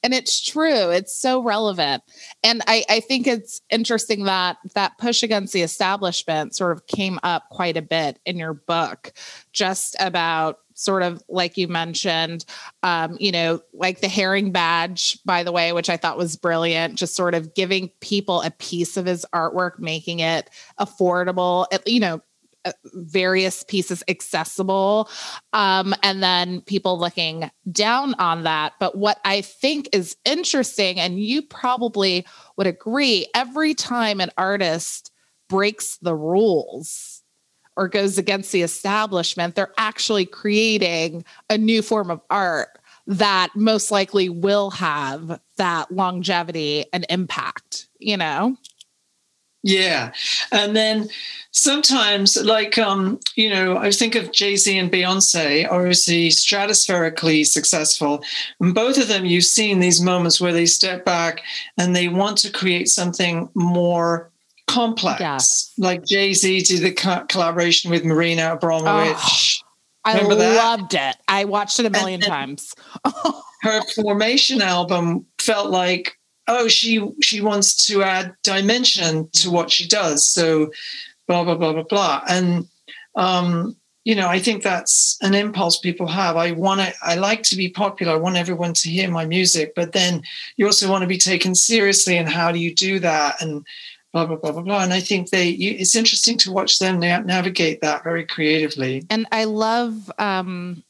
And 0.02 0.12
it's 0.12 0.44
true. 0.44 0.90
It's 0.90 1.14
so 1.14 1.40
relevant. 1.40 2.02
And 2.42 2.62
I, 2.66 2.84
I 2.88 2.98
think 2.98 3.28
it's 3.28 3.60
interesting 3.70 4.24
that 4.24 4.56
that 4.74 4.98
push 4.98 5.22
against 5.22 5.52
the 5.52 5.62
establishment 5.62 6.56
sort 6.56 6.72
of 6.72 6.88
came 6.88 7.20
up 7.22 7.48
quite 7.50 7.76
a 7.76 7.82
bit 7.82 8.18
in 8.26 8.38
your 8.38 8.54
book, 8.54 9.12
just 9.52 9.94
about 10.00 10.58
sort 10.78 11.02
of 11.02 11.22
like 11.28 11.56
you 11.56 11.66
mentioned, 11.66 12.44
um, 12.82 13.16
you 13.18 13.32
know, 13.32 13.60
like 13.72 14.00
the 14.00 14.06
Haring 14.06 14.52
badge, 14.52 15.18
by 15.24 15.42
the 15.42 15.52
way, 15.52 15.72
which 15.72 15.90
I 15.90 15.96
thought 15.96 16.16
was 16.16 16.36
brilliant, 16.36 16.96
just 16.96 17.16
sort 17.16 17.34
of 17.34 17.54
giving 17.54 17.90
people 18.00 18.42
a 18.42 18.50
piece 18.52 18.96
of 18.96 19.04
his 19.04 19.26
artwork, 19.34 19.78
making 19.78 20.20
it 20.20 20.48
affordable, 20.78 21.66
you 21.84 22.00
know, 22.00 22.20
uh, 22.64 22.72
various 22.94 23.64
pieces 23.64 24.04
accessible. 24.08 25.08
Um, 25.52 25.94
and 26.02 26.22
then 26.22 26.60
people 26.60 26.98
looking 26.98 27.50
down 27.70 28.14
on 28.14 28.44
that. 28.44 28.74
But 28.78 28.96
what 28.96 29.18
i 29.24 29.40
think 29.40 29.88
is 29.92 30.16
interesting 30.24 30.98
and 30.98 31.20
you 31.20 31.42
probably 31.42 32.26
would 32.56 32.66
agree 32.66 33.26
every 33.34 33.74
time 33.74 34.20
an 34.20 34.30
artist 34.36 35.12
breaks 35.48 35.98
the 35.98 36.14
rules 36.14 37.17
or 37.78 37.88
goes 37.88 38.18
against 38.18 38.52
the 38.52 38.62
establishment 38.62 39.54
they're 39.54 39.72
actually 39.78 40.26
creating 40.26 41.24
a 41.48 41.56
new 41.56 41.80
form 41.80 42.10
of 42.10 42.20
art 42.28 42.68
that 43.06 43.48
most 43.56 43.90
likely 43.90 44.28
will 44.28 44.70
have 44.70 45.40
that 45.56 45.90
longevity 45.90 46.84
and 46.92 47.06
impact 47.08 47.88
you 47.98 48.16
know 48.16 48.56
yeah. 49.62 50.12
And 50.52 50.76
then 50.76 51.08
sometimes, 51.50 52.36
like, 52.36 52.78
um, 52.78 53.18
you 53.34 53.50
know, 53.50 53.76
I 53.76 53.90
think 53.90 54.14
of 54.14 54.32
Jay 54.32 54.56
Z 54.56 54.78
and 54.78 54.90
Beyonce, 54.90 55.70
obviously 55.70 56.28
stratospherically 56.28 57.44
successful. 57.44 58.22
And 58.60 58.74
both 58.74 58.98
of 58.98 59.08
them, 59.08 59.24
you've 59.24 59.44
seen 59.44 59.80
these 59.80 60.00
moments 60.00 60.40
where 60.40 60.52
they 60.52 60.66
step 60.66 61.04
back 61.04 61.42
and 61.76 61.94
they 61.94 62.08
want 62.08 62.38
to 62.38 62.52
create 62.52 62.88
something 62.88 63.48
more 63.54 64.30
complex. 64.68 65.20
Yes. 65.20 65.72
Like 65.78 66.04
Jay 66.04 66.32
Z 66.34 66.60
did 66.62 66.82
the 66.82 66.92
co- 66.92 67.24
collaboration 67.28 67.90
with 67.90 68.04
Marina 68.04 68.56
Abramović. 68.56 69.62
Oh, 69.64 69.70
I 70.04 70.20
loved 70.20 70.94
it. 70.94 71.16
I 71.26 71.44
watched 71.44 71.80
it 71.80 71.86
a 71.86 71.90
million 71.90 72.20
times. 72.20 72.74
her 73.62 73.82
Formation 73.94 74.62
album 74.62 75.26
felt 75.38 75.70
like 75.70 76.18
oh 76.46 76.68
she 76.68 77.06
she 77.22 77.40
wants 77.40 77.86
to 77.86 78.02
add 78.02 78.34
dimension 78.42 79.28
to 79.32 79.50
what 79.50 79.70
she 79.70 79.86
does 79.86 80.26
so 80.26 80.70
blah 81.26 81.44
blah 81.44 81.54
blah 81.54 81.72
blah 81.72 81.82
blah 81.82 82.22
and 82.28 82.66
um, 83.16 83.76
you 84.04 84.14
know 84.14 84.28
i 84.28 84.38
think 84.38 84.62
that's 84.62 85.18
an 85.20 85.34
impulse 85.34 85.78
people 85.78 86.06
have 86.06 86.36
i 86.36 86.52
want 86.52 86.80
to 86.80 86.92
i 87.02 87.14
like 87.14 87.42
to 87.42 87.56
be 87.56 87.68
popular 87.68 88.12
i 88.12 88.16
want 88.16 88.36
everyone 88.36 88.72
to 88.72 88.88
hear 88.88 89.10
my 89.10 89.26
music 89.26 89.74
but 89.74 89.92
then 89.92 90.22
you 90.56 90.64
also 90.64 90.90
want 90.90 91.02
to 91.02 91.08
be 91.08 91.18
taken 91.18 91.54
seriously 91.54 92.16
and 92.16 92.28
how 92.28 92.50
do 92.50 92.58
you 92.58 92.74
do 92.74 92.98
that 92.98 93.40
and 93.42 93.66
blah 94.12 94.26
blah 94.26 94.36
blah 94.36 94.52
blah 94.52 94.62
blah 94.62 94.82
and 94.82 94.92
i 94.92 95.00
think 95.00 95.30
they 95.30 95.48
you, 95.48 95.72
it's 95.78 95.94
interesting 95.94 96.38
to 96.38 96.52
watch 96.52 96.78
them 96.78 96.98
na- 96.98 97.20
navigate 97.20 97.80
that 97.80 98.02
very 98.04 98.24
creatively 98.24 99.04
and 99.10 99.26
i 99.32 99.44
love 99.44 100.10
um, 100.18 100.82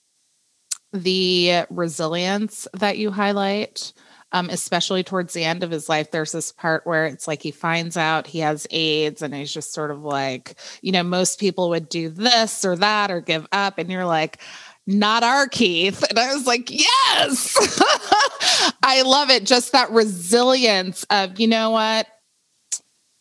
the 0.93 1.64
resilience 1.71 2.66
that 2.75 2.99
you 2.99 3.11
highlight 3.11 3.93
um, 4.33 4.51
especially 4.51 5.03
towards 5.03 5.33
the 5.33 5.45
end 5.45 5.62
of 5.62 5.71
his 5.71 5.89
life. 5.89 6.11
There's 6.11 6.33
this 6.33 6.53
part 6.53 6.87
where 6.87 7.07
it's 7.07 7.27
like 7.27 7.43
he 7.43 7.51
finds 7.51 7.97
out 7.97 8.27
he 8.27 8.41
has 8.41 8.66
AIDS 8.71 9.23
and 9.23 9.35
he's 9.35 9.53
just 9.53 9.73
sort 9.73 9.91
of 9.91 10.03
like, 10.03 10.57
you 10.83 10.93
know, 10.93 11.03
most 11.03 11.41
people 11.41 11.71
would 11.71 11.89
do 11.89 12.09
this 12.11 12.64
or 12.64 12.77
that 12.77 13.11
or 13.11 13.21
give 13.21 13.47
up. 13.53 13.79
And 13.79 13.91
you're 13.91 14.05
like, 14.05 14.39
not 14.87 15.23
our 15.23 15.49
Keith. 15.49 16.03
And 16.09 16.19
I 16.19 16.35
was 16.35 16.47
like, 16.47 16.71
yes, 16.71 17.57
I 18.83 19.03
love 19.03 19.31
it. 19.31 19.45
Just 19.45 19.73
that 19.73 19.91
resilience 19.91 21.05
of, 21.11 21.41
you 21.41 21.47
know 21.47 21.71
what? 21.71 22.07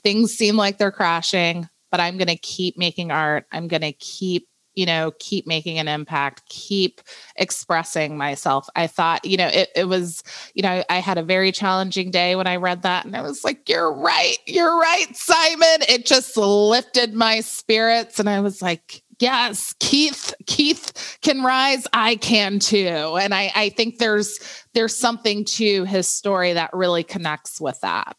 Things 0.08 0.32
seem 0.34 0.56
like 0.56 0.78
they're 0.78 0.90
crashing, 0.90 1.68
but 1.92 2.00
I'm 2.00 2.18
going 2.18 2.30
to 2.30 2.38
keep 2.38 2.78
making 2.78 3.12
art. 3.12 3.46
I'm 3.52 3.68
going 3.68 3.82
to 3.82 3.92
keep 3.92 4.48
you 4.74 4.86
know, 4.86 5.12
keep 5.18 5.46
making 5.48 5.80
an 5.80 5.88
impact, 5.88 6.44
keep 6.48 7.02
expressing 7.36 8.16
myself. 8.16 8.70
I 8.76 8.86
thought, 8.86 9.26
you 9.26 9.36
know, 9.36 9.48
it, 9.48 9.70
it 9.76 9.86
was, 9.86 10.22
you 10.54 10.62
know, 10.62 10.84
I 10.88 11.00
had 11.00 11.18
a 11.18 11.24
very 11.24 11.52
challenging 11.52 12.12
day 12.12 12.36
when 12.36 12.46
I 12.46 12.58
read 12.58 12.84
that. 12.84 13.04
And 13.04 13.16
I 13.16 13.24
was 13.24 13.44
like, 13.44 13.68
you're 13.68 13.92
right. 13.92 14.38
You're 14.46 14.80
right, 14.80 15.08
Simon. 15.14 15.82
It 15.90 16.06
just 16.06 16.38
lifted 16.38 17.16
my 17.16 17.40
spirits. 17.40 18.20
And 18.20 18.30
I 18.30 18.40
was 18.40 18.62
like, 18.62 19.04
yes 19.20 19.74
keith 19.80 20.32
keith 20.46 21.18
can 21.24 21.42
rise 21.42 21.88
i 21.92 22.16
can 22.18 22.60
too 22.60 23.18
and 23.20 23.34
i 23.34 23.52
i 23.56 23.70
think 23.70 23.98
there's 23.98 24.40
there's 24.76 24.96
something 24.96 25.44
to 25.44 25.86
his 25.86 26.08
story 26.08 26.54
that 26.54 26.70
really 26.72 27.04
connects 27.04 27.60
with 27.60 27.80
that 27.82 28.16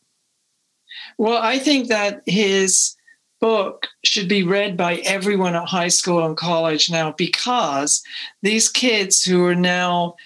well 1.16 1.40
i 1.42 1.58
think 1.58 1.88
that 1.88 2.22
his 2.26 2.96
book 3.40 3.86
should 4.04 4.28
be 4.28 4.42
read 4.42 4.76
by 4.76 4.96
everyone 4.96 5.54
at 5.54 5.68
high 5.68 5.88
school 5.88 6.26
and 6.26 6.36
college 6.36 6.90
now 6.90 7.12
because 7.12 8.02
these 8.42 8.68
kids 8.68 9.22
who 9.22 9.44
are 9.44 9.54
now 9.54 10.16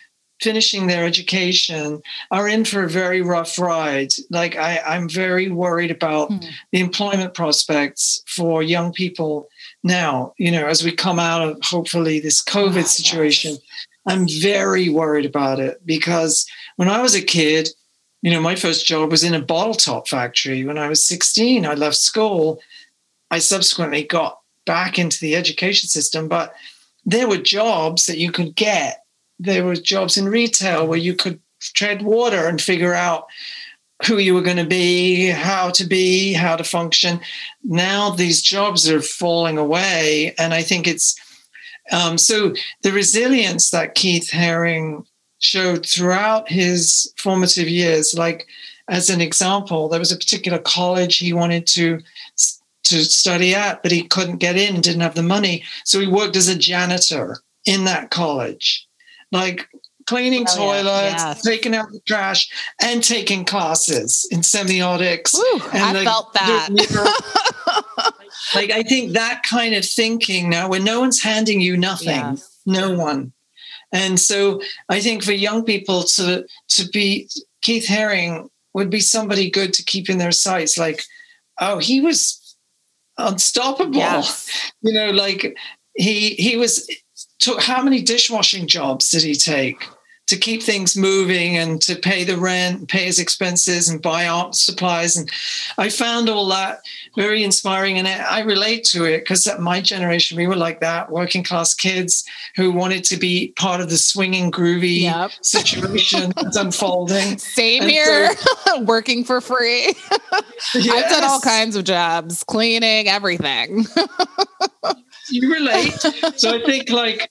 finishing 0.43 0.87
their 0.87 1.05
education 1.05 2.03
are 2.31 2.49
in 2.49 2.65
for 2.65 2.83
a 2.83 2.89
very 2.89 3.23
rough 3.23 3.59
ride. 3.59 4.13
Like 4.31 4.57
I, 4.57 4.97
am 4.97 5.09
very 5.09 5.49
worried 5.49 5.91
about 5.91 6.31
mm. 6.31 6.45
the 6.73 6.81
employment 6.81 7.35
prospects 7.35 8.23
for 8.27 8.63
young 8.63 8.93
people 8.93 9.49
now, 9.85 10.35
you 10.39 10.51
know, 10.51 10.67
as 10.67 10.83
we 10.83 10.93
come 10.93 11.19
out 11.19 11.49
of 11.49 11.59
hopefully 11.63 12.19
this 12.19 12.43
COVID 12.43 12.83
oh, 12.83 12.87
situation. 12.87 13.53
Yes. 13.53 13.61
I'm 14.07 14.27
very 14.29 14.89
worried 14.89 15.27
about 15.27 15.61
it 15.61 15.81
because 15.87 16.45
when 16.77 16.89
I 16.89 17.01
was 17.01 17.15
a 17.15 17.23
kid, 17.23 17.69
you 18.23 18.31
know, 18.31 18.41
my 18.41 18.55
first 18.55 18.87
job 18.87 19.11
was 19.11 19.25
in 19.25 19.35
a 19.35 19.43
bottle 19.43 19.75
top 19.75 20.09
factory. 20.09 20.65
When 20.65 20.79
I 20.79 20.89
was 20.89 21.07
16, 21.07 21.67
I 21.67 21.75
left 21.75 21.97
school 21.97 22.61
I 23.33 23.39
subsequently 23.39 24.05
got 24.05 24.39
back 24.67 24.99
into 24.99 25.19
the 25.19 25.35
education 25.35 25.89
system, 25.89 26.29
but 26.29 26.55
there 27.07 27.27
were 27.27 27.39
jobs 27.39 28.05
that 28.05 28.19
you 28.19 28.31
could 28.31 28.55
get. 28.55 29.05
There 29.39 29.65
were 29.65 29.75
jobs 29.75 30.19
in 30.19 30.29
retail 30.29 30.87
where 30.87 30.99
you 30.99 31.15
could 31.15 31.41
tread 31.63 32.03
water 32.03 32.47
and 32.47 32.61
figure 32.61 32.93
out 32.93 33.25
who 34.07 34.19
you 34.19 34.35
were 34.35 34.43
going 34.43 34.59
to 34.59 34.67
be, 34.67 35.29
how 35.29 35.71
to 35.71 35.87
be, 35.87 36.35
how 36.35 36.57
to 36.57 36.63
function. 36.63 37.21
Now 37.65 38.11
these 38.11 38.43
jobs 38.43 38.87
are 38.89 39.01
falling 39.01 39.57
away. 39.57 40.35
And 40.37 40.53
I 40.53 40.63
think 40.63 40.87
it's 40.87 41.19
um, 41.91 42.19
so 42.19 42.53
the 42.83 42.93
resilience 42.93 43.71
that 43.71 43.95
Keith 43.95 44.29
Haring 44.31 45.07
showed 45.43 45.85
throughout 45.85 46.49
his 46.49 47.13
formative 47.19 47.69
years, 47.69 48.15
like 48.15 48.47
as 48.89 49.11
an 49.11 49.21
example, 49.21 49.89
there 49.89 50.01
was 50.01 50.13
a 50.13 50.17
particular 50.17 50.59
college 50.59 51.19
he 51.19 51.33
wanted 51.33 51.67
to 51.67 52.01
to 52.85 53.05
study 53.05 53.55
at, 53.55 53.83
but 53.83 53.93
he 53.93 54.03
couldn't 54.03 54.39
get 54.39 54.57
in 54.57 54.75
and 54.75 54.83
didn't 54.83 55.03
have 55.03 55.15
the 55.15 55.23
money. 55.23 55.63
So 55.85 56.01
he 56.01 56.07
worked 56.07 56.37
as 56.37 56.49
a 56.49 56.57
janitor 56.57 57.39
in 57.65 57.85
that 57.85 58.11
college, 58.11 58.87
like 59.31 59.69
cleaning 60.07 60.47
oh, 60.49 60.57
toilets, 60.57 61.23
yeah. 61.23 61.35
taking 61.45 61.75
out 61.75 61.91
the 61.93 62.01
trash, 62.01 62.51
and 62.81 63.03
taking 63.03 63.45
classes 63.45 64.27
in 64.31 64.41
semiotics. 64.41 65.35
Ooh, 65.35 65.61
and 65.73 65.83
I 65.83 65.93
like, 65.93 66.05
felt 66.05 66.33
that. 66.35 66.69
like 68.55 68.71
I 68.71 68.83
think 68.83 69.13
that 69.13 69.43
kind 69.49 69.75
of 69.75 69.85
thinking 69.85 70.51
now, 70.51 70.69
when 70.69 70.85
no 70.85 71.01
one's 71.01 71.23
handing 71.23 71.61
you 71.61 71.77
nothing, 71.77 72.09
yes. 72.09 72.59
no 72.67 72.93
one. 72.93 73.33
And 73.93 74.19
so 74.19 74.61
I 74.89 75.01
think 75.01 75.23
for 75.23 75.33
young 75.33 75.65
people 75.65 76.03
to 76.15 76.47
to 76.69 76.89
be 76.89 77.29
Keith 77.61 77.87
Haring 77.87 78.49
would 78.75 78.91
be 78.91 79.01
somebody 79.01 79.51
good 79.51 79.73
to 79.75 79.85
keep 79.85 80.09
in 80.09 80.19
their 80.19 80.33
sights. 80.33 80.79
Like, 80.79 81.03
oh, 81.61 81.79
he 81.79 82.01
was 82.01 82.57
unstoppable. 83.19 83.97
Yes. 83.97 84.73
You 84.85 84.93
know, 84.93 85.11
like 85.11 85.57
he 85.95 86.31
he 86.31 86.57
was 86.57 86.89
took 87.39 87.63
how 87.63 87.83
many 87.85 88.03
dishwashing 88.03 88.67
jobs 88.67 89.11
did 89.11 89.23
he 89.23 89.35
take 89.35 89.77
to 90.33 90.39
keep 90.39 90.63
things 90.63 90.97
moving 90.97 91.59
and 91.59 91.83
to 91.83 91.95
pay 91.95 92.25
the 92.25 92.39
rent, 92.39 92.89
pay 92.89 93.05
his 93.05 93.19
expenses 93.19 93.91
and 93.91 94.01
buy 94.01 94.27
art 94.27 94.55
supplies 94.55 95.15
and 95.15 95.31
I 95.77 95.91
found 95.91 96.31
all 96.31 96.49
that 96.49 96.81
very 97.15 97.45
inspiring 97.45 97.99
and 97.99 98.09
I 98.09 98.41
relate 98.41 98.85
to 98.85 99.05
it 99.05 99.19
because 99.19 99.47
at 99.47 99.61
my 99.61 99.83
generation 99.83 100.39
we 100.39 100.47
were 100.47 100.57
like 100.57 100.81
that 100.81 101.11
working 101.11 101.45
class 101.45 101.75
kids 101.75 102.25
who 102.57 102.73
wanted 102.73 103.05
to 103.05 103.19
be 103.19 103.53
part 103.59 103.83
of 103.83 103.91
the 103.91 103.99
swinging 103.99 104.51
groovy 104.51 105.03
yep. 105.03 105.33
situation 105.43 106.33
that's 106.35 106.57
unfolding. 106.57 107.37
Same 107.37 107.83
and 107.83 107.91
here, 107.91 108.35
so, 108.35 108.81
working 108.85 109.25
for 109.25 109.43
free. 109.43 109.95
yes. 110.75 110.89
I've 110.91 111.11
done 111.11 111.25
all 111.25 111.41
kinds 111.41 111.77
of 111.77 111.85
jobs, 111.85 112.43
cleaning, 112.43 113.07
everything. 113.07 113.85
you 115.31 115.53
relate. 115.53 115.93
So 116.37 116.55
I 116.55 116.63
think 116.65 116.89
like 116.89 117.31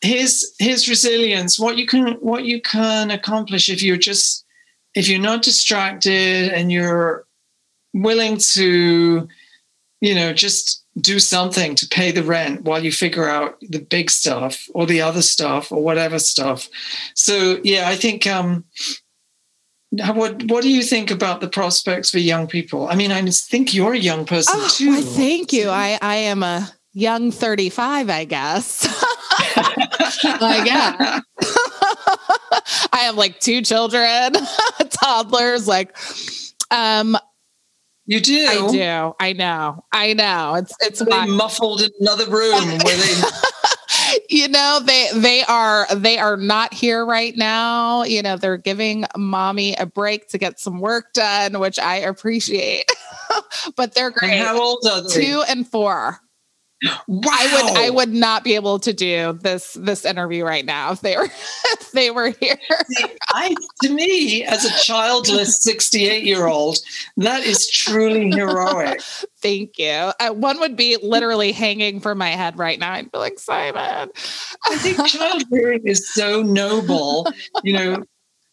his 0.00 0.54
his 0.58 0.88
resilience, 0.88 1.58
what 1.58 1.78
you 1.78 1.86
can 1.86 2.14
what 2.14 2.44
you 2.44 2.60
can 2.60 3.10
accomplish 3.10 3.68
if 3.68 3.82
you're 3.82 3.96
just 3.96 4.44
if 4.94 5.08
you're 5.08 5.20
not 5.20 5.42
distracted 5.42 6.50
and 6.50 6.72
you're 6.72 7.26
willing 7.92 8.38
to, 8.38 9.28
you 10.00 10.14
know, 10.14 10.32
just 10.32 10.84
do 10.98 11.18
something 11.18 11.74
to 11.74 11.86
pay 11.88 12.10
the 12.10 12.22
rent 12.22 12.62
while 12.62 12.82
you 12.82 12.90
figure 12.90 13.28
out 13.28 13.58
the 13.60 13.78
big 13.78 14.10
stuff 14.10 14.66
or 14.74 14.86
the 14.86 15.02
other 15.02 15.22
stuff 15.22 15.70
or 15.70 15.82
whatever 15.82 16.18
stuff. 16.18 16.68
So 17.14 17.60
yeah, 17.62 17.88
I 17.88 17.96
think 17.96 18.26
um 18.26 18.64
what 19.90 20.42
what 20.44 20.62
do 20.62 20.70
you 20.70 20.82
think 20.82 21.10
about 21.10 21.40
the 21.40 21.48
prospects 21.48 22.10
for 22.10 22.18
young 22.18 22.46
people? 22.46 22.88
I 22.88 22.96
mean, 22.96 23.12
I 23.12 23.22
think 23.30 23.72
you're 23.72 23.94
a 23.94 23.98
young 23.98 24.26
person 24.26 24.54
oh, 24.56 24.68
too. 24.72 24.90
Well, 24.90 25.02
thank 25.02 25.52
you. 25.52 25.68
I 25.68 25.98
I 26.02 26.16
am 26.16 26.42
a 26.42 26.70
young 26.92 27.30
35, 27.30 28.08
I 28.08 28.24
guess. 28.24 28.86
like, 30.40 30.66
yeah. 30.66 31.20
I 32.92 33.00
have 33.00 33.16
like 33.16 33.40
two 33.40 33.62
children, 33.62 34.32
toddlers, 34.90 35.68
like 35.68 35.96
um 36.70 37.16
you 38.08 38.20
do. 38.20 38.46
I 38.48 38.68
do. 38.70 39.14
I 39.18 39.32
know. 39.32 39.84
I 39.92 40.14
know. 40.14 40.54
It's 40.54 40.72
it's 40.80 41.04
they 41.04 41.26
muffled 41.26 41.82
in 41.82 41.90
another 42.00 42.26
room 42.26 42.78
where 42.78 42.96
they 42.96 43.22
you 44.28 44.48
know 44.48 44.80
they 44.84 45.08
they 45.14 45.42
are 45.42 45.86
they 45.94 46.18
are 46.18 46.36
not 46.36 46.72
here 46.72 47.04
right 47.04 47.36
now 47.36 48.02
you 48.04 48.22
know 48.22 48.36
they're 48.36 48.56
giving 48.56 49.04
mommy 49.16 49.74
a 49.74 49.86
break 49.86 50.28
to 50.28 50.38
get 50.38 50.58
some 50.58 50.80
work 50.80 51.12
done 51.12 51.58
which 51.58 51.78
i 51.78 51.96
appreciate 51.96 52.84
but 53.76 53.94
they're 53.94 54.10
great 54.10 54.32
and 54.32 54.46
how 54.46 54.60
old 54.60 54.84
are 54.90 55.02
they 55.02 55.08
two 55.08 55.42
and 55.48 55.68
four 55.68 56.20
Wow. 57.08 57.30
I 57.30 57.52
would 57.54 57.78
I 57.78 57.90
would 57.90 58.12
not 58.12 58.44
be 58.44 58.54
able 58.54 58.78
to 58.80 58.92
do 58.92 59.38
this 59.40 59.74
this 59.80 60.04
interview 60.04 60.44
right 60.44 60.64
now 60.64 60.92
if 60.92 61.00
they 61.00 61.16
were 61.16 61.24
if 61.64 61.90
they 61.92 62.10
were 62.10 62.30
here. 62.38 62.58
I 63.28 63.54
to 63.82 63.90
me 63.90 64.44
as 64.44 64.64
a 64.66 64.84
childless 64.84 65.62
68 65.62 66.24
year 66.24 66.46
old 66.46 66.78
that 67.16 67.44
is 67.44 67.70
truly 67.70 68.30
heroic. 68.30 69.00
Thank 69.40 69.78
you. 69.78 70.12
Uh, 70.20 70.30
one 70.32 70.60
would 70.60 70.76
be 70.76 70.98
literally 71.02 71.52
hanging 71.52 72.00
from 72.00 72.18
my 72.18 72.30
head 72.30 72.58
right 72.58 72.78
now. 72.78 72.92
I'd 72.92 73.10
be 73.10 73.18
like 73.18 73.38
Simon. 73.38 74.10
I 74.66 74.76
think 74.76 75.06
child 75.06 75.44
rearing 75.50 75.86
is 75.86 76.12
so 76.12 76.42
noble. 76.42 77.26
You 77.62 77.72
know, 77.72 78.04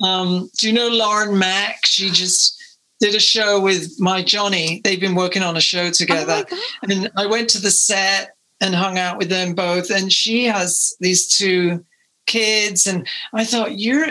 um, 0.01 0.49
do 0.57 0.67
you 0.67 0.73
know 0.73 0.87
Lauren 0.89 1.37
Mack? 1.37 1.85
She 1.85 2.09
just 2.09 2.62
did 2.99 3.15
a 3.15 3.19
show 3.19 3.59
with 3.59 3.99
my 3.99 4.23
Johnny. 4.23 4.81
They've 4.83 4.99
been 4.99 5.15
working 5.15 5.43
on 5.43 5.57
a 5.57 5.61
show 5.61 5.87
oh 5.87 5.91
together. 5.91 6.45
Oh 6.51 6.63
and 6.83 7.11
I 7.17 7.25
went 7.25 7.49
to 7.51 7.61
the 7.61 7.71
set 7.71 8.35
and 8.61 8.73
hung 8.73 8.97
out 8.97 9.17
with 9.17 9.29
them 9.29 9.55
both. 9.55 9.89
And 9.89 10.11
she 10.11 10.45
has 10.45 10.95
these 10.99 11.27
two 11.27 11.85
kids. 12.25 12.87
And 12.87 13.07
I 13.33 13.43
thought, 13.43 13.77
you're 13.77 14.07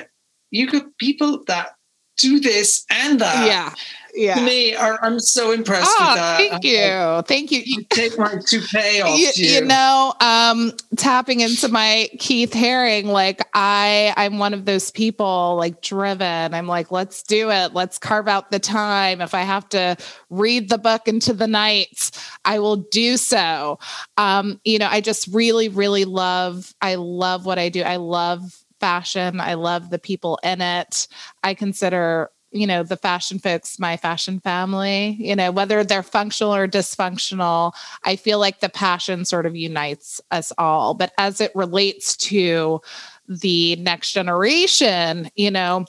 you 0.51 0.67
could 0.67 0.97
people 0.99 1.43
that 1.47 1.77
do 2.19 2.41
this 2.41 2.85
and 2.91 3.21
that. 3.21 3.47
Yeah 3.47 3.75
yeah. 4.15 4.45
me 4.45 4.75
are 4.75 4.99
I'm 5.03 5.21
so 5.21 5.53
impressed 5.53 5.91
oh, 5.91 6.07
with 6.07 6.17
that. 6.17 6.37
Thank 6.37 6.65
you. 6.65 7.23
thank 7.27 7.51
you. 7.51 7.63
you 7.65 7.85
take 7.91 8.19
my 8.19 8.37
toupee 8.47 9.01
off. 9.01 9.19
You, 9.19 9.31
you. 9.35 9.55
you 9.55 9.65
know, 9.65 10.15
um, 10.21 10.73
tapping 10.97 11.41
into 11.41 11.69
my 11.69 12.09
Keith 12.19 12.53
Haring, 12.53 13.05
like 13.05 13.47
I 13.55 14.13
I'm 14.17 14.39
one 14.39 14.55
of 14.55 14.65
those 14.65 14.91
people 14.91 15.57
like 15.57 15.81
driven. 15.83 16.55
I'm 16.55 16.67
like, 16.67 16.91
let's 16.91 17.23
do 17.23 17.51
it. 17.51 17.75
Let's 17.75 17.99
carve 17.99 18.29
out 18.29 18.51
the 18.51 18.59
time. 18.59 19.21
If 19.21 19.35
I 19.35 19.43
have 19.43 19.69
to 19.71 19.97
read 20.31 20.69
the 20.69 20.79
book 20.79 21.09
into 21.09 21.33
the 21.33 21.47
night, 21.47 22.11
I 22.45 22.59
will 22.59 22.77
do 22.77 23.17
so. 23.17 23.79
Um, 24.17 24.61
you 24.65 24.79
know, 24.79 24.89
I 24.91 25.01
just 25.01 25.29
really, 25.29 25.69
really 25.69 26.05
love, 26.05 26.75
I 26.81 26.97
love 26.97 27.47
what 27.47 27.59
I 27.59 27.69
do. 27.69 27.83
I 27.83 27.97
love 27.97 28.63
fashion. 28.81 29.41
I 29.41 29.55
love 29.55 29.91
the 29.91 29.99
people 29.99 30.41
in 30.43 30.61
it. 30.61 31.07
I 31.45 31.55
consider 31.55 32.31
you 32.53 32.67
know 32.67 32.83
the 32.83 32.97
fashion 32.97 33.39
folks 33.39 33.79
my 33.79 33.97
fashion 33.97 34.39
family 34.41 35.17
you 35.19 35.35
know 35.35 35.51
whether 35.51 35.83
they're 35.83 36.03
functional 36.03 36.55
or 36.55 36.69
dysfunctional 36.69 37.73
i 38.05 38.15
feel 38.17 38.39
like 38.39 38.61
the 38.61 38.69
passion 38.69 39.25
sort 39.25 39.47
of 39.47 39.57
unites 39.57 40.21
us 40.31 40.53
all 40.59 40.95
but 40.95 41.13
as 41.19 41.41
it 41.41 41.51
relates 41.55 42.17
to 42.17 42.81
the 43.29 43.77
next 43.77 44.13
generation 44.13 45.31
you 45.35 45.51
know 45.51 45.85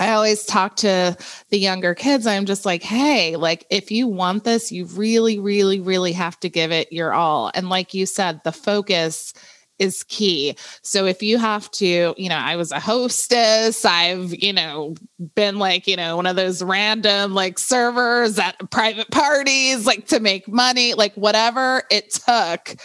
I 0.00 0.12
always 0.12 0.44
talk 0.44 0.76
to 0.76 1.16
the 1.50 1.58
younger 1.58 1.94
kids. 1.94 2.26
I'm 2.26 2.46
just 2.46 2.64
like, 2.64 2.82
hey, 2.84 3.34
like 3.34 3.66
if 3.68 3.90
you 3.90 4.06
want 4.06 4.44
this, 4.44 4.70
you 4.70 4.84
really, 4.84 5.40
really, 5.40 5.80
really 5.80 6.12
have 6.12 6.38
to 6.40 6.48
give 6.48 6.70
it 6.70 6.92
your 6.92 7.12
all. 7.12 7.50
And 7.52 7.68
like 7.68 7.94
you 7.94 8.06
said, 8.06 8.40
the 8.44 8.52
focus 8.52 9.34
is 9.78 10.02
key. 10.04 10.56
So 10.82 11.06
if 11.06 11.22
you 11.22 11.38
have 11.38 11.70
to, 11.72 12.14
you 12.16 12.28
know, 12.28 12.36
I 12.36 12.56
was 12.56 12.72
a 12.72 12.80
hostess, 12.80 13.84
I've, 13.84 14.34
you 14.34 14.52
know, 14.52 14.94
been 15.34 15.58
like, 15.58 15.86
you 15.86 15.96
know, 15.96 16.16
one 16.16 16.26
of 16.26 16.36
those 16.36 16.62
random 16.62 17.34
like 17.34 17.58
servers 17.58 18.38
at 18.38 18.70
private 18.70 19.10
parties, 19.10 19.86
like 19.86 20.06
to 20.08 20.20
make 20.20 20.48
money, 20.48 20.94
like 20.94 21.14
whatever 21.14 21.82
it 21.90 22.10
took, 22.10 22.76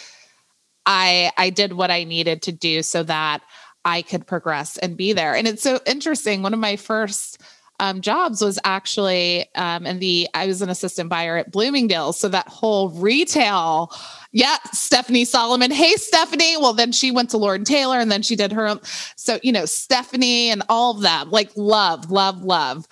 I 0.85 1.31
I 1.37 1.49
did 1.49 1.73
what 1.73 1.91
I 1.91 2.03
needed 2.03 2.41
to 2.43 2.51
do 2.51 2.83
so 2.83 3.03
that 3.03 3.41
I 3.85 4.01
could 4.01 4.27
progress 4.27 4.77
and 4.77 4.95
be 4.97 5.13
there. 5.13 5.35
And 5.35 5.47
it's 5.47 5.63
so 5.63 5.79
interesting. 5.85 6.41
One 6.41 6.53
of 6.53 6.59
my 6.59 6.75
first 6.75 7.41
um, 7.83 7.99
jobs 7.99 8.41
was 8.41 8.57
actually 8.63 9.53
um, 9.55 9.85
in 9.85 9.99
the 9.99 10.29
I 10.33 10.47
was 10.47 10.61
an 10.61 10.69
assistant 10.69 11.09
buyer 11.09 11.35
at 11.35 11.51
Bloomingdale's. 11.51 12.17
So 12.17 12.29
that 12.29 12.47
whole 12.47 12.89
retail, 12.91 13.91
yeah, 14.31 14.55
Stephanie 14.71 15.25
Solomon. 15.25 15.69
Hey, 15.69 15.91
Stephanie. 15.95 16.55
Well, 16.55 16.71
then 16.71 16.93
she 16.93 17.11
went 17.11 17.31
to 17.31 17.37
Lord 17.37 17.59
and 17.59 17.67
Taylor, 17.67 17.99
and 17.99 18.09
then 18.09 18.21
she 18.21 18.37
did 18.37 18.53
her 18.53 18.69
own. 18.69 18.79
So 19.17 19.37
you 19.43 19.51
know, 19.51 19.65
Stephanie 19.65 20.49
and 20.49 20.63
all 20.69 20.95
of 20.95 21.01
them, 21.01 21.29
like 21.29 21.51
love, 21.57 22.09
love, 22.09 22.41
love. 22.41 22.87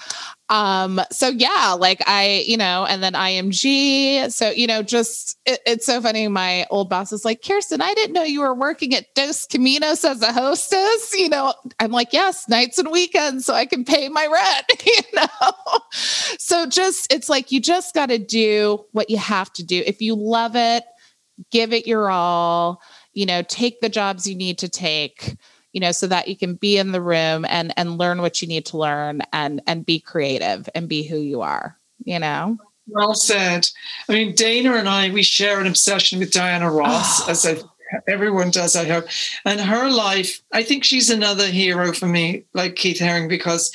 Um, 0.52 1.00
so 1.12 1.30
yeah, 1.30 1.78
like 1.80 2.04
I, 2.08 2.44
you 2.46 2.58
know, 2.58 2.86
and 2.86 3.02
then 3.02 3.14
IMG. 3.14 4.30
So, 4.34 4.50
you 4.50 4.68
know, 4.68 4.84
just 4.84 5.40
it, 5.46 5.62
it's 5.66 5.86
so 5.86 6.02
funny. 6.02 6.28
My 6.28 6.68
old 6.70 6.90
boss 6.90 7.14
is 7.14 7.24
like, 7.24 7.42
Kirsten, 7.42 7.82
I 7.82 7.94
didn't 7.94 8.14
know 8.14 8.24
you 8.24 8.42
were 8.42 8.54
working 8.54 8.94
at 8.94 9.06
Dos 9.16 9.48
Caminos 9.48 10.04
as 10.04 10.22
a 10.22 10.34
hostess. 10.34 11.14
You 11.18 11.30
know, 11.30 11.54
I'm 11.80 11.92
like, 11.92 12.12
yes, 12.12 12.50
nights 12.50 12.78
and 12.78 12.92
weekends, 12.92 13.46
so 13.46 13.54
I 13.54 13.66
can 13.66 13.86
pay 13.86 14.10
my 14.10 14.28
rent, 14.28 14.84
you 14.86 15.02
know. 15.14 15.80
so 15.94 16.66
just 16.66 17.12
it's 17.14 17.30
like 17.30 17.54
you 17.54 17.62
just 17.62 17.96
got 17.96 18.08
to 18.08 18.18
do 18.18 18.84
what 18.92 19.10
you 19.10 19.18
have 19.18 19.54
to 19.54 19.64
do. 19.64 19.82
If 19.86 20.02
you 20.02 20.16
love 20.16 20.58
it, 20.58 20.84
give 21.50 21.72
it 21.72 21.88
your 21.88 22.10
all, 22.12 22.82
you 23.14 23.26
know, 23.26 23.42
take 23.44 23.80
the 23.80 23.90
jobs 23.90 24.28
you 24.28 24.36
need 24.36 24.58
to 24.60 24.70
take 24.70 25.38
you 25.74 25.80
know 25.80 25.92
so 25.92 26.08
that 26.08 26.28
you 26.28 26.36
can 26.36 26.56
be 26.56 26.78
in 26.78 26.92
the 26.92 27.02
room 27.02 27.46
and 27.48 27.74
and 27.78 27.98
learn 27.98 28.22
what 28.22 28.42
you 28.42 28.48
need 28.48 28.66
to 28.66 28.78
learn 28.78 29.22
and 29.34 29.62
and 29.68 29.86
be 29.86 30.00
creative 30.00 30.68
and 30.76 30.90
be 30.90 31.04
who 31.04 31.18
you 31.18 31.42
are 31.42 31.78
you 32.04 32.20
know 32.20 32.58
well 32.88 33.14
said 33.14 33.68
i 34.10 34.14
mean 34.14 34.36
Dayna 34.36 34.78
and 34.78 34.90
i 34.90 35.10
we 35.10 35.24
share 35.24 35.60
an 35.60 35.68
obsession 35.68 36.20
with 36.20 36.32
diana 36.32 36.72
ross 36.72 37.28
oh. 37.28 37.32
as 37.32 37.46
I, 37.46 37.58
everyone 38.08 38.52
does 38.52 38.76
i 38.76 38.86
hope 38.86 39.06
and 39.46 39.60
her 39.60 39.90
life 39.90 40.42
i 40.52 40.64
think 40.64 40.84
she's 40.84 41.10
another 41.10 41.48
hero 41.48 41.94
for 41.94 42.08
me 42.08 42.44
like 42.54 42.76
keith 42.76 43.00
haring 43.00 43.30
because 43.30 43.72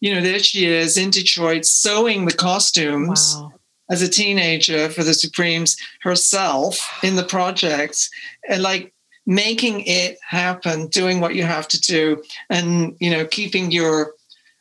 you 0.00 0.14
know 0.14 0.20
there 0.20 0.38
she 0.38 0.66
is 0.66 0.96
in 0.96 1.10
detroit 1.10 1.64
sewing 1.64 2.24
the 2.24 2.34
costumes 2.34 3.34
wow. 3.36 3.52
as 3.90 4.02
a 4.02 4.08
teenager 4.08 4.88
for 4.88 5.02
the 5.02 5.14
supremes 5.14 5.76
herself 6.02 6.80
in 7.02 7.16
the 7.16 7.24
projects 7.24 8.10
and 8.48 8.62
like 8.62 8.92
making 9.28 9.82
it 9.86 10.18
happen, 10.26 10.86
doing 10.88 11.20
what 11.20 11.34
you 11.34 11.44
have 11.44 11.68
to 11.68 11.80
do, 11.80 12.24
and 12.50 12.96
you 12.98 13.10
know, 13.10 13.24
keeping 13.26 13.70
your. 13.70 14.14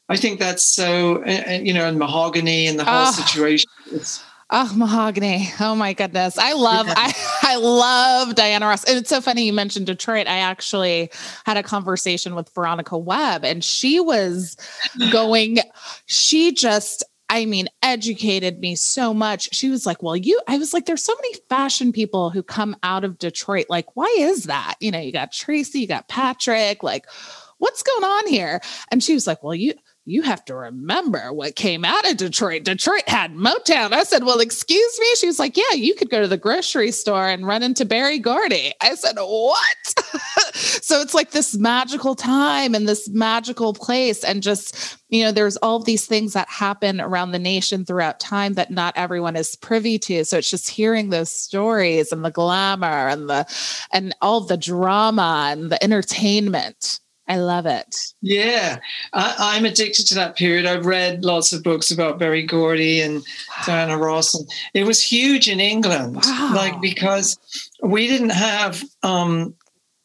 I 0.09 0.18
think 0.18 0.39
that's 0.39 0.63
so. 0.63 1.24
Uh, 1.24 1.43
uh, 1.47 1.51
you 1.63 1.74
know, 1.74 1.88
and 1.88 1.97
mahogany 1.97 2.68
and 2.68 2.78
the 2.78 2.84
whole 2.84 3.07
oh. 3.07 3.11
situation. 3.11 3.70
It's, 3.91 4.24
Oh, 4.49 4.72
mahogany. 4.78 5.51
Oh 5.59 5.76
my 5.76 5.91
goodness. 5.91 6.38
I 6.38 6.53
love 6.53 6.88
yeah. 6.88 6.93
I 6.95 7.13
I 7.43 7.55
love 7.57 8.34
Diana 8.36 8.65
Ross. 8.65 8.86
And 8.86 8.97
it's 8.97 9.09
so 9.09 9.20
funny 9.20 9.45
you 9.45 9.51
mentioned 9.51 9.88
Detroit. 9.88 10.26
I 10.26 10.38
actually 10.38 11.11
had 11.45 11.57
a 11.57 11.63
conversation 11.63 12.34
with 12.34 12.49
Veronica 12.55 12.97
Webb 12.97 13.43
and 13.43 13.61
she 13.61 13.99
was 13.99 14.55
going 15.11 15.57
she 16.05 16.53
just 16.53 17.03
I 17.30 17.45
mean, 17.45 17.67
educated 17.84 18.59
me 18.59 18.75
so 18.75 19.13
much. 19.13 19.49
She 19.53 19.69
was 19.69 19.86
like, 19.86 20.01
Well, 20.01 20.15
you, 20.15 20.39
I 20.47 20.57
was 20.57 20.73
like, 20.73 20.86
there's 20.86 21.03
so 21.03 21.15
many 21.15 21.36
fashion 21.49 21.91
people 21.91 22.30
who 22.30 22.43
come 22.43 22.75
out 22.84 23.03
of 23.03 23.17
Detroit. 23.17 23.65
Like, 23.69 23.95
why 23.95 24.13
is 24.19 24.43
that? 24.43 24.75
You 24.80 24.91
know, 24.91 24.99
you 24.99 25.11
got 25.11 25.32
Tracy, 25.32 25.82
you 25.82 25.88
got 25.88 26.07
Patrick, 26.07 26.84
like, 26.84 27.05
what's 27.57 27.84
going 27.84 28.03
on 28.03 28.28
here? 28.28 28.61
And 28.91 29.03
she 29.03 29.13
was 29.13 29.28
like, 29.28 29.43
Well, 29.43 29.55
you, 29.55 29.73
you 30.08 30.22
have 30.22 30.45
to 30.45 30.55
remember 30.55 31.34
what 31.34 31.58
came 31.58 31.84
out 31.84 32.10
of 32.10 32.16
Detroit. 32.16 32.64
Detroit 32.64 33.08
had 33.08 33.34
Motown. 33.34 33.91
I 33.91 34.03
said, 34.03 34.24
Well, 34.24 34.39
excuse 34.39 34.99
me. 34.99 35.08
She 35.16 35.28
was 35.28 35.38
like, 35.38 35.58
Yeah, 35.58 35.76
you 35.76 35.93
could 35.95 36.10
go 36.10 36.22
to 36.22 36.30
the 36.30 36.38
grocery 36.38 36.91
store 36.91 37.28
and 37.28 37.45
run 37.45 37.62
into 37.62 37.84
Berry 37.84 38.18
Gordy. 38.18 38.72
I 38.80 38.95
said, 38.95 39.18
What? 39.18 39.55
so 40.55 41.01
it's 41.01 41.14
like 41.14 41.32
this 41.32 41.58
magical 41.58 42.16
time 42.16 42.74
and 42.74 42.88
this 42.88 43.10
magical 43.10 43.74
place. 43.74 44.24
And 44.24 44.41
just, 44.41 44.97
you 45.10 45.26
know, 45.26 45.34
there's 45.34 45.58
all 45.58 45.80
these 45.80 46.05
things 46.05 46.32
that 46.32 46.47
happen 46.47 47.01
around 47.01 47.32
the 47.32 47.39
nation 47.39 47.84
throughout 47.84 48.22
time 48.22 48.53
that 48.53 48.72
not 48.72 48.95
everyone 48.95 49.36
is 49.36 49.58
privy 49.58 49.99
to. 49.99 50.24
So 50.24 50.38
it's 50.38 50.49
just 50.49 50.70
hearing 50.70 51.10
those 51.10 51.34
stories 51.34 52.14
and 52.14 52.24
the 52.24 52.32
glamour 52.32 53.10
and 53.10 53.30
the 53.30 53.45
and 53.91 54.16
all 54.22 54.39
the 54.39 54.55
drama 54.55 55.49
and 55.51 55.70
the 55.70 55.84
entertainment 55.84 57.01
I 57.28 57.38
love 57.38 57.65
it. 57.65 57.95
Yeah, 58.21 58.78
I, 59.13 59.57
am 59.57 59.65
addicted 59.65 60.05
to 60.07 60.15
that 60.15 60.38
period. 60.38 60.65
I've 60.65 60.86
read 60.86 61.25
lots 61.25 61.51
of 61.51 61.61
books 61.61 61.91
about 61.91 62.19
Berry 62.19 62.43
Gordy 62.43 63.01
and 63.01 63.15
wow. 63.15 63.63
Diana 63.65 63.97
Ross, 63.97 64.34
and 64.34 64.49
it 64.73 64.86
was 64.86 65.01
huge 65.01 65.49
in 65.49 65.59
England. 65.59 66.15
Wow. 66.15 66.51
Like 66.55 66.80
because 66.80 67.38
we 67.84 68.07
didn't 68.07 68.30
have, 68.30 68.82
um, 69.03 69.55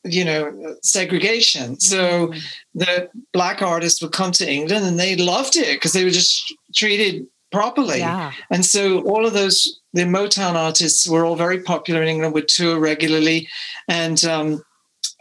you 0.05 0.25
know, 0.25 0.77
segregation, 0.83 1.79
so 1.79 2.29
mm. 2.29 2.43
the 2.75 3.09
black 3.33 3.63
artists 3.63 4.03
would 4.03 4.13
come 4.13 4.33
to 4.33 4.51
England 4.51 4.85
and 4.85 4.99
they 4.99 5.15
loved 5.15 5.55
it 5.55 5.77
because 5.77 5.93
they 5.93 6.05
were 6.05 6.11
just 6.11 6.53
treated 6.75 7.27
properly. 7.53 7.99
Yeah. 7.99 8.33
And 8.51 8.67
so 8.67 9.03
all 9.03 9.27
of 9.27 9.33
those 9.33 9.81
the 9.93 10.03
Motown 10.03 10.55
artists 10.55 11.07
were 11.07 11.25
all 11.25 11.37
very 11.37 11.61
popular 11.61 12.03
in 12.03 12.09
England, 12.09 12.35
would 12.35 12.49
tour 12.49 12.81
regularly, 12.81 13.49
and 13.89 14.25
um, 14.25 14.63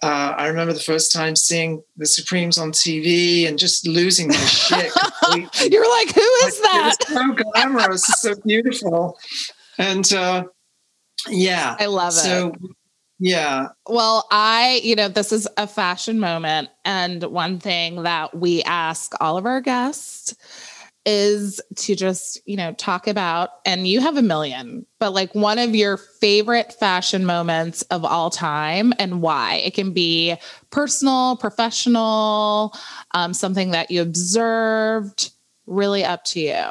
uh, 0.01 0.33
I 0.37 0.47
remember 0.47 0.73
the 0.73 0.79
first 0.79 1.11
time 1.11 1.35
seeing 1.35 1.83
the 1.97 2.05
Supremes 2.05 2.57
on 2.57 2.71
TV 2.71 3.47
and 3.47 3.59
just 3.59 3.87
losing 3.87 4.29
my 4.29 4.35
shit. 4.35 4.91
You're 5.71 5.89
like, 5.89 6.13
who 6.13 6.21
is 6.21 6.61
that? 6.61 6.95
so 7.07 7.33
glamorous, 7.33 8.03
so 8.03 8.33
beautiful, 8.43 9.17
and 9.77 10.11
uh, 10.13 10.45
yeah, 11.27 11.75
I 11.79 11.85
love 11.85 12.13
so, 12.13 12.49
it. 12.49 12.71
Yeah. 13.23 13.67
Well, 13.87 14.25
I, 14.31 14.81
you 14.83 14.95
know, 14.95 15.07
this 15.07 15.31
is 15.31 15.47
a 15.55 15.67
fashion 15.67 16.19
moment. 16.19 16.69
And 16.83 17.21
one 17.21 17.59
thing 17.59 18.01
that 18.01 18.35
we 18.35 18.63
ask 18.63 19.13
all 19.21 19.37
of 19.37 19.45
our 19.45 19.61
guests 19.61 20.35
is 21.05 21.59
to 21.75 21.95
just, 21.95 22.39
you 22.45 22.55
know, 22.55 22.73
talk 22.73 23.07
about, 23.07 23.49
and 23.65 23.87
you 23.87 23.99
have 23.99 24.17
a 24.17 24.21
million, 24.21 24.85
but 24.99 25.13
like 25.13 25.33
one 25.33 25.57
of 25.57 25.73
your 25.73 25.97
favorite 25.97 26.73
fashion 26.73 27.25
moments 27.25 27.81
of 27.83 28.05
all 28.05 28.29
time 28.29 28.93
and 28.99 29.21
why. 29.21 29.55
It 29.55 29.73
can 29.73 29.93
be 29.93 30.35
personal, 30.69 31.37
professional, 31.37 32.75
um, 33.11 33.33
something 33.33 33.71
that 33.71 33.89
you 33.89 34.01
observed, 34.01 35.31
really 35.65 36.03
up 36.03 36.23
to 36.25 36.39
you. 36.39 36.65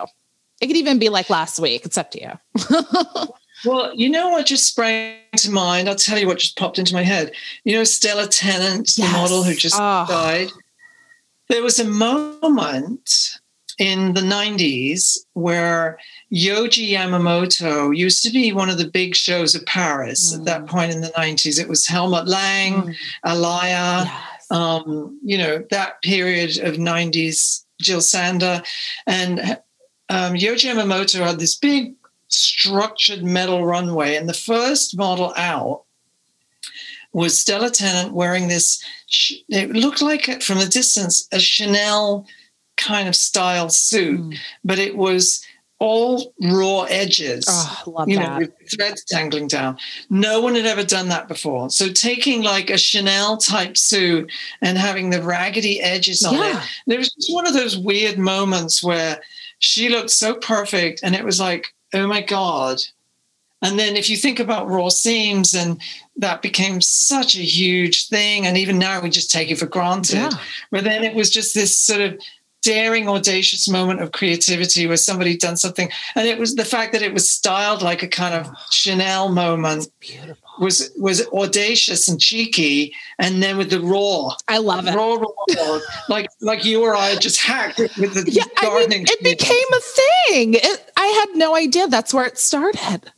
It 0.61 0.67
could 0.67 0.77
even 0.77 0.99
be 0.99 1.09
like 1.09 1.31
last 1.31 1.59
week. 1.59 1.85
It's 1.85 1.99
up 1.99 2.11
to 2.13 2.21
you. 2.21 3.29
well, 3.65 3.93
you 3.95 4.09
know 4.11 4.29
what 4.29 4.47
just 4.47 4.69
sprang 4.69 5.17
to 5.39 5.51
mind? 5.51 5.89
I'll 5.89 5.97
tell 5.97 6.19
you 6.19 6.27
what 6.27 6.39
just 6.39 6.57
popped 6.57 6.79
into 6.79 6.95
my 6.95 7.03
head. 7.03 7.33
You 7.65 7.75
know, 7.77 7.85
Stella 7.85 8.29
Tennant, 8.29 8.97
yes. 8.97 8.97
the 8.97 9.13
model 9.13 9.43
who 9.43 9.55
just 9.55 9.77
oh. 9.77 10.07
died. 10.07 10.51
There 11.49 11.63
was 11.63 11.81
a 11.81 11.85
moment 11.85 13.41
in 13.81 14.13
the 14.13 14.21
90s 14.21 15.17
where 15.33 15.99
Yohji 16.31 16.91
Yamamoto 16.91 17.97
used 17.97 18.23
to 18.23 18.31
be 18.31 18.53
one 18.53 18.69
of 18.69 18.77
the 18.77 18.87
big 18.87 19.17
shows 19.17 19.55
of 19.55 19.65
Paris 19.65 20.33
mm. 20.33 20.39
at 20.39 20.45
that 20.45 20.63
mm. 20.65 20.69
point 20.69 20.93
in 20.93 21.01
the 21.01 21.09
90s. 21.09 21.59
It 21.59 21.67
was 21.67 21.87
Helmut 21.87 22.29
Lang, 22.29 22.83
mm. 22.83 22.95
Alaïa, 23.25 24.05
yes. 24.05 24.51
um, 24.51 25.19
you 25.25 25.39
know, 25.39 25.65
that 25.71 26.03
period 26.03 26.59
of 26.59 26.75
90s, 26.75 27.65
Jill 27.81 28.03
Sander. 28.03 28.63
And 29.07 29.41
um, 30.11 30.35
Yohji 30.35 30.71
Yamamoto 30.71 31.27
had 31.27 31.39
this 31.39 31.57
big 31.57 31.95
structured 32.29 33.25
metal 33.25 33.65
runway. 33.65 34.15
And 34.15 34.29
the 34.29 34.35
first 34.35 34.97
model 34.99 35.33
out 35.39 35.85
was 37.15 37.39
Stella 37.39 37.71
Tennant 37.71 38.13
wearing 38.13 38.49
this, 38.49 38.85
it 39.49 39.71
looked 39.71 40.03
like 40.03 40.43
from 40.43 40.59
a 40.59 40.67
distance, 40.67 41.27
a 41.33 41.41
Chanel 41.41 42.27
kind 42.81 43.09
of 43.09 43.15
style 43.15 43.69
suit, 43.69 44.21
mm. 44.21 44.37
but 44.65 44.79
it 44.79 44.97
was 44.97 45.45
all 45.81 46.35
raw 46.43 46.83
edges. 46.83 47.47
Oh, 47.49 48.05
you 48.07 48.19
that. 48.19 48.33
know, 48.33 48.39
with 48.39 48.71
threads 48.71 49.03
dangling 49.05 49.49
down. 49.49 49.79
No 50.11 50.41
one 50.41 50.55
had 50.55 50.67
ever 50.67 50.85
done 50.85 51.09
that 51.09 51.27
before. 51.27 51.71
So 51.71 51.89
taking 51.89 52.43
like 52.43 52.69
a 52.69 52.77
Chanel 52.77 53.39
type 53.39 53.77
suit 53.77 54.31
and 54.61 54.77
having 54.77 55.09
the 55.09 55.23
raggedy 55.23 55.81
edges 55.81 56.23
on 56.23 56.35
yeah. 56.35 56.59
it, 56.61 56.69
there 56.87 56.99
was 56.99 57.13
just 57.13 57.33
one 57.33 57.47
of 57.47 57.55
those 57.55 57.79
weird 57.79 58.19
moments 58.19 58.83
where 58.85 59.23
she 59.59 59.89
looked 59.89 60.11
so 60.11 60.35
perfect, 60.35 61.01
and 61.03 61.15
it 61.15 61.25
was 61.25 61.41
like, 61.41 61.67
oh 61.93 62.07
my 62.07 62.23
god. 62.23 62.79
And 63.63 63.79
then 63.79 63.95
if 63.95 64.09
you 64.09 64.17
think 64.17 64.41
about 64.41 64.69
raw 64.69 64.89
seams, 64.89 65.55
and 65.55 65.81
that 66.17 66.41
became 66.41 66.81
such 66.81 67.37
a 67.37 67.43
huge 67.43 68.09
thing, 68.09 68.47
and 68.47 68.57
even 68.57 68.79
now 68.79 69.03
we 69.03 69.11
just 69.11 69.31
take 69.31 69.51
it 69.51 69.59
for 69.59 69.67
granted. 69.67 70.17
Yeah. 70.17 70.31
But 70.71 70.85
then 70.85 71.05
it 71.05 71.15
was 71.15 71.31
just 71.31 71.55
this 71.55 71.79
sort 71.79 72.01
of 72.01 72.19
daring, 72.63 73.09
audacious 73.09 73.69
moment 73.69 74.01
of 74.01 74.13
creativity 74.13 74.87
where 74.87 74.97
somebody 74.97 75.37
done 75.37 75.57
something, 75.57 75.91
and 76.15 76.27
it 76.27 76.39
was 76.39 76.55
the 76.55 76.65
fact 76.65 76.93
that 76.93 77.03
it 77.03 77.13
was 77.13 77.31
styled 77.31 77.83
like 77.83 78.03
a 78.03 78.09
kind 78.09 78.35
of 78.35 78.49
Chanel 78.71 79.29
moment. 79.31 79.89
Was 80.59 80.93
was 80.99 81.27
audacious 81.29 82.09
and 82.09 82.21
cheeky, 82.21 82.95
and 83.19 83.43
then 83.43 83.57
with 83.57 83.71
the 83.71 83.81
raw. 83.81 84.35
I 84.49 84.59
love 84.59 84.87
it. 84.87 84.95
Raw, 84.95 85.15
raw, 85.15 85.29
raw 85.57 85.79
like 86.09 86.29
like 86.41 86.65
you 86.65 86.83
or 86.83 86.95
I 86.95 87.17
just 87.17 87.41
hacked 87.41 87.79
with 87.79 88.15
the 88.15 88.31
yeah, 88.31 88.45
gardening. 88.61 89.01
I 89.01 89.05
mean, 89.05 89.07
it 89.09 89.23
became 89.23 89.67
a 89.73 89.81
thing. 89.81 90.55
It, 90.55 90.93
I 90.97 91.07
had 91.07 91.39
no 91.39 91.57
idea 91.57 91.89
that's 91.89 92.13
where 92.13 92.27
it 92.27 92.39
started. 92.39 93.11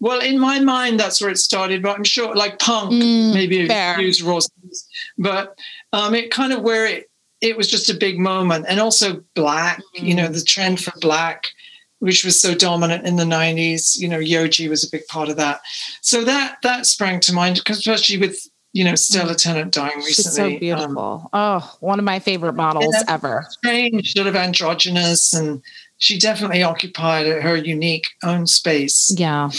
Well, 0.00 0.20
in 0.20 0.38
my 0.38 0.60
mind, 0.60 0.98
that's 1.00 1.20
where 1.20 1.30
it 1.30 1.38
started, 1.38 1.82
but 1.82 1.96
I'm 1.96 2.04
sure, 2.04 2.34
like 2.34 2.58
punk, 2.58 2.92
mm, 2.92 3.32
maybe 3.32 3.68
use 4.02 4.22
raw, 4.22 4.40
but 5.16 5.58
um, 5.92 6.14
it 6.14 6.30
kind 6.30 6.52
of 6.52 6.62
where 6.62 6.86
it 6.86 7.10
it 7.40 7.56
was 7.56 7.70
just 7.70 7.90
a 7.90 7.94
big 7.94 8.18
moment. 8.18 8.66
And 8.68 8.80
also 8.80 9.22
black, 9.34 9.78
mm-hmm. 9.78 10.06
you 10.06 10.14
know, 10.14 10.28
mm. 10.28 10.32
the 10.34 10.42
trend 10.42 10.80
for 10.80 10.92
black, 11.00 11.48
which 11.98 12.24
was 12.24 12.40
so 12.40 12.54
dominant 12.54 13.06
in 13.06 13.16
the 13.16 13.24
90s, 13.24 13.98
you 13.98 14.08
know, 14.08 14.18
Yohji 14.18 14.68
was 14.68 14.84
a 14.84 14.90
big 14.90 15.06
part 15.06 15.28
of 15.28 15.36
that. 15.36 15.60
So 16.00 16.24
that 16.24 16.56
that 16.62 16.86
sprang 16.86 17.20
to 17.20 17.32
mind, 17.32 17.60
especially 17.66 18.18
with 18.18 18.38
you 18.74 18.82
know, 18.82 18.96
Stella 18.96 19.34
mm. 19.34 19.36
Tennant 19.36 19.72
dying 19.72 19.98
recently. 19.98 20.12
She's 20.12 20.34
so 20.34 20.46
um, 20.46 20.58
beautiful. 20.58 21.30
Um, 21.32 21.62
oh, 21.62 21.76
one 21.78 22.00
of 22.00 22.04
my 22.04 22.18
favorite 22.18 22.54
models 22.54 22.94
ever. 23.08 23.46
Strange, 23.50 24.12
sort 24.12 24.26
of 24.26 24.34
androgynous, 24.34 25.32
and 25.32 25.62
she 25.98 26.18
definitely 26.18 26.62
occupied 26.64 27.26
her 27.26 27.56
unique 27.56 28.06
own 28.24 28.48
space. 28.48 29.14
Yeah, 29.16 29.50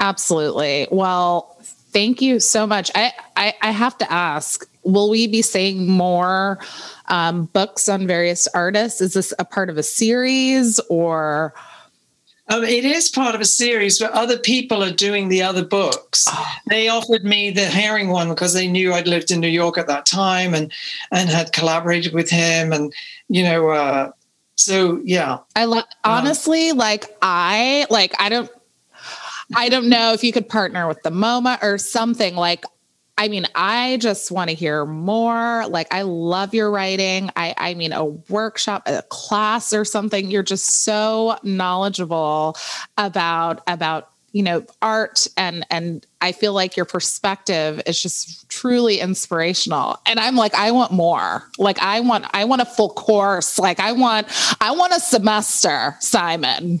absolutely. 0.00 0.88
Well, 0.90 1.51
thank 1.92 2.22
you 2.22 2.40
so 2.40 2.66
much. 2.66 2.90
I, 2.94 3.12
I, 3.36 3.54
I 3.62 3.70
have 3.70 3.96
to 3.98 4.12
ask, 4.12 4.68
will 4.82 5.10
we 5.10 5.26
be 5.26 5.42
seeing 5.42 5.88
more 5.88 6.58
um, 7.08 7.46
books 7.46 7.88
on 7.88 8.06
various 8.06 8.48
artists? 8.48 9.00
Is 9.00 9.14
this 9.14 9.32
a 9.38 9.44
part 9.44 9.70
of 9.70 9.78
a 9.78 9.82
series 9.82 10.80
or? 10.88 11.54
Um, 12.48 12.64
it 12.64 12.84
is 12.84 13.08
part 13.08 13.34
of 13.34 13.40
a 13.40 13.46
series, 13.46 13.98
but 13.98 14.10
other 14.12 14.36
people 14.36 14.82
are 14.82 14.92
doing 14.92 15.28
the 15.28 15.42
other 15.42 15.64
books. 15.64 16.26
Oh. 16.28 16.54
They 16.68 16.88
offered 16.88 17.24
me 17.24 17.50
the 17.50 17.62
Haring 17.62 18.10
one 18.10 18.28
because 18.28 18.52
they 18.52 18.66
knew 18.66 18.92
I'd 18.92 19.06
lived 19.06 19.30
in 19.30 19.40
New 19.40 19.48
York 19.48 19.78
at 19.78 19.86
that 19.86 20.06
time 20.06 20.52
and 20.52 20.72
and 21.10 21.30
had 21.30 21.52
collaborated 21.52 22.12
with 22.12 22.28
him, 22.28 22.72
and 22.72 22.92
you 23.28 23.44
know, 23.44 23.68
uh, 23.68 24.10
so 24.56 25.00
yeah. 25.04 25.38
I 25.54 25.66
love 25.66 25.84
honestly, 26.04 26.70
um, 26.70 26.78
like 26.78 27.16
I 27.22 27.86
like 27.90 28.20
I 28.20 28.28
don't 28.28 28.50
I 29.54 29.68
don't 29.68 29.88
know 29.88 30.12
if 30.12 30.24
you 30.24 30.32
could 30.32 30.48
partner 30.48 30.88
with 30.88 31.02
the 31.02 31.10
MoMA 31.10 31.62
or 31.62 31.78
something 31.78 32.34
like 32.34 32.64
I 33.18 33.28
mean, 33.28 33.46
I 33.54 33.98
just 33.98 34.32
want 34.32 34.48
to 34.50 34.56
hear 34.56 34.86
more. 34.86 35.66
Like, 35.68 35.92
I 35.92 36.02
love 36.02 36.54
your 36.54 36.70
writing. 36.70 37.30
I, 37.36 37.54
I 37.56 37.74
mean, 37.74 37.92
a 37.92 38.04
workshop, 38.04 38.82
a 38.86 39.02
class 39.02 39.72
or 39.72 39.84
something. 39.84 40.30
You're 40.30 40.42
just 40.42 40.82
so 40.82 41.36
knowledgeable 41.42 42.56
about 42.96 43.62
about 43.66 44.08
you 44.32 44.42
know 44.42 44.64
art 44.80 45.26
and 45.36 45.66
and 45.70 46.06
I 46.22 46.32
feel 46.32 46.54
like 46.54 46.74
your 46.74 46.86
perspective 46.86 47.82
is 47.86 48.02
just 48.02 48.48
truly 48.48 48.98
inspirational. 48.98 50.00
And 50.06 50.18
I'm 50.18 50.34
like, 50.34 50.54
I 50.54 50.70
want 50.70 50.90
more. 50.90 51.44
Like, 51.58 51.78
I 51.80 52.00
want 52.00 52.24
I 52.32 52.44
want 52.46 52.62
a 52.62 52.66
full 52.66 52.90
course. 52.90 53.58
Like, 53.58 53.78
I 53.78 53.92
want 53.92 54.26
I 54.60 54.72
want 54.72 54.94
a 54.94 55.00
semester, 55.00 55.96
Simon. 56.00 56.80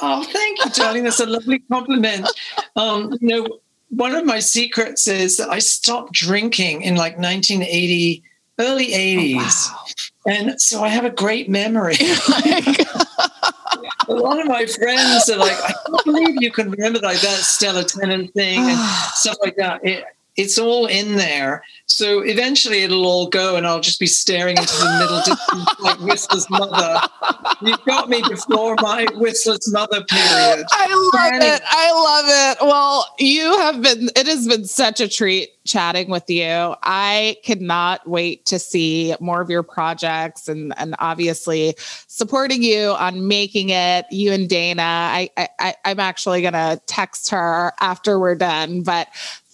Oh, 0.00 0.22
thank 0.24 0.64
you, 0.64 0.70
darling. 0.70 1.04
That's 1.04 1.20
a 1.20 1.26
lovely 1.26 1.60
compliment. 1.60 2.28
Um, 2.76 3.16
you 3.20 3.28
know, 3.28 3.60
one 3.90 4.14
of 4.14 4.24
my 4.24 4.38
secrets 4.38 5.06
is 5.06 5.36
that 5.38 5.48
I 5.48 5.58
stopped 5.58 6.12
drinking 6.12 6.82
in 6.82 6.96
like 6.96 7.18
1980, 7.18 8.22
early 8.58 8.88
80s. 8.88 9.36
Oh, 9.36 9.36
wow. 9.36 9.84
And 10.26 10.60
so 10.60 10.84
I 10.84 10.88
have 10.88 11.04
a 11.04 11.10
great 11.10 11.48
memory. 11.48 11.96
a 14.08 14.14
lot 14.14 14.40
of 14.40 14.46
my 14.46 14.66
friends 14.66 15.28
are 15.28 15.36
like, 15.36 15.56
I 15.62 15.72
can't 15.72 16.04
believe 16.04 16.42
you 16.42 16.50
can 16.50 16.70
remember 16.70 16.98
like 17.00 17.20
that 17.20 17.38
Stella 17.38 17.84
Tennant 17.84 18.32
thing 18.34 18.60
and 18.60 18.78
stuff 19.14 19.36
like 19.42 19.56
that. 19.56 19.84
It, 19.84 20.04
it's 20.38 20.56
all 20.56 20.86
in 20.86 21.16
there. 21.16 21.64
So 21.86 22.20
eventually 22.20 22.84
it'll 22.84 23.04
all 23.06 23.26
go 23.26 23.56
and 23.56 23.66
I'll 23.66 23.80
just 23.80 23.98
be 23.98 24.06
staring 24.06 24.56
into 24.56 24.72
the 24.72 24.98
middle 25.00 25.18
distance 25.18 25.68
like 25.80 25.98
Whistler's 26.00 26.48
mother. 26.48 27.00
You've 27.60 27.84
got 27.84 28.08
me 28.08 28.22
before 28.22 28.76
my 28.80 29.06
Whistler's 29.16 29.70
mother 29.72 30.04
period. 30.04 30.64
I 30.70 31.10
love 31.12 31.42
it. 31.42 31.62
I 31.66 31.92
love 31.92 32.24
it. 32.28 32.58
Well, 32.62 33.06
you 33.18 33.58
have 33.58 33.82
been, 33.82 34.10
it 34.14 34.28
has 34.28 34.46
been 34.46 34.64
such 34.64 35.00
a 35.00 35.08
treat 35.08 35.50
chatting 35.64 36.08
with 36.08 36.30
you. 36.30 36.74
I 36.82 37.36
cannot 37.42 38.08
wait 38.08 38.46
to 38.46 38.60
see 38.60 39.16
more 39.20 39.40
of 39.40 39.50
your 39.50 39.64
projects 39.64 40.46
and, 40.46 40.72
and 40.76 40.94
obviously 41.00 41.74
supporting 42.06 42.62
you 42.62 42.90
on 42.90 43.26
making 43.26 43.70
it, 43.70 44.06
you 44.10 44.32
and 44.32 44.48
Dayna. 44.48 44.78
I, 44.78 45.30
I 45.36 45.74
I'm 45.84 46.00
actually 46.00 46.42
gonna 46.42 46.80
text 46.86 47.30
her 47.30 47.72
after 47.80 48.18
we're 48.18 48.34
done. 48.34 48.82
But 48.82 49.08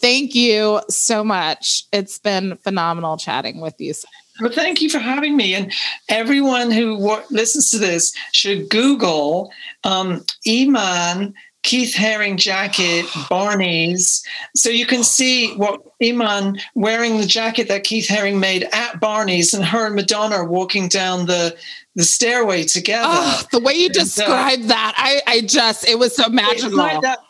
Thank 0.04 0.34
you 0.34 0.82
so 0.90 1.24
much. 1.24 1.84
It's 1.90 2.18
been 2.18 2.58
phenomenal 2.58 3.16
chatting 3.16 3.62
with 3.62 3.80
you. 3.80 3.94
Well, 4.38 4.52
thank 4.52 4.82
you 4.82 4.90
for 4.90 4.98
having 4.98 5.34
me. 5.34 5.54
And 5.54 5.72
everyone 6.10 6.70
who 6.70 6.98
w- 6.98 7.22
listens 7.30 7.70
to 7.70 7.78
this 7.78 8.14
should 8.30 8.68
Google 8.68 9.50
um, 9.82 10.22
Iman 10.46 11.32
Keith 11.62 11.94
Haring 11.94 12.36
jacket, 12.36 13.06
Barney's. 13.30 14.22
So 14.54 14.68
you 14.68 14.84
can 14.84 15.04
see 15.04 15.56
what 15.56 15.80
Iman 16.02 16.58
wearing 16.74 17.16
the 17.16 17.26
jacket 17.26 17.68
that 17.68 17.84
Keith 17.84 18.06
Haring 18.06 18.38
made 18.38 18.68
at 18.74 19.00
Barney's 19.00 19.54
and 19.54 19.64
her 19.64 19.86
and 19.86 19.94
Madonna 19.94 20.34
are 20.34 20.44
walking 20.44 20.88
down 20.88 21.24
the 21.24 21.56
the 21.94 22.04
stairway 22.04 22.64
together. 22.64 23.08
Oh, 23.08 23.42
the 23.52 23.60
way 23.60 23.72
you 23.72 23.88
described 23.88 24.64
uh, 24.64 24.66
that, 24.66 24.94
I, 24.98 25.22
I 25.28 25.40
just, 25.42 25.88
it 25.88 25.96
was 25.96 26.14
so 26.14 26.28
magical. 26.28 26.76
Like 26.76 27.00
that, 27.02 27.20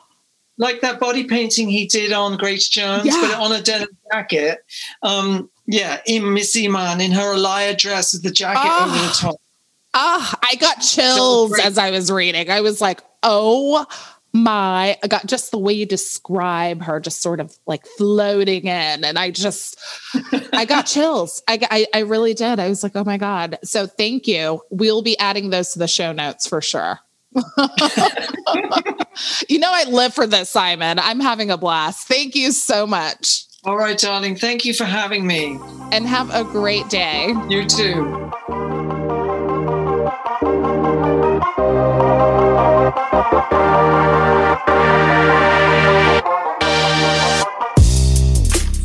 like 0.58 0.80
that 0.80 1.00
body 1.00 1.24
painting 1.24 1.68
he 1.68 1.86
did 1.86 2.12
on 2.12 2.36
Grace 2.36 2.68
Jones, 2.68 3.06
yeah. 3.06 3.18
but 3.20 3.38
on 3.40 3.52
a 3.52 3.62
denim 3.62 3.88
jacket. 4.12 4.58
Um, 5.02 5.50
yeah, 5.66 6.00
in 6.06 6.34
Miss 6.34 6.56
Iman 6.56 7.00
in 7.00 7.12
her 7.12 7.34
Alaïa 7.34 7.76
dress 7.76 8.12
with 8.12 8.22
the 8.22 8.30
jacket 8.30 8.62
oh. 8.64 8.84
over 8.84 9.06
the 9.06 9.12
top. 9.12 9.40
Ah, 9.96 10.34
oh, 10.34 10.38
I 10.42 10.56
got 10.56 10.76
chills 10.76 11.58
as 11.60 11.78
I 11.78 11.90
was 11.90 12.10
reading. 12.10 12.50
I 12.50 12.60
was 12.60 12.80
like, 12.80 13.00
oh 13.22 13.86
my 14.34 14.98
I 15.00 15.06
got 15.06 15.26
just 15.26 15.52
the 15.52 15.58
way 15.58 15.72
you 15.72 15.86
describe 15.86 16.82
her 16.82 16.98
just 16.98 17.22
sort 17.22 17.38
of 17.38 17.56
like 17.66 17.86
floating 17.86 18.64
in 18.64 19.04
and 19.04 19.16
i 19.16 19.30
just 19.30 19.78
i 20.52 20.64
got 20.64 20.82
chills 20.86 21.40
I, 21.46 21.60
I, 21.70 21.86
I 21.94 21.98
really 22.00 22.34
did 22.34 22.58
i 22.58 22.68
was 22.68 22.82
like 22.82 22.96
oh 22.96 23.04
my 23.04 23.16
god 23.16 23.58
so 23.62 23.86
thank 23.86 24.26
you 24.26 24.60
we'll 24.70 25.02
be 25.02 25.16
adding 25.20 25.50
those 25.50 25.70
to 25.74 25.78
the 25.78 25.86
show 25.86 26.10
notes 26.10 26.48
for 26.48 26.60
sure 26.60 26.98
you 29.48 29.58
know 29.58 29.70
i 29.72 29.84
live 29.88 30.14
for 30.14 30.26
this 30.26 30.50
simon. 30.50 30.98
I'm 30.98 31.20
having 31.20 31.50
a 31.50 31.56
blast. 31.56 32.08
Thank 32.08 32.34
you 32.34 32.52
so 32.52 32.86
much. 32.86 33.44
All 33.64 33.76
right 33.76 33.98
darling. 33.98 34.36
Thank 34.36 34.64
you 34.64 34.74
for 34.74 34.84
having 34.84 35.26
me. 35.26 35.58
And 35.92 36.06
have 36.06 36.32
a 36.34 36.44
great 36.44 36.88
day. 36.88 37.34
You 37.48 37.66
too 37.66 38.32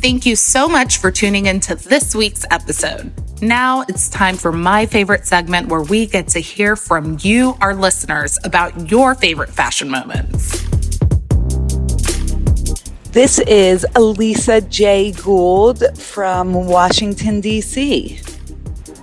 Thank 0.02 0.26
you 0.26 0.38
so 0.38 0.70
much 0.70 1.00
for 1.00 1.12
tuning 1.12 1.48
into 1.48 1.76
this 1.76 2.16
week's 2.16 2.46
episode. 2.52 3.12
Now 3.42 3.82
it's 3.90 4.08
time 4.08 4.38
for 4.38 4.54
my 4.54 4.86
favorite 4.86 5.28
segment 5.28 5.68
where 5.68 5.82
we 5.82 6.06
get 6.06 6.30
to 6.30 6.40
hear 6.40 6.78
from 6.78 7.18
you, 7.20 7.58
our 7.60 7.76
listeners, 7.76 8.40
about 8.46 8.90
your 8.90 9.14
favorite 9.14 9.50
fashion 9.50 9.90
moments. 9.90 10.66
This 13.12 13.40
is 13.40 13.86
Elisa 13.94 14.62
J. 14.62 15.12
Gould 15.12 15.84
from 15.98 16.54
Washington, 16.54 17.42
D.C. 17.42 18.22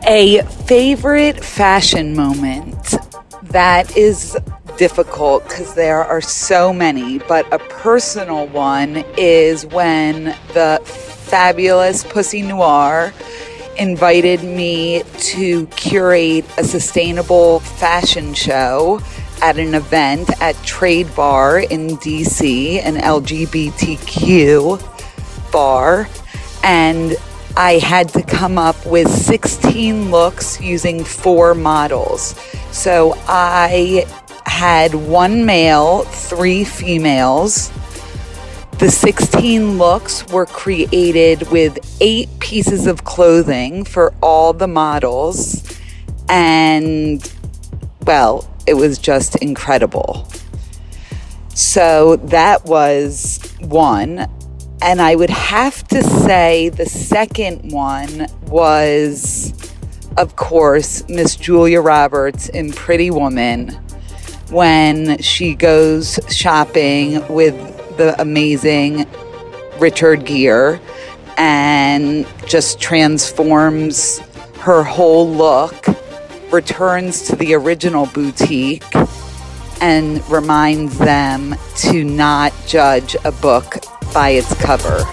A 0.06 0.40
favorite 0.64 1.44
fashion 1.44 2.16
moment 2.16 2.94
that 3.42 3.94
is 3.98 4.34
difficult 4.76 5.44
because 5.44 5.74
there 5.74 6.04
are 6.04 6.20
so 6.20 6.72
many, 6.72 7.18
but 7.18 7.50
a 7.52 7.58
personal 7.58 8.46
one 8.48 9.04
is 9.16 9.66
when 9.66 10.24
the 10.54 10.80
fabulous 10.84 12.04
Pussy 12.04 12.42
Noir 12.42 13.12
invited 13.78 14.42
me 14.42 15.02
to 15.18 15.66
curate 15.68 16.44
a 16.58 16.64
sustainable 16.64 17.60
fashion 17.60 18.34
show 18.34 19.00
at 19.42 19.58
an 19.58 19.74
event 19.74 20.30
at 20.40 20.56
Trade 20.64 21.14
Bar 21.14 21.60
in 21.60 21.88
DC, 21.98 22.80
an 22.82 22.96
LGBTQ 22.96 24.80
bar. 25.52 26.08
And 26.62 27.16
I 27.56 27.72
had 27.74 28.08
to 28.10 28.22
come 28.22 28.58
up 28.58 28.76
with 28.86 29.08
16 29.08 30.10
looks 30.10 30.60
using 30.60 31.04
four 31.04 31.54
models. 31.54 32.34
So 32.72 33.14
I 33.26 34.04
had 34.46 34.94
one 34.94 35.44
male, 35.44 36.04
three 36.04 36.64
females. 36.64 37.70
The 38.78 38.90
16 38.90 39.76
looks 39.76 40.26
were 40.28 40.46
created 40.46 41.50
with 41.50 41.78
eight 42.00 42.28
pieces 42.38 42.86
of 42.86 43.04
clothing 43.04 43.84
for 43.84 44.14
all 44.22 44.52
the 44.52 44.68
models. 44.68 45.78
And, 46.28 47.32
well, 48.06 48.48
it 48.66 48.74
was 48.74 48.98
just 48.98 49.36
incredible. 49.36 50.28
So 51.54 52.16
that 52.16 52.64
was 52.64 53.54
one. 53.60 54.26
And 54.80 55.00
I 55.00 55.16
would 55.16 55.30
have 55.30 55.86
to 55.88 56.04
say 56.04 56.68
the 56.68 56.86
second 56.86 57.72
one 57.72 58.26
was, 58.46 59.52
of 60.16 60.36
course, 60.36 61.06
Miss 61.08 61.34
Julia 61.34 61.80
Roberts 61.80 62.48
in 62.50 62.72
Pretty 62.72 63.10
Woman 63.10 63.85
when 64.50 65.18
she 65.18 65.54
goes 65.54 66.18
shopping 66.28 67.26
with 67.28 67.54
the 67.96 68.20
amazing 68.20 69.06
Richard 69.78 70.24
Gere 70.24 70.80
and 71.36 72.26
just 72.46 72.80
transforms 72.80 74.20
her 74.60 74.82
whole 74.82 75.28
look, 75.28 75.86
returns 76.50 77.22
to 77.22 77.36
the 77.36 77.54
original 77.54 78.06
boutique, 78.06 78.84
and 79.80 80.26
reminds 80.30 80.98
them 80.98 81.54
to 81.76 82.04
not 82.04 82.52
judge 82.66 83.16
a 83.24 83.32
book 83.32 83.76
by 84.14 84.30
its 84.30 84.54
cover. 84.54 85.04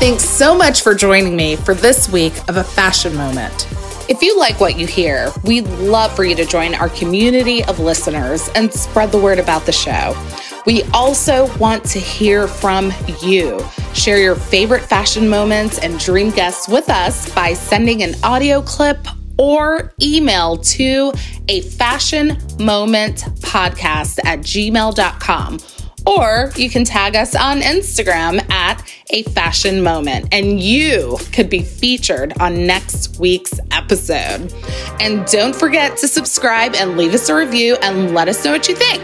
Thanks 0.00 0.24
so 0.24 0.54
much 0.54 0.80
for 0.80 0.94
joining 0.94 1.36
me 1.36 1.56
for 1.56 1.74
this 1.74 2.08
week 2.08 2.32
of 2.48 2.56
a 2.56 2.64
fashion 2.64 3.14
moment. 3.14 3.68
If 4.08 4.22
you 4.22 4.38
like 4.38 4.58
what 4.58 4.78
you 4.78 4.86
hear, 4.86 5.30
we'd 5.44 5.68
love 5.68 6.16
for 6.16 6.24
you 6.24 6.34
to 6.36 6.46
join 6.46 6.74
our 6.74 6.88
community 6.88 7.62
of 7.64 7.78
listeners 7.80 8.48
and 8.54 8.72
spread 8.72 9.12
the 9.12 9.18
word 9.18 9.38
about 9.38 9.66
the 9.66 9.72
show. 9.72 10.16
We 10.64 10.84
also 10.94 11.54
want 11.58 11.84
to 11.84 11.98
hear 11.98 12.48
from 12.48 12.94
you. 13.20 13.62
Share 13.92 14.16
your 14.16 14.36
favorite 14.36 14.84
fashion 14.84 15.28
moments 15.28 15.78
and 15.78 15.98
dream 15.98 16.30
guests 16.30 16.66
with 16.66 16.88
us 16.88 17.30
by 17.34 17.52
sending 17.52 18.02
an 18.02 18.14
audio 18.24 18.62
clip 18.62 19.06
or 19.38 19.92
email 20.00 20.56
to 20.56 21.12
a 21.50 21.60
fashion 21.60 22.38
moment 22.58 23.18
podcast 23.42 24.18
at 24.24 24.38
gmail.com 24.38 25.58
or 26.06 26.50
you 26.56 26.70
can 26.70 26.84
tag 26.84 27.16
us 27.16 27.34
on 27.34 27.60
Instagram 27.60 28.48
at 28.50 28.82
a 29.10 29.22
fashion 29.24 29.82
moment, 29.82 30.28
and 30.32 30.60
you 30.60 31.18
could 31.32 31.50
be 31.50 31.62
featured 31.62 32.32
on 32.40 32.66
next 32.66 33.18
week's 33.18 33.58
episode. 33.70 34.52
And 35.00 35.26
don't 35.26 35.54
forget 35.54 35.96
to 35.98 36.08
subscribe 36.08 36.74
and 36.74 36.96
leave 36.96 37.14
us 37.14 37.28
a 37.28 37.34
review 37.34 37.76
and 37.82 38.14
let 38.14 38.28
us 38.28 38.44
know 38.44 38.52
what 38.52 38.68
you 38.68 38.76
think. 38.76 39.02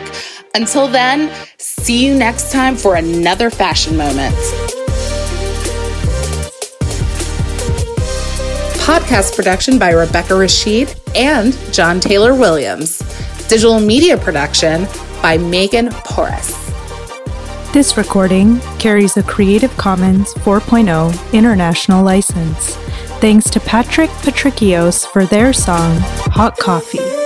Until 0.55 0.89
then, 0.89 1.33
see 1.59 2.07
you 2.07 2.15
next 2.15 2.51
time 2.51 2.77
for 2.77 2.97
another 2.97 3.51
fashion 3.51 3.97
moment. 3.97 4.35
Podcast 8.87 9.35
production 9.35 9.79
by 9.79 9.91
Rebecca 9.91 10.35
Rashid 10.35 10.95
and 11.15 11.53
John 11.73 11.99
Taylor 11.99 12.35
Williams. 12.35 13.01
Digital 13.49 13.81
media 13.81 14.17
production 14.17 14.87
by 15.21 15.37
Megan 15.37 15.91
Porras. 15.91 16.66
This 17.77 17.99
recording 17.99 18.59
carries 18.79 19.19
a 19.19 19.23
Creative 19.23 19.77
Commons 19.77 20.33
4.0 20.33 21.35
international 21.35 22.03
license. 22.03 22.75
Thanks 23.21 23.51
to 23.51 23.61
Patrick 23.61 24.09
Patrikios 24.23 25.07
for 25.07 25.27
their 25.27 25.53
song, 25.53 25.99
Hot 26.33 26.57
Coffee. 26.57 27.26